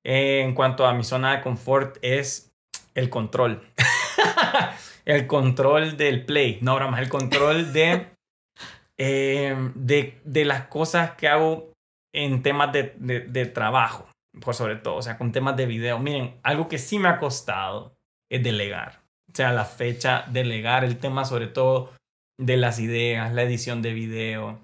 Eh, 0.06 0.42
en 0.42 0.54
cuanto 0.54 0.86
a 0.86 0.94
mi 0.94 1.04
zona 1.04 1.36
de 1.38 1.42
confort 1.42 1.98
es 2.02 2.54
el 2.94 3.10
control. 3.10 3.64
el 5.06 5.28
control 5.28 5.98
del 5.98 6.26
play, 6.26 6.60
no, 6.62 6.76
broma, 6.76 7.00
el 7.00 7.10
control 7.10 7.74
de, 7.74 8.08
eh, 8.98 9.56
de, 9.76 10.20
de 10.24 10.46
las 10.46 10.68
cosas 10.68 11.12
que 11.12 11.28
hago 11.28 11.72
en 12.14 12.44
temas 12.44 12.72
de, 12.74 12.94
de, 12.98 13.22
de 13.22 13.46
trabajo, 13.48 14.08
por 14.42 14.54
sobre 14.54 14.76
todo, 14.76 14.96
o 14.96 15.02
sea, 15.02 15.18
con 15.18 15.32
temas 15.32 15.56
de 15.58 15.66
video. 15.66 16.00
Miren, 16.00 16.40
algo 16.44 16.68
que 16.68 16.78
sí 16.78 17.00
me 17.00 17.08
ha 17.10 17.18
costado 17.20 17.96
es 18.32 18.44
delegar. 18.44 19.03
O 19.34 19.36
sea, 19.36 19.52
la 19.52 19.66
fecha, 19.66 20.26
delegar 20.30 20.84
el 20.84 20.98
tema 20.98 21.26
sobre 21.26 21.48
todo 21.48 21.92
de 22.40 22.56
las 22.56 22.80
ideas, 22.80 23.34
la 23.34 23.42
edición 23.44 23.82
de 23.82 23.94
video, 23.94 24.60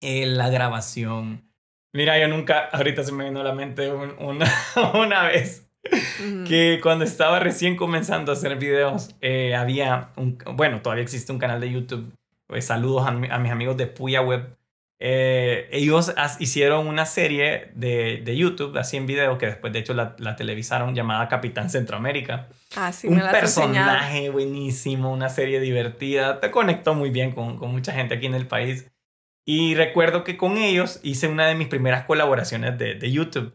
eh, 0.00 0.24
la 0.26 0.50
grabación. 0.50 1.42
Mira, 1.92 2.16
yo 2.18 2.28
nunca, 2.28 2.68
ahorita 2.72 3.02
se 3.02 3.10
me 3.12 3.24
vino 3.24 3.40
a 3.40 3.44
la 3.44 3.54
mente 3.54 3.90
un- 3.92 4.14
una, 4.20 4.46
una 4.94 5.24
vez 5.24 5.68
que 6.46 6.78
cuando 6.82 7.04
estaba 7.04 7.40
recién 7.40 7.74
comenzando 7.76 8.30
a 8.30 8.34
hacer 8.34 8.56
videos, 8.56 9.14
eh, 9.20 9.54
había 9.56 10.10
un, 10.16 10.38
bueno, 10.54 10.80
todavía 10.82 11.02
existe 11.02 11.32
un 11.32 11.38
canal 11.38 11.60
de 11.60 11.72
YouTube. 11.72 12.12
eh, 12.50 12.62
saludos 12.62 13.02
a, 13.04 13.08
a 13.08 13.38
mis 13.38 13.50
amigos 13.50 13.76
de 13.76 13.86
Puya 13.88 14.20
Web. 14.20 14.56
Eh, 15.00 15.68
ellos 15.70 16.12
as- 16.16 16.40
hicieron 16.40 16.86
una 16.88 17.06
serie 17.06 17.70
de, 17.74 18.20
de 18.24 18.36
YouTube, 18.36 18.76
así 18.78 18.96
en 18.96 19.06
video, 19.06 19.38
que 19.38 19.46
después 19.46 19.72
de 19.72 19.78
hecho 19.78 19.94
la, 19.94 20.16
la 20.18 20.34
televisaron 20.36 20.94
llamada 20.94 21.28
Capitán 21.28 21.70
Centroamérica. 21.70 22.48
Ah, 22.76 22.92
sí, 22.92 23.06
un 23.06 23.14
me 23.16 23.20
has 23.22 23.32
enseñado. 23.42 23.86
personaje 23.90 24.30
buenísimo, 24.30 25.12
una 25.12 25.28
serie 25.28 25.60
divertida. 25.60 26.40
Te 26.40 26.50
conectó 26.50 26.94
muy 26.94 27.10
bien 27.10 27.32
con, 27.32 27.58
con 27.58 27.70
mucha 27.70 27.92
gente 27.92 28.16
aquí 28.16 28.26
en 28.26 28.34
el 28.34 28.46
país. 28.48 28.90
Y 29.46 29.74
recuerdo 29.76 30.24
que 30.24 30.36
con 30.36 30.58
ellos 30.58 31.00
hice 31.02 31.28
una 31.28 31.46
de 31.46 31.54
mis 31.54 31.68
primeras 31.68 32.04
colaboraciones 32.04 32.76
de, 32.76 32.94
de 32.96 33.12
YouTube. 33.12 33.54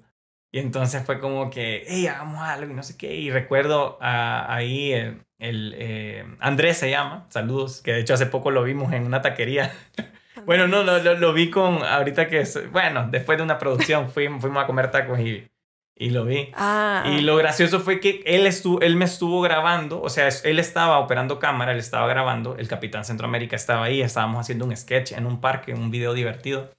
Y 0.51 0.59
entonces 0.59 1.03
fue 1.05 1.19
como 1.19 1.49
que, 1.49 1.83
hey, 1.87 2.07
hagamos 2.07 2.39
algo 2.41 2.71
y 2.71 2.75
no 2.75 2.83
sé 2.83 2.95
qué. 2.97 3.15
Y 3.15 3.31
recuerdo 3.31 3.97
ah, 4.01 4.45
ahí 4.49 4.91
el, 4.93 5.21
el, 5.39 5.73
eh, 5.77 6.25
Andrés 6.39 6.77
se 6.77 6.89
llama, 6.89 7.25
saludos, 7.29 7.81
que 7.81 7.91
de 7.93 7.99
hecho 7.99 8.13
hace 8.13 8.27
poco 8.27 8.49
lo 8.49 8.63
vimos 8.63 8.93
en 8.93 9.05
una 9.05 9.21
taquería. 9.21 9.71
Bueno, 10.45 10.67
no, 10.67 10.83
lo, 10.83 10.99
lo, 11.01 11.15
lo 11.15 11.33
vi 11.33 11.49
con, 11.49 11.83
ahorita 11.83 12.27
que, 12.27 12.41
es- 12.41 12.71
bueno, 12.71 13.07
después 13.09 13.37
de 13.37 13.43
una 13.43 13.57
producción 13.57 14.09
fuimos, 14.09 14.41
fuimos 14.41 14.63
a 14.63 14.67
comer 14.67 14.91
tacos 14.91 15.19
y, 15.19 15.47
y 15.95 16.09
lo 16.09 16.25
vi. 16.25 16.49
Ah, 16.55 17.03
Y 17.07 17.21
lo 17.21 17.35
gracioso 17.37 17.79
fue 17.79 17.99
que 17.99 18.23
él, 18.25 18.45
estuvo, 18.47 18.81
él 18.81 18.95
me 18.95 19.05
estuvo 19.05 19.41
grabando, 19.41 20.01
o 20.01 20.09
sea, 20.09 20.29
él 20.43 20.59
estaba 20.59 20.99
operando 20.99 21.39
cámara, 21.39 21.71
él 21.71 21.79
estaba 21.79 22.07
grabando, 22.07 22.55
el 22.57 22.67
Capitán 22.67 23.05
Centroamérica 23.05 23.55
estaba 23.55 23.85
ahí, 23.85 24.01
estábamos 24.01 24.39
haciendo 24.41 24.65
un 24.65 24.75
sketch 24.75 25.11
en 25.13 25.25
un 25.25 25.39
parque, 25.41 25.73
un 25.73 25.91
video 25.91 26.13
divertido. 26.13 26.71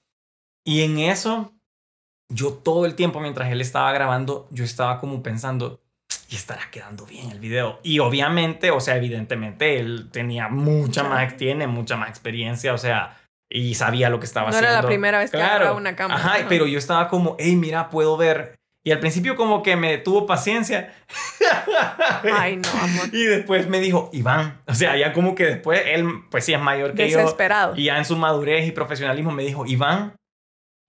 Y 0.65 0.81
en 0.83 0.99
eso, 0.99 1.53
yo 2.29 2.53
todo 2.53 2.85
el 2.85 2.95
tiempo 2.95 3.19
mientras 3.19 3.51
él 3.51 3.61
estaba 3.61 3.91
grabando, 3.91 4.47
yo 4.51 4.63
estaba 4.63 4.99
como 4.99 5.21
pensando, 5.21 5.81
y 6.29 6.35
estará 6.35 6.69
quedando 6.71 7.05
bien 7.05 7.29
el 7.29 7.39
video. 7.39 7.79
Y 7.83 7.99
obviamente, 7.99 8.71
o 8.71 8.79
sea, 8.79 8.97
evidentemente, 8.97 9.79
él 9.79 10.09
tenía 10.11 10.47
mucha 10.49 11.03
más, 11.03 11.37
tiene 11.37 11.67
mucha 11.67 11.97
más 11.97 12.09
experiencia, 12.09 12.73
o 12.73 12.77
sea, 12.79 13.15
y 13.49 13.75
sabía 13.75 14.09
lo 14.09 14.19
que 14.19 14.25
estaba 14.25 14.47
no 14.47 14.49
haciendo. 14.49 14.69
era 14.71 14.81
la 14.81 14.87
primera 14.87 15.19
vez 15.19 15.31
que 15.31 15.37
Claro. 15.37 15.53
agarraba 15.53 15.77
una 15.77 15.95
cámara. 15.95 16.19
Ajá, 16.19 16.45
pero 16.49 16.67
yo 16.67 16.77
estaba 16.77 17.07
como, 17.07 17.35
hey, 17.39 17.55
mira, 17.55 17.89
puedo 17.89 18.17
ver. 18.17 18.55
Y 18.83 18.91
al 18.91 18.99
principio 18.99 19.35
como 19.35 19.63
que 19.63 19.75
me 19.75 19.97
tuvo 19.97 20.27
paciencia. 20.27 20.93
Ay, 22.33 22.57
no, 22.57 22.69
amor. 22.69 23.07
Y 23.11 23.23
después 23.23 23.67
me 23.67 23.79
dijo, 23.79 24.09
Iván. 24.13 24.61
O 24.67 24.75
sea, 24.75 24.95
ya 24.95 25.11
como 25.11 25.33
que 25.33 25.45
después 25.45 25.81
él, 25.85 26.05
pues 26.29 26.45
sí, 26.45 26.53
es 26.53 26.61
mayor 26.61 26.93
que 26.93 27.09
yo. 27.09 27.17
Desesperado. 27.17 27.75
Y 27.75 27.85
ya 27.85 27.97
en 27.97 28.05
su 28.05 28.15
madurez 28.15 28.67
y 28.67 28.71
profesionalismo 28.71 29.31
me 29.31 29.43
dijo, 29.43 29.65
Iván, 29.65 30.15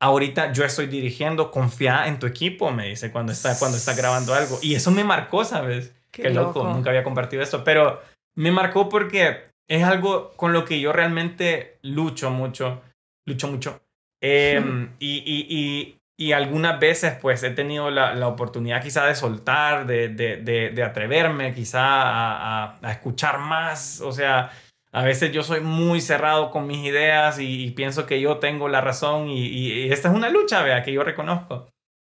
ahorita 0.00 0.52
yo 0.52 0.64
estoy 0.64 0.86
dirigiendo, 0.88 1.50
confía 1.50 2.06
en 2.06 2.18
tu 2.18 2.26
equipo, 2.26 2.70
me 2.70 2.88
dice 2.88 3.10
cuando 3.10 3.32
está, 3.32 3.58
cuando 3.58 3.78
está 3.78 3.94
grabando 3.94 4.34
algo. 4.34 4.58
Y 4.60 4.74
eso 4.74 4.90
me 4.90 5.04
marcó, 5.04 5.44
¿sabes? 5.44 5.94
Qué, 6.10 6.30
loco. 6.30 6.64
nunca 6.64 6.90
había 6.90 7.02
compartido 7.04 7.42
esto. 7.42 7.64
Pero 7.64 8.02
me 8.34 8.50
marcó 8.50 8.88
porque 8.90 9.46
es 9.68 9.82
algo 9.84 10.32
con 10.36 10.52
lo 10.52 10.64
que 10.64 10.80
yo 10.80 10.92
realmente 10.92 11.78
lucho 11.82 12.30
mucho, 12.30 12.82
lucho 13.26 13.48
mucho. 13.48 13.80
Em, 14.20 14.94
y, 14.98 15.18
y, 15.18 15.46
y, 15.48 15.98
y, 16.16 16.32
algunas 16.32 16.80
veces 16.80 17.14
pues 17.20 17.42
he 17.42 17.50
tenido 17.50 17.90
la, 17.90 18.14
la 18.14 18.28
oportunidad 18.28 18.82
quizá 18.82 19.06
de 19.06 19.14
soltar, 19.14 19.86
de, 19.86 20.08
de, 20.08 20.36
de, 20.38 20.70
de 20.70 20.82
atreverme 20.82 21.54
quizá 21.54 21.82
a, 21.82 22.64
a, 22.64 22.78
a, 22.82 22.92
escuchar 22.92 23.38
más. 23.38 24.00
O 24.00 24.12
sea, 24.12 24.50
a 24.96 25.02
veces 25.02 25.30
yo 25.30 25.42
soy 25.42 25.60
muy 25.60 26.00
cerrado 26.00 26.50
con 26.50 26.66
mis 26.66 26.78
ideas 26.86 27.38
y, 27.38 27.70
pienso 27.72 28.06
que 28.06 28.18
yo 28.18 28.38
tengo 28.38 28.66
la 28.68 28.80
razón 28.80 29.28
y, 29.28 29.92
esta 29.92 30.08
es 30.08 30.14
una 30.14 30.30
lucha, 30.30 30.62
vea, 30.62 30.82
que 30.82 30.92
yo 30.92 31.02
reconozco. 31.04 31.68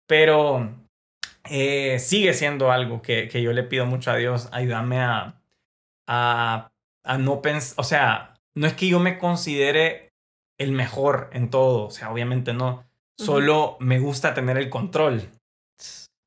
Pero 0.06 0.70
eh, 1.50 1.98
sigue 1.98 2.34
siendo 2.34 2.72
algo 2.72 3.02
que, 3.02 3.28
que, 3.30 3.42
yo 3.42 3.52
le 3.52 3.64
pido 3.64 3.88
mucho 3.88 4.12
a 4.12 4.16
Dios, 4.18 4.48
ayúdame 4.52 5.00
a, 5.00 5.42
a, 6.06 6.70
a 7.08 7.18
no 7.18 7.42
pensar, 7.42 7.76
o 7.78 7.84
sea, 7.84 8.36
no 8.56 8.68
es 8.68 8.74
que 8.74 8.88
yo 8.88 9.00
me 9.00 9.18
considere 9.18 10.12
el 10.60 10.72
mejor 10.72 11.30
en 11.34 11.50
todo, 11.50 11.86
o 11.86 11.92
sea, 11.92 12.12
obviamente 12.12 12.54
no, 12.54 12.86
solo 13.18 13.78
me 13.80 14.00
gusta 14.00 14.34
tener 14.34 14.58
el 14.58 14.70
control. 14.70 15.30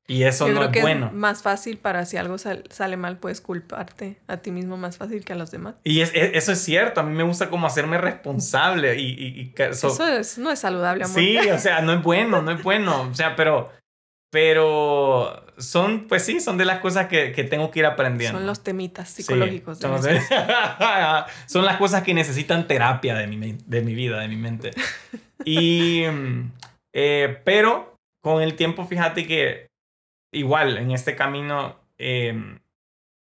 Y 0.07 0.23
eso 0.23 0.47
no 0.49 0.65
es 0.65 0.81
bueno. 0.81 1.07
Es 1.07 1.13
más 1.13 1.41
fácil 1.41 1.77
para 1.77 2.05
si 2.05 2.17
algo 2.17 2.37
sale 2.37 2.97
mal, 2.97 3.17
puedes 3.17 3.39
culparte 3.39 4.19
a 4.27 4.37
ti 4.37 4.51
mismo 4.51 4.75
más 4.75 4.97
fácil 4.97 5.23
que 5.23 5.31
a 5.31 5.35
los 5.37 5.51
demás. 5.51 5.75
Y 5.85 6.01
es, 6.01 6.11
eso 6.13 6.51
es 6.51 6.59
cierto. 6.59 6.99
A 6.99 7.03
mí 7.03 7.15
me 7.15 7.23
gusta 7.23 7.49
como 7.49 7.65
hacerme 7.65 7.97
responsable. 7.97 8.99
Y, 8.99 9.05
y, 9.05 9.53
eso 9.57 9.95
no 10.39 10.51
es 10.51 10.59
saludable, 10.59 11.05
amor. 11.05 11.15
Sí, 11.17 11.37
o 11.37 11.57
sea, 11.57 11.81
no 11.81 11.93
es 11.93 12.03
bueno, 12.03 12.41
no 12.41 12.51
es 12.51 12.61
bueno. 12.63 13.03
O 13.03 13.13
sea, 13.13 13.37
pero 13.37 13.71
pero 14.31 15.45
son, 15.57 16.07
pues 16.07 16.23
sí, 16.23 16.39
son 16.39 16.57
de 16.57 16.63
las 16.63 16.79
cosas 16.79 17.07
que, 17.07 17.33
que 17.33 17.43
tengo 17.43 17.69
que 17.69 17.79
ir 17.79 17.85
aprendiendo. 17.85 18.39
Son 18.39 18.47
los 18.47 18.63
temitas 18.63 19.09
psicológicos. 19.09 19.77
son, 19.77 20.01
son, 21.47 21.65
las 21.65 21.77
cosas 21.77 22.01
que 22.03 22.13
necesitan 22.13 22.65
terapia 22.65 23.15
de 23.15 23.27
mi, 23.27 23.57
de 23.65 23.81
mi 23.81 23.93
vida, 23.93 24.19
de 24.19 24.27
mi 24.27 24.37
mente. 24.37 24.71
Y, 25.43 26.03
eh, 26.93 27.41
pero 27.43 27.95
con 28.21 28.43
el 28.43 28.53
tiempo, 28.53 28.85
fíjate 28.85 29.25
que 29.25 29.71
igual 30.31 30.77
en 30.77 30.91
este 30.91 31.15
camino, 31.15 31.79
eh, 31.97 32.59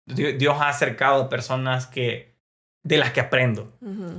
Dios 0.06 0.56
ha 0.58 0.70
acercado 0.70 1.28
personas 1.28 1.86
que, 1.86 2.34
de 2.82 2.96
las 2.96 3.12
que 3.12 3.20
aprendo, 3.20 3.70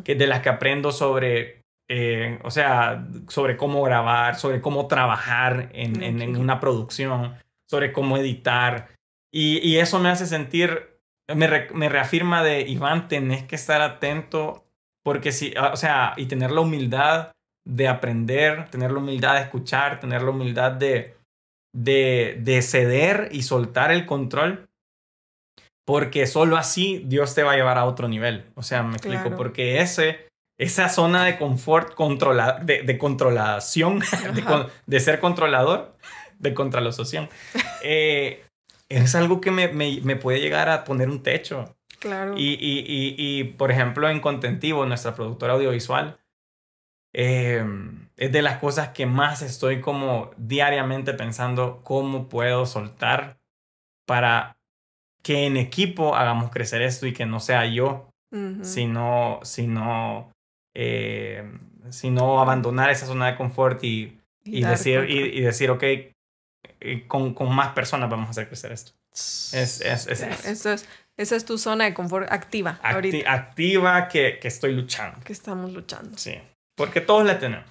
que 0.04 0.14
de 0.14 0.28
las 0.28 0.42
que 0.42 0.50
aprendo 0.50 0.92
sobre 0.92 1.64
eh, 1.90 2.40
o 2.44 2.52
sea, 2.52 3.08
sobre 3.30 3.56
cómo 3.56 3.82
grabar, 3.84 4.36
sobre 4.36 4.62
cómo 4.62 4.88
trabajar 4.88 5.70
en, 5.74 6.04
en, 6.04 6.36
una 6.36 6.60
producción, 6.60 7.36
sobre 7.70 7.94
cómo 7.94 8.18
editar. 8.18 8.90
Y, 9.32 9.60
y 9.60 9.78
eso 9.78 10.00
me 10.00 10.10
hace 10.10 10.26
sentir, 10.26 11.00
me, 11.34 11.68
me, 11.74 11.90
reafirma 11.90 12.44
de, 12.44 12.62
Iván, 12.62 13.08
tenés 13.08 13.44
que 13.44 13.56
estar 13.56 13.82
atento 13.82 14.66
porque 15.08 15.32
si, 15.32 15.54
ah, 15.56 15.72
o 15.72 15.78
sea, 15.78 16.14
y 16.18 16.26
tener 16.26 16.52
la 16.52 16.60
humildad 16.60 17.32
de 17.66 17.88
aprender, 17.88 18.70
tener 18.70 18.92
la 18.92 19.00
humildad 19.00 19.36
de 19.36 19.42
escuchar, 19.44 20.02
tener 20.02 20.22
la 20.22 20.32
humildad 20.32 20.74
de, 20.74 21.16
de, 21.74 22.38
de 22.42 22.62
ceder 22.62 23.30
y 23.32 23.44
soltar 23.44 23.92
el 23.92 24.06
control. 24.06 24.68
Porque 25.86 26.28
solo 26.28 26.58
así 26.58 27.04
Dios 27.06 27.34
te 27.36 27.44
va 27.44 27.54
a 27.54 27.56
llevar 27.56 27.78
a 27.78 27.86
otro 27.86 28.10
nivel. 28.10 28.52
O 28.56 28.64
sea, 28.64 28.84
me 28.84 28.98
explico, 28.98 29.34
porque 29.38 29.80
ese 29.80 30.27
esa 30.58 30.90
zona 30.90 31.24
de 31.26 31.38
confort, 31.38 31.94
controla, 31.94 32.60
de, 32.64 32.82
de 32.84 32.98
controlación, 32.98 34.00
de, 34.34 34.66
de, 34.86 35.00
ser 35.00 35.20
controlador, 35.20 35.96
de 36.40 36.54
contralosación, 36.54 37.30
eh, 37.84 38.44
es 38.90 39.16
algo 39.16 39.42
que 39.42 39.52
me, 39.52 39.68
me, 39.68 40.00
me, 40.02 40.16
puede 40.16 40.40
llegar 40.40 40.70
a 40.70 40.84
poner 40.84 41.10
un 41.10 41.22
techo. 41.22 41.76
Claro. 42.00 42.36
Y, 42.38 42.54
y, 42.54 42.80
y, 42.80 43.16
y 43.18 43.44
por 43.44 43.72
ejemplo, 43.72 44.10
en 44.10 44.20
Contentivo, 44.20 44.86
nuestra 44.86 45.16
productora 45.16 45.54
audiovisual, 45.54 46.20
eh, 47.14 47.66
es 48.18 48.32
de 48.32 48.42
las 48.42 48.60
cosas 48.60 48.90
que 48.90 49.06
más 49.06 49.42
estoy 49.42 49.82
como 49.82 50.32
diariamente 50.38 51.14
pensando 51.14 51.82
cómo 51.84 52.30
puedo 52.30 52.66
soltar 52.66 53.40
para 54.06 54.58
que 55.24 55.46
en 55.46 55.58
equipo 55.58 56.16
hagamos 56.16 56.52
crecer 56.52 56.82
esto 56.82 57.06
y 57.06 57.14
que 57.14 57.26
no 57.26 57.40
sea 57.40 57.66
yo, 57.66 58.10
sino, 58.62 59.40
sino 59.44 60.32
eh, 60.80 61.44
sino 61.90 62.40
abandonar 62.40 62.92
esa 62.92 63.08
zona 63.08 63.32
de 63.32 63.36
confort 63.36 63.84
y, 63.84 64.16
y, 64.44 64.62
decir, 64.62 65.10
y, 65.10 65.42
decir, 65.42 65.72
ok, 65.72 65.82
eh, 65.82 66.14
con, 67.08 67.34
con, 67.34 67.54
más 67.54 67.74
personas 67.74 68.12
vamos 68.12 68.28
a 68.28 68.30
hacer 68.30 68.48
crecer 68.48 68.72
esto. 68.72 68.92
Es, 69.12 69.54
es, 69.54 70.06
es, 70.06 70.22
Eso 70.46 70.72
es, 70.72 70.88
esa 71.18 71.36
es 71.36 71.46
tu 71.46 71.58
zona 71.58 71.86
de 71.86 71.96
confort 71.96 72.32
activa. 72.32 72.80
Activa 72.84 74.08
que, 74.08 74.38
que 74.40 74.48
estoy 74.48 74.74
luchando. 74.74 75.20
Que 75.24 75.34
estamos 75.34 75.74
luchando. 75.74 76.16
Sí, 76.16 76.36
porque 76.76 77.02
todos 77.02 77.26
la 77.26 77.40
tenemos. 77.40 77.66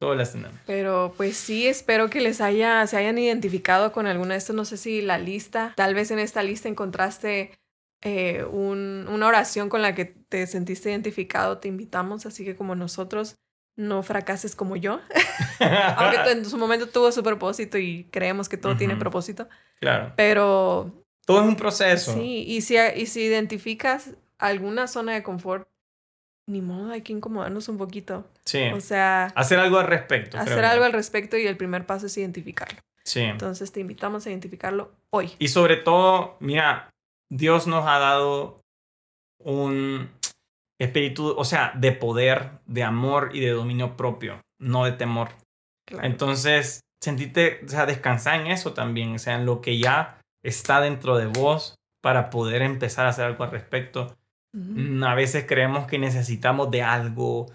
Todos 0.00 0.16
las 0.16 0.32
tenemos. 0.32 0.58
Pero 0.66 1.14
pues 1.16 1.36
sí, 1.36 1.68
espero 1.68 2.10
que 2.10 2.20
les 2.20 2.40
haya, 2.40 2.84
se 2.88 2.96
hayan 2.96 3.18
identificado 3.18 3.92
con 3.92 4.08
alguna 4.08 4.34
de 4.34 4.38
estas. 4.38 4.56
No 4.56 4.64
sé 4.64 4.76
si 4.76 5.00
la 5.00 5.18
lista, 5.18 5.74
tal 5.76 5.94
vez 5.94 6.10
en 6.10 6.18
esta 6.18 6.42
lista 6.42 6.68
encontraste 6.68 7.52
eh, 8.02 8.44
un, 8.44 9.06
una 9.08 9.26
oración 9.26 9.68
con 9.68 9.82
la 9.82 9.94
que 9.94 10.04
te 10.04 10.46
sentiste 10.46 10.90
identificado, 10.90 11.58
te 11.58 11.68
invitamos, 11.68 12.26
así 12.26 12.44
que 12.44 12.54
como 12.54 12.74
nosotros, 12.74 13.36
no 13.76 14.02
fracases 14.02 14.54
como 14.54 14.76
yo, 14.76 15.00
aunque 15.96 16.30
en 16.30 16.44
su 16.44 16.58
momento 16.58 16.88
tuvo 16.88 17.10
su 17.12 17.22
propósito 17.22 17.78
y 17.78 18.04
creemos 18.10 18.48
que 18.48 18.56
todo 18.56 18.76
tiene 18.76 18.96
propósito. 18.96 19.48
Claro. 19.80 20.12
Pero... 20.16 21.04
Todo 21.24 21.42
es 21.42 21.48
un 21.48 21.56
proceso. 21.56 22.14
Sí, 22.14 22.44
y 22.46 22.62
si, 22.62 22.76
y 22.76 23.06
si 23.06 23.22
identificas 23.22 24.10
alguna 24.38 24.86
zona 24.86 25.12
de 25.12 25.22
confort, 25.22 25.68
ni 26.46 26.62
modo, 26.62 26.92
hay 26.92 27.02
que 27.02 27.12
incomodarnos 27.12 27.68
un 27.68 27.76
poquito. 27.76 28.26
Sí. 28.44 28.62
O 28.74 28.80
sea... 28.80 29.26
Hacer 29.34 29.58
algo 29.58 29.78
al 29.78 29.86
respecto. 29.86 30.38
Hacer 30.38 30.64
algo 30.64 30.84
al 30.84 30.92
respecto 30.92 31.36
y 31.36 31.46
el 31.46 31.56
primer 31.56 31.84
paso 31.84 32.06
es 32.06 32.16
identificarlo. 32.16 32.80
Sí. 33.04 33.20
Entonces 33.20 33.70
te 33.72 33.80
invitamos 33.80 34.26
a 34.26 34.30
identificarlo 34.30 34.92
hoy. 35.10 35.32
Y 35.38 35.48
sobre 35.48 35.76
todo, 35.76 36.36
mira, 36.40 36.90
Dios 37.30 37.66
nos 37.66 37.86
ha 37.86 37.98
dado 37.98 38.60
un 39.42 40.10
espíritu, 40.80 41.34
o 41.36 41.44
sea, 41.44 41.72
de 41.76 41.92
poder, 41.92 42.50
de 42.66 42.84
amor 42.84 43.30
y 43.32 43.40
de 43.40 43.50
dominio 43.50 43.96
propio, 43.96 44.40
no 44.60 44.84
de 44.84 44.92
temor. 44.92 45.30
Entonces, 46.02 46.80
sentite, 47.02 47.60
o 47.64 47.68
sea, 47.68 47.86
descansar 47.86 48.40
en 48.40 48.48
eso 48.48 48.74
también, 48.74 49.14
o 49.14 49.18
sea, 49.18 49.36
en 49.36 49.46
lo 49.46 49.60
que 49.60 49.78
ya 49.78 50.20
está 50.44 50.80
dentro 50.80 51.16
de 51.16 51.26
vos 51.26 51.74
para 52.02 52.30
poder 52.30 52.62
empezar 52.62 53.06
a 53.06 53.10
hacer 53.10 53.24
algo 53.24 53.44
al 53.44 53.50
respecto. 53.50 54.16
A 55.02 55.14
veces 55.14 55.44
creemos 55.46 55.86
que 55.86 55.98
necesitamos 55.98 56.70
de 56.70 56.82
algo, 56.82 57.46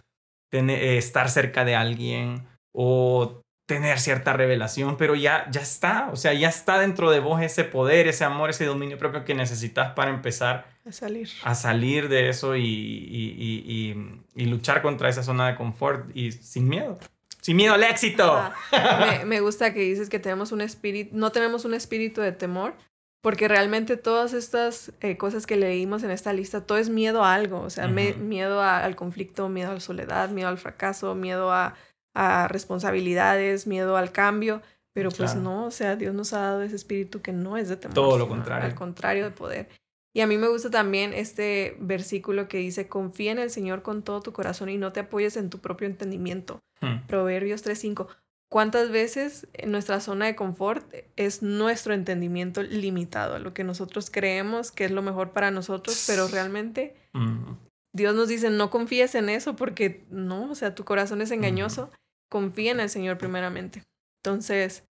tener, 0.52 0.82
estar 0.98 1.30
cerca 1.30 1.66
de 1.66 1.76
alguien 1.76 2.48
o 2.74 3.42
tener 3.74 4.00
cierta 4.00 4.34
revelación, 4.34 4.98
pero 4.98 5.16
ya, 5.16 5.50
ya 5.50 5.62
está, 5.62 6.10
o 6.12 6.16
sea, 6.16 6.34
ya 6.34 6.50
está 6.50 6.80
dentro 6.80 7.10
de 7.10 7.20
vos 7.20 7.42
ese 7.42 7.64
poder, 7.64 8.08
ese 8.08 8.24
amor, 8.24 8.52
ese 8.52 8.66
dominio 8.66 8.98
propio 9.00 9.26
que 9.26 9.34
necesitas 9.34 9.94
para 9.94 10.12
empezar 10.12 10.68
a 10.88 10.92
salir, 10.92 11.30
a 11.44 11.56
salir 11.56 12.08
de 12.08 12.30
eso 12.30 12.56
y, 12.56 12.64
y, 12.64 13.96
y, 14.36 14.46
luchar 14.46 14.82
contra 14.82 15.10
esa 15.10 15.24
zona 15.24 15.48
de 15.48 15.56
confort 15.56 16.16
y 16.16 16.32
sin 16.34 16.70
miedo. 16.70 17.00
Sin 17.42 17.58
miedo 17.58 17.74
al 17.74 17.84
éxito. 17.84 18.42
me, 18.72 19.26
me, 19.26 19.40
gusta 19.40 19.74
que 19.74 19.80
dices 19.80 20.10
que 20.10 20.20
tenemos 20.20 20.52
un 20.52 20.62
espíritu, 20.62 21.18
no 21.18 21.32
tenemos 21.32 21.66
un 21.66 21.74
espíritu 21.74 22.22
de 22.22 22.32
temor, 22.32 22.76
porque 23.22 23.48
realmente 23.48 23.98
todas 23.98 24.34
estas 24.34 24.92
eh, 25.02 25.18
cosas 25.18 25.48
que 25.48 25.56
leímos 25.56 26.04
en 26.04 26.12
esta 26.12 26.32
lista, 26.32 26.62
todo 26.62 26.78
es 26.78 26.90
miedo 26.90 27.24
a 27.24 27.34
algo, 27.34 27.62
o 27.62 27.70
sea, 27.70 27.88
miedo 27.88 28.62
al 28.62 28.96
conflicto, 28.96 29.50
miedo 29.50 29.72
a 29.72 29.76
la 29.76 29.80
soledad, 29.80 30.30
miedo 30.30 30.50
al 30.50 30.58
fracaso, 30.58 31.16
miedo 31.16 31.52
a 31.52 31.74
a 32.14 32.48
responsabilidades, 32.48 33.68
miedo 33.68 33.98
al 33.98 34.12
cambio, 34.12 34.62
pero 34.94 35.10
pues 35.10 35.36
no, 35.36 35.66
o 35.66 35.72
sea, 35.72 35.96
Dios 35.96 36.14
nos 36.14 36.34
ha 36.34 36.40
dado 36.40 36.62
ese 36.62 36.76
espíritu 36.76 37.22
que 37.22 37.34
no 37.34 37.58
es 37.58 37.70
de 37.70 37.78
temor. 37.78 37.96
Todo 37.96 38.18
lo 38.18 38.28
contrario. 38.28 38.66
Al 38.66 38.76
contrario 38.76 39.24
de 39.24 39.32
poder. 39.32 39.70
Y 40.16 40.22
a 40.22 40.28
mí 40.28 40.38
me 40.38 40.48
gusta 40.48 40.70
también 40.70 41.14
este 41.14 41.76
versículo 41.80 42.48
que 42.48 42.60
dice, 42.60 42.88
confía 42.88 43.32
en 43.32 43.40
el 43.40 43.50
Señor 43.50 43.82
con 43.82 44.04
todo 44.04 44.22
tu 44.22 44.32
corazón 44.32 44.70
y 44.70 44.78
no 44.78 44.92
te 44.92 45.00
apoyes 45.00 45.36
en 45.38 45.50
tu 45.50 45.60
propio 45.60 45.88
entendimiento. 45.88 46.60
Hmm. 46.82 47.08
Proverbios 47.08 47.66
3.5. 47.66 48.08
¿Cuántas 48.54 48.92
veces 48.92 49.48
en 49.54 49.72
nuestra 49.72 50.00
zona 50.00 50.28
de 50.28 50.36
confort 50.36 50.86
es 51.16 51.42
nuestro 51.42 51.96
entendimiento 51.96 52.62
limitado? 52.62 53.40
Lo 53.40 53.56
que 53.56 53.64
nosotros 53.64 54.12
creemos 54.12 54.72
que 54.72 54.86
es 54.86 54.92
lo 54.92 55.02
mejor 55.02 55.32
para 55.32 55.50
nosotros, 55.50 56.04
pero 56.06 56.28
realmente 56.28 56.96
mm. 57.14 57.54
Dios 57.94 58.14
nos 58.14 58.28
dice, 58.28 58.52
no 58.52 58.70
confíes 58.70 59.16
en 59.16 59.30
eso 59.30 59.56
porque 59.56 60.06
no, 60.12 60.52
o 60.52 60.54
sea, 60.54 60.76
tu 60.76 60.84
corazón 60.84 61.24
es 61.24 61.32
engañoso 61.32 61.90
confía 62.34 62.72
en 62.72 62.80
el 62.80 62.90
Señor 62.90 63.20
primeramente. 63.20 63.84
Entonces, 64.24 64.84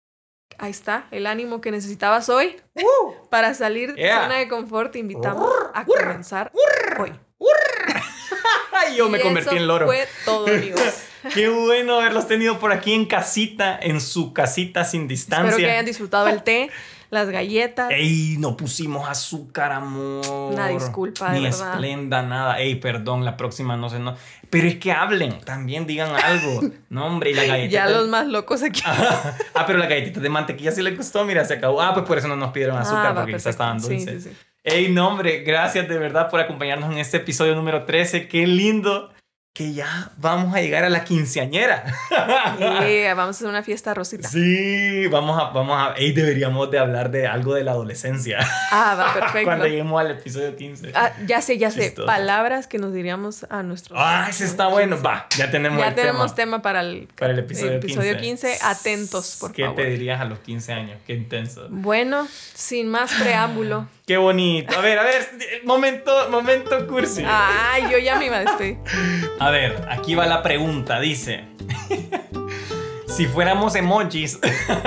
ahí 0.59 0.71
está, 0.71 1.09
el 1.11 1.27
ánimo 1.27 1.61
que 1.61 1.73
necesitabas 1.73 2.29
hoy 2.29 2.55
uh, 2.77 3.29
para 3.31 3.53
salir 3.55 3.95
de 3.95 4.09
zona 4.09 4.39
de 4.39 4.47
confort. 4.47 4.93
Te 4.93 5.01
invitamos 5.01 5.53
a 5.75 5.85
comenzar 5.85 6.53
hoy. 7.01 7.13
Yo 8.97 9.09
me 9.09 9.21
convertí 9.21 9.57
en 9.57 9.67
loro. 9.67 9.87
Fue 9.87 10.07
todo, 10.25 10.47
amigos. 10.47 11.09
Qué 11.35 11.49
bueno 11.49 12.01
haberlos 12.01 12.27
tenido 12.29 12.59
por 12.59 12.73
aquí 12.73 12.93
en 12.93 13.07
casita, 13.07 13.79
en 13.81 14.01
su 14.01 14.33
casita 14.33 14.85
sin 14.85 15.09
distancia. 15.09 15.51
Espero 15.51 15.67
que 15.67 15.73
hayan 15.73 15.87
disfrutado 15.87 16.29
el 16.29 16.43
té, 16.43 16.71
las 17.11 17.29
galletas. 17.29 17.91
Ey, 17.91 18.37
no 18.39 18.57
pusimos 18.57 19.09
azúcar, 19.09 19.71
amor. 19.73 20.53
Una 20.55 20.69
disculpa, 20.69 21.31
de 21.33 21.39
Ni 21.39 21.45
verdad. 21.45 21.75
esplenda, 21.75 22.23
nada. 22.23 22.59
Ey, 22.59 22.77
perdón, 22.77 23.25
la 23.25 23.37
próxima 23.37 23.77
no 23.77 23.91
sé, 23.91 23.99
no. 23.99 24.17
Pero 24.51 24.67
es 24.69 24.77
que 24.77 24.93
hablen, 24.93 25.41
también 25.41 25.87
digan 25.87 26.11
algo. 26.15 26.61
No, 26.89 27.07
hombre, 27.07 27.31
y 27.31 27.35
la 27.35 27.45
galletita. 27.45 27.87
Ya 27.87 27.89
los 27.89 28.09
más 28.09 28.27
locos 28.27 28.63
aquí. 28.63 28.83
ah, 28.87 29.65
pero 29.67 29.79
la 29.79 29.87
galletita 29.87 30.21
de 30.21 30.29
mantequilla 30.29 30.73
sí 30.73 30.83
le 30.83 30.91
gustó, 30.91 31.25
mira, 31.25 31.43
se 31.45 31.55
acabó. 31.55 31.81
Ah, 31.81 31.95
pues 31.95 32.05
por 32.07 32.19
eso 32.19 32.29
no 32.29 32.37
nos 32.37 32.53
pidieron 32.53 32.77
azúcar, 32.77 33.07
Ah, 33.09 33.15
porque 33.15 33.33
quizás 33.33 33.47
estaban 33.47 33.81
Sí, 33.81 33.95
dulces. 33.97 34.25
sí, 34.25 34.31
sí. 34.31 34.37
Ey, 34.65 34.91
no, 34.93 35.09
hombre, 35.09 35.41
gracias 35.43 35.89
de 35.89 35.99
verdad 35.99 36.31
por 36.31 36.39
acompañarnos 36.41 36.91
en 36.93 36.99
este 36.99 37.17
episodio 37.19 37.55
número 37.55 37.85
13. 37.85 38.29
Qué 38.29 38.47
lindo 38.47 39.12
que 39.55 39.75
ya 39.75 40.11
vamos 40.17 40.55
a 40.55 40.63
llegar 40.63 40.83
a 40.83 40.89
la 40.89 41.05
quinceañera. 41.05 41.85
Sí, 42.09 43.03
vamos 43.09 43.27
a 43.27 43.31
hacer 43.31 43.49
una 43.49 43.63
fiesta 43.63 43.93
rosita. 43.93 44.27
Sí, 44.27 45.07
vamos 45.09 45.39
a, 45.39 45.51
vamos 45.51 45.77
a, 45.79 45.95
ey, 45.99 46.13
deberíamos 46.13 46.71
de 46.71 46.79
hablar 46.79 47.11
de 47.11 47.27
algo 47.27 47.53
de 47.55 47.63
la 47.63 47.73
adolescencia. 47.73 48.39
Ah, 48.71 48.95
va, 48.99 49.13
perfecto. 49.21 49.45
Cuando 49.45 49.67
lleguemos 49.67 50.01
al 50.01 50.13
episodio 50.13 50.57
15. 50.57 50.93
Ah, 50.95 51.13
ya 51.27 51.43
sé, 51.43 51.59
ya 51.59 51.71
sé. 51.71 51.91
Palabras 52.07 52.67
que 52.67 52.79
nos 52.79 52.95
diríamos 52.95 53.45
a 53.51 53.63
nuestros. 53.63 53.99
Ah, 54.03 54.27
ese 54.31 54.47
está 54.47 54.69
bueno. 54.69 54.99
Va, 55.03 55.27
ya 55.37 55.51
tenemos 55.51 55.79
Ya 55.79 55.89
el 55.89 55.95
tenemos 55.97 56.35
tema. 56.35 56.57
tema 56.57 56.63
para 56.63 56.81
el, 56.81 57.09
Para 57.19 57.35
el 57.35 57.41
episodio 57.41 57.79
15. 57.81 58.17
15. 58.21 58.59
Atentos, 58.63 59.37
por 59.39 59.53
¿Qué 59.53 59.65
favor. 59.65 59.77
te 59.77 59.85
dirías 59.85 60.19
a 60.19 60.25
los 60.25 60.39
15 60.39 60.73
años? 60.73 60.99
Qué 61.07 61.13
intenso. 61.13 61.67
Bueno, 61.69 62.27
sin 62.55 62.89
más 62.89 63.13
preámbulo. 63.13 63.87
Qué 64.07 64.17
bonito. 64.17 64.77
A 64.77 64.81
ver, 64.81 64.99
a 64.99 65.05
ver, 65.05 65.29
momento, 65.65 66.29
momento 66.31 66.87
cursi. 66.89 67.23
Ay, 67.25 67.85
yo 67.91 67.99
ya 67.99 68.17
me 68.19 68.27
iba 68.27 68.39
a 68.39 68.41
despedir. 68.41 68.79
A 69.47 69.51
ver, 69.51 69.87
aquí 69.91 70.15
va 70.15 70.27
la 70.27 70.43
pregunta. 70.43 71.01
Dice: 71.01 71.45
Si 73.07 73.27
fuéramos 73.27 73.75
emojis, 73.75 74.39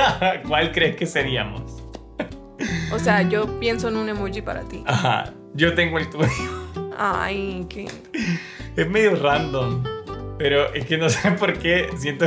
¿cuál 0.47 0.71
crees 0.71 0.95
que 0.95 1.05
seríamos? 1.05 1.83
O 2.91 2.99
sea, 2.99 3.21
yo 3.23 3.59
pienso 3.59 3.89
en 3.89 3.97
un 3.97 4.09
emoji 4.09 4.41
para 4.41 4.61
ti. 4.61 4.83
Ajá, 4.87 5.31
yo 5.53 5.73
tengo 5.75 5.97
el 5.99 6.09
tuyo. 6.09 6.27
Ay, 6.97 7.65
qué. 7.69 7.87
Es 8.75 8.89
medio 8.89 9.15
random. 9.15 9.83
Pero 10.37 10.73
es 10.73 10.85
que 10.85 10.97
no 10.97 11.09
sé 11.09 11.31
por 11.31 11.57
qué 11.59 11.89
siento, 11.97 12.25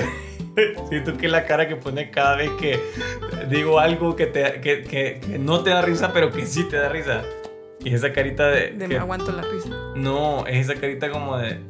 siento 0.89 1.16
que 1.16 1.29
la 1.29 1.45
cara 1.47 1.68
que 1.68 1.76
pone 1.76 2.11
cada 2.11 2.37
vez 2.37 2.51
que 2.61 2.81
digo 3.51 3.79
algo 3.81 4.16
que, 4.16 4.26
te, 4.26 4.61
que, 4.61 4.83
que- 4.83 5.20
que 5.20 5.39
no 5.39 5.61
te 5.62 5.70
da 5.70 5.83
risa, 5.83 6.12
pero 6.12 6.31
que 6.31 6.47
sí 6.47 6.64
te 6.64 6.76
da 6.76 6.89
risa. 6.89 7.22
Y 7.85 7.95
esa 7.95 8.12
carita 8.12 8.49
de... 8.49 8.70
De 8.72 8.79
que- 8.79 8.95
me 8.95 8.97
aguanto 8.99 9.31
la 9.33 9.43
risa. 9.43 9.68
no, 9.97 10.47
es 10.47 10.68
esa 10.68 10.79
carita 10.81 11.11
como 11.11 11.37
de... 11.39 11.61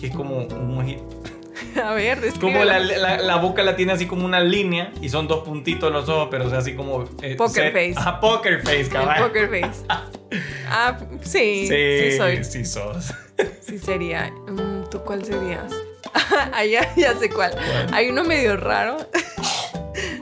Que 0.00 0.08
es 0.08 0.14
como 0.14 0.36
un. 0.38 0.76
A 1.82 1.92
ver, 1.94 2.20
Como 2.40 2.64
la, 2.64 2.78
la, 2.78 3.18
la 3.18 3.36
boca 3.36 3.62
la 3.62 3.76
tiene 3.76 3.92
así 3.92 4.06
como 4.06 4.24
una 4.24 4.40
línea 4.40 4.92
y 5.00 5.08
son 5.08 5.26
dos 5.28 5.42
puntitos 5.44 5.90
los 5.92 6.08
ojos, 6.08 6.28
pero 6.30 6.46
o 6.46 6.50
sea, 6.50 6.58
así 6.58 6.74
como... 6.74 7.04
eh, 7.22 7.34
Poker 7.36 7.64
set- 7.64 7.72
face. 7.72 7.94
Ajá, 7.96 8.20
poker 8.20 8.62
face, 8.62 8.88
cabrón. 8.88 9.26
poker 9.26 9.48
face. 9.48 9.84
Ah, 10.68 10.98
sí, 11.22 11.66
sí, 11.68 12.16
soy. 12.16 12.42
Sí 12.44 12.64
sos. 12.64 13.14
Sí 13.60 13.78
sería. 13.78 14.32
Mm, 14.48 14.90
¿Tú 14.90 14.98
cuál 15.00 15.24
serías? 15.24 15.72
ah, 16.52 16.64
ya, 16.64 16.92
ya 16.96 17.14
sé 17.14 17.30
cuál. 17.30 17.52
¿Cuál? 17.52 17.86
Hay 17.94 18.08
uno 18.10 18.24
medio 18.24 18.56
raro. 18.56 18.96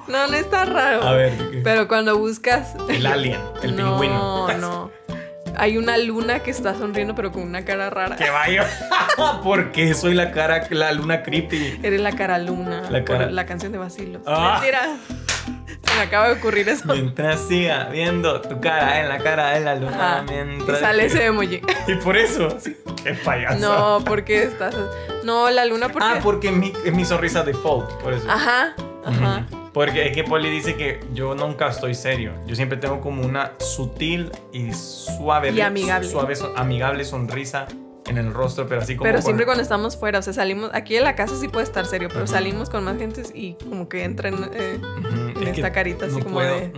no, 0.06 0.26
no 0.26 0.34
está 0.36 0.66
raro. 0.66 1.02
A 1.02 1.12
ver, 1.14 1.32
¿qué? 1.50 1.60
Pero 1.64 1.88
cuando 1.88 2.18
buscas. 2.18 2.74
el 2.90 3.06
alien, 3.06 3.40
el 3.62 3.74
no, 3.76 3.98
pingüino. 3.98 4.58
no. 4.58 4.90
Hay 5.56 5.76
una 5.78 5.96
luna 5.98 6.40
que 6.40 6.50
está 6.50 6.74
sonriendo, 6.74 7.14
pero 7.14 7.32
con 7.32 7.42
una 7.42 7.64
cara 7.64 7.90
rara. 7.90 8.16
Que 8.16 8.30
vaya. 8.30 8.68
Porque 9.42 9.94
soy 9.94 10.14
la 10.14 10.30
cara, 10.32 10.66
la 10.70 10.92
luna 10.92 11.22
creepy. 11.22 11.80
Eres 11.82 12.00
la 12.00 12.12
cara 12.12 12.38
luna. 12.38 12.82
La 12.90 13.04
cara- 13.04 13.30
la 13.30 13.46
canción 13.46 13.72
de 13.72 13.78
Basilos. 13.78 14.22
Ah. 14.26 14.58
Mentira. 14.60 14.96
Se 15.84 15.94
me 15.96 16.02
acaba 16.02 16.28
de 16.28 16.34
ocurrir 16.34 16.68
eso. 16.68 16.86
Mientras 16.86 17.40
siga 17.46 17.84
viendo 17.90 18.40
tu 18.40 18.60
cara 18.60 19.00
en 19.00 19.08
la 19.08 19.18
cara 19.18 19.50
de 19.50 19.60
la 19.60 19.74
luna. 19.74 20.22
Ajá. 20.22 20.24
Y 20.32 20.44
Mientras 20.44 20.80
sale 20.80 21.04
ese 21.06 21.26
emoji. 21.26 21.60
Y 21.86 21.94
por 21.96 22.16
eso. 22.16 22.48
Es 23.04 23.18
payaso. 23.20 23.58
No, 23.58 24.02
porque 24.04 24.44
estás. 24.44 24.74
No, 25.24 25.50
la 25.50 25.64
luna 25.66 25.90
porque. 25.90 26.08
Ah, 26.10 26.18
porque 26.22 26.50
mi, 26.50 26.72
es 26.84 26.92
mi 26.94 27.04
sonrisa 27.04 27.42
default. 27.44 27.90
Por 28.02 28.14
eso. 28.14 28.26
Ajá, 28.30 28.74
ajá. 29.04 29.44
Porque 29.74 30.06
es 30.06 30.14
que 30.14 30.22
Poli 30.24 30.48
dice 30.48 30.76
que 30.76 31.00
yo 31.12 31.34
nunca 31.34 31.68
estoy 31.68 31.94
serio. 31.94 32.32
Yo 32.46 32.54
siempre 32.56 32.78
tengo 32.78 33.00
como 33.00 33.22
una 33.22 33.52
sutil 33.58 34.30
y 34.52 34.72
suave. 34.72 35.50
Y 35.50 35.60
amigable. 35.60 36.08
Suave, 36.08 36.34
amigable 36.56 37.04
sonrisa 37.04 37.66
en 38.06 38.18
el 38.18 38.32
rostro, 38.32 38.66
pero 38.68 38.82
así 38.82 38.94
como. 38.94 39.02
Pero 39.04 39.16
con- 39.16 39.24
siempre 39.24 39.44
cuando 39.46 39.62
estamos 39.62 39.96
fuera, 39.96 40.20
o 40.20 40.22
sea, 40.22 40.32
salimos. 40.32 40.70
Aquí 40.74 40.96
en 40.96 41.02
la 41.04 41.16
casa 41.16 41.34
sí 41.40 41.48
puede 41.48 41.64
estar 41.64 41.86
serio, 41.86 42.08
pero 42.12 42.26
salimos 42.28 42.70
con 42.70 42.84
más 42.84 42.96
gente 42.98 43.22
y 43.34 43.54
como 43.68 43.88
que 43.88 44.04
entran. 44.04 44.48
Eh, 44.54 44.78
es 45.48 45.54
que 45.54 45.60
esta 45.60 45.72
carita 45.72 46.06
así 46.06 46.16
no 46.16 46.22
como 46.24 46.34
puedo. 46.36 46.54
de- 46.60 46.72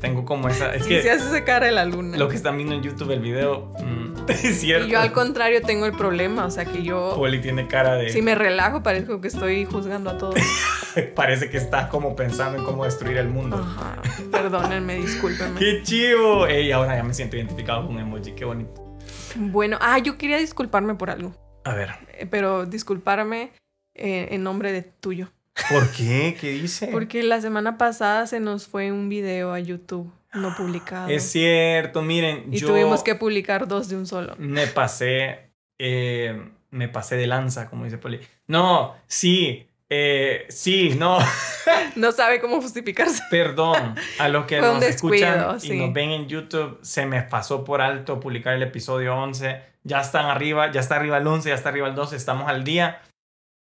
Tengo 0.00 0.24
como 0.24 0.48
esa. 0.48 0.74
Es 0.74 0.84
sí, 0.84 0.90
que 0.90 1.02
se 1.02 1.10
hace 1.10 1.26
esa 1.26 1.44
cara 1.44 1.66
de 1.66 1.72
la 1.72 1.84
luna. 1.84 2.16
lo 2.16 2.28
que 2.28 2.36
están 2.36 2.56
viendo 2.56 2.74
en 2.74 2.82
YouTube, 2.82 3.10
el 3.10 3.20
video, 3.20 3.72
mm, 3.80 4.14
es 4.30 4.60
cierto. 4.60 4.86
y 4.86 4.90
yo 4.90 5.00
al 5.00 5.12
contrario 5.12 5.60
tengo 5.62 5.86
el 5.86 5.92
problema, 5.92 6.44
o 6.46 6.50
sea, 6.50 6.64
que 6.64 6.82
yo. 6.82 7.12
Poli 7.16 7.40
tiene 7.40 7.66
cara 7.66 7.94
de. 7.96 8.10
Si 8.10 8.22
me 8.22 8.34
relajo, 8.34 8.82
parezco 8.82 9.20
que 9.20 9.28
estoy 9.28 9.64
juzgando 9.64 10.10
a 10.10 10.18
todos. 10.18 10.34
Parece 11.14 11.48
que 11.48 11.58
estás 11.58 11.88
como 11.90 12.16
pensando 12.16 12.58
en 12.58 12.64
cómo 12.64 12.84
destruir 12.84 13.18
el 13.18 13.28
mundo. 13.28 13.56
Ajá. 13.56 14.02
Perdónenme, 14.32 14.96
discúlpenme. 14.96 15.56
¡Qué 15.58 15.82
chivo! 15.84 16.46
Ey, 16.48 16.72
ahora 16.72 16.96
ya 16.96 17.04
me 17.04 17.14
siento 17.14 17.36
identificado 17.36 17.86
con 17.86 17.94
un 17.94 18.00
emoji, 18.00 18.32
qué 18.32 18.44
bonito. 18.44 18.96
Bueno, 19.36 19.78
ah, 19.80 19.98
yo 19.98 20.18
quería 20.18 20.38
disculparme 20.38 20.94
por 20.96 21.10
algo, 21.10 21.32
A 21.64 21.74
ver, 21.74 21.90
eh, 22.14 22.26
pero 22.28 22.66
disculparme 22.66 23.52
eh, 23.94 24.28
en 24.30 24.42
nombre 24.42 24.72
de 24.72 24.82
tuyo. 24.82 25.28
¿Por 25.70 25.90
qué? 25.92 26.36
¿Qué 26.40 26.50
dice? 26.50 26.88
Porque 26.88 27.22
la 27.22 27.40
semana 27.40 27.78
pasada 27.78 28.26
se 28.26 28.40
nos 28.40 28.66
fue 28.66 28.92
un 28.92 29.08
video 29.08 29.52
a 29.52 29.60
YouTube 29.60 30.10
no 30.34 30.54
publicado. 30.54 31.08
Es 31.08 31.30
cierto, 31.30 32.02
miren, 32.02 32.44
y 32.50 32.58
yo 32.58 32.68
tuvimos 32.68 33.02
que 33.02 33.14
publicar 33.14 33.66
dos 33.66 33.88
de 33.88 33.96
un 33.96 34.06
solo. 34.06 34.34
me 34.38 34.66
pasé, 34.66 35.50
eh, 35.78 36.50
me 36.70 36.88
pasé 36.88 37.16
de 37.16 37.26
lanza, 37.26 37.68
como 37.68 37.84
dice 37.84 37.98
Poli. 37.98 38.20
No, 38.46 38.94
sí, 39.06 39.66
eh, 39.88 40.44
sí, 40.50 40.94
no, 40.98 41.18
No 41.96 42.12
sabe 42.12 42.40
cómo 42.40 42.60
justificarse. 42.60 43.22
perdón. 43.30 43.94
A 44.18 44.28
los 44.28 44.44
que 44.46 44.60
nos 44.60 44.82
escuchan 44.82 45.38
descuido, 45.38 45.56
y 45.56 45.60
sí. 45.60 45.78
nos 45.78 45.92
ven 45.92 46.10
en 46.10 46.28
YouTube, 46.28 46.78
se 46.82 47.06
me 47.06 47.22
pasó 47.22 47.64
por 47.64 47.80
alto 47.80 48.20
publicar 48.20 48.54
el 48.54 48.62
episodio 48.62 49.16
11. 49.16 49.62
Ya 49.84 50.00
están 50.00 50.26
arriba, 50.26 50.70
ya 50.70 50.80
está 50.80 50.96
arriba 50.96 51.16
el 51.18 51.26
11, 51.26 51.48
ya 51.48 51.54
está 51.54 51.70
arriba 51.70 51.88
el 51.88 51.94
12, 51.94 52.16
estamos 52.16 52.48
al 52.48 52.64
día. 52.64 53.00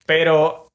Pero, 0.04 0.65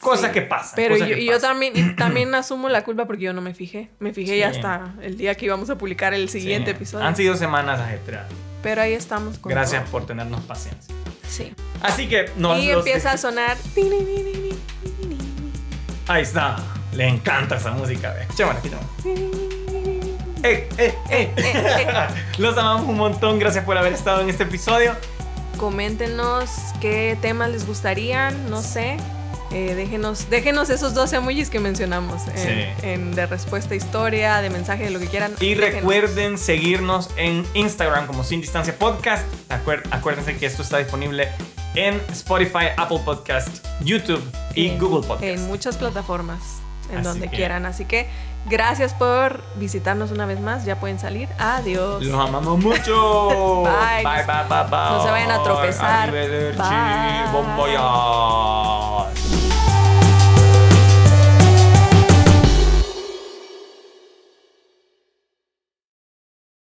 cosas 0.00 0.26
Sí, 0.28 0.32
que 0.34 0.42
pasan. 0.42 0.72
Pero 0.76 0.96
yo, 0.96 1.06
que 1.06 1.20
y 1.20 1.26
yo 1.26 1.32
pasan. 1.34 1.50
también, 1.50 1.96
también 1.96 2.34
asumo 2.34 2.68
la 2.68 2.82
culpa 2.84 3.06
porque 3.06 3.24
yo 3.24 3.32
no 3.32 3.40
me 3.40 3.54
fijé. 3.54 3.90
Me 3.98 4.12
fijé 4.12 4.38
ya 4.38 4.50
Sí. 4.52 4.56
hasta 4.58 4.94
el 5.02 5.16
día 5.16 5.34
que 5.34 5.46
íbamos 5.46 5.68
a 5.70 5.76
publicar 5.78 6.14
el 6.14 6.28
siguiente 6.28 6.70
Sí. 6.70 6.76
episodio. 6.76 7.06
Han 7.06 7.16
sido 7.16 7.36
semanas 7.36 7.80
ajetreadas. 7.80 8.30
Pero 8.62 8.82
ahí 8.82 8.92
estamos 8.92 9.38
con 9.38 9.50
Gracias 9.50 9.82
todo. 9.84 9.92
por 9.92 10.06
tenernos 10.06 10.40
paciencia. 10.42 10.94
Sí. 11.28 11.54
Así 11.82 12.08
que 12.08 12.30
nos 12.36 12.58
y 12.58 12.68
los- 12.68 12.78
empieza 12.78 13.12
a 13.12 13.16
sonar. 13.16 13.56
Ahí 16.08 16.22
está. 16.22 16.56
Le 16.92 17.06
encanta 17.08 17.56
esa 17.56 17.70
música. 17.70 18.12
ve. 18.12 18.22
Escuchémosla, 18.22 18.58
escuchémosla. 18.58 19.40
¡Eh, 20.42 20.68
eh, 20.78 20.94
eh! 21.10 22.06
Los 22.38 22.56
amamos 22.56 22.88
un 22.88 22.96
montón. 22.96 23.38
Gracias 23.38 23.64
por 23.64 23.76
haber 23.78 23.92
estado 23.92 24.22
en 24.22 24.30
este 24.30 24.42
episodio. 24.44 24.96
Coméntenos 25.58 26.50
qué 26.80 27.16
temas 27.20 27.50
les 27.50 27.66
gustarían, 27.66 28.48
no 28.50 28.62
sé. 28.62 28.96
Eh, 29.52 29.74
déjenos, 29.74 30.30
déjenos 30.30 30.70
esos 30.70 30.94
dos 30.94 31.12
emojis 31.12 31.50
que 31.50 31.58
mencionamos 31.58 32.22
en, 32.28 32.36
Sí. 32.38 32.86
en 32.86 33.14
de 33.14 33.26
respuesta 33.26 33.74
historia, 33.74 34.40
de 34.42 34.48
mensaje, 34.50 34.84
de 34.84 34.90
lo 34.90 35.00
que 35.00 35.06
quieran. 35.08 35.32
Y 35.40 35.54
Déjenos. 35.54 35.74
recuerden 35.74 36.38
seguirnos 36.38 37.10
en 37.16 37.44
Instagram 37.54 38.06
como 38.06 38.22
Sin 38.22 38.40
Distancia 38.40 38.76
Podcast. 38.78 39.24
Acuer- 39.48 39.82
acuérdense 39.90 40.36
que 40.36 40.46
esto 40.46 40.62
está 40.62 40.78
disponible 40.78 41.28
en 41.74 42.00
Spotify, 42.12 42.66
Apple 42.76 43.00
Podcast, 43.04 43.64
YouTube 43.82 44.22
y 44.54 44.68
En- 44.68 44.78
Google 44.78 45.06
Podcast. 45.06 45.24
En 45.24 45.46
muchas 45.48 45.76
plataformas, 45.76 46.59
en 46.92 46.98
Así 46.98 47.08
donde 47.08 47.28
que- 47.28 47.36
quieran. 47.36 47.66
Así 47.66 47.84
que 47.84 48.08
gracias 48.46 48.94
por 48.94 49.42
visitarnos 49.56 50.10
una 50.10 50.26
vez 50.26 50.40
más. 50.40 50.64
Ya 50.64 50.80
pueden 50.80 50.98
salir. 50.98 51.28
Adiós. 51.38 52.02
Los 52.02 52.28
amamos 52.28 52.58
mucho. 52.58 53.62
Bye. 53.64 54.02
Bye, 54.04 54.24
bye, 54.26 54.44
bye, 54.48 54.64
bye. 54.70 54.90
No 54.90 55.02
se 55.04 55.10
vayan 55.10 55.30
a 55.30 55.42
tropezar. 55.42 56.10
Bye. 56.10 56.54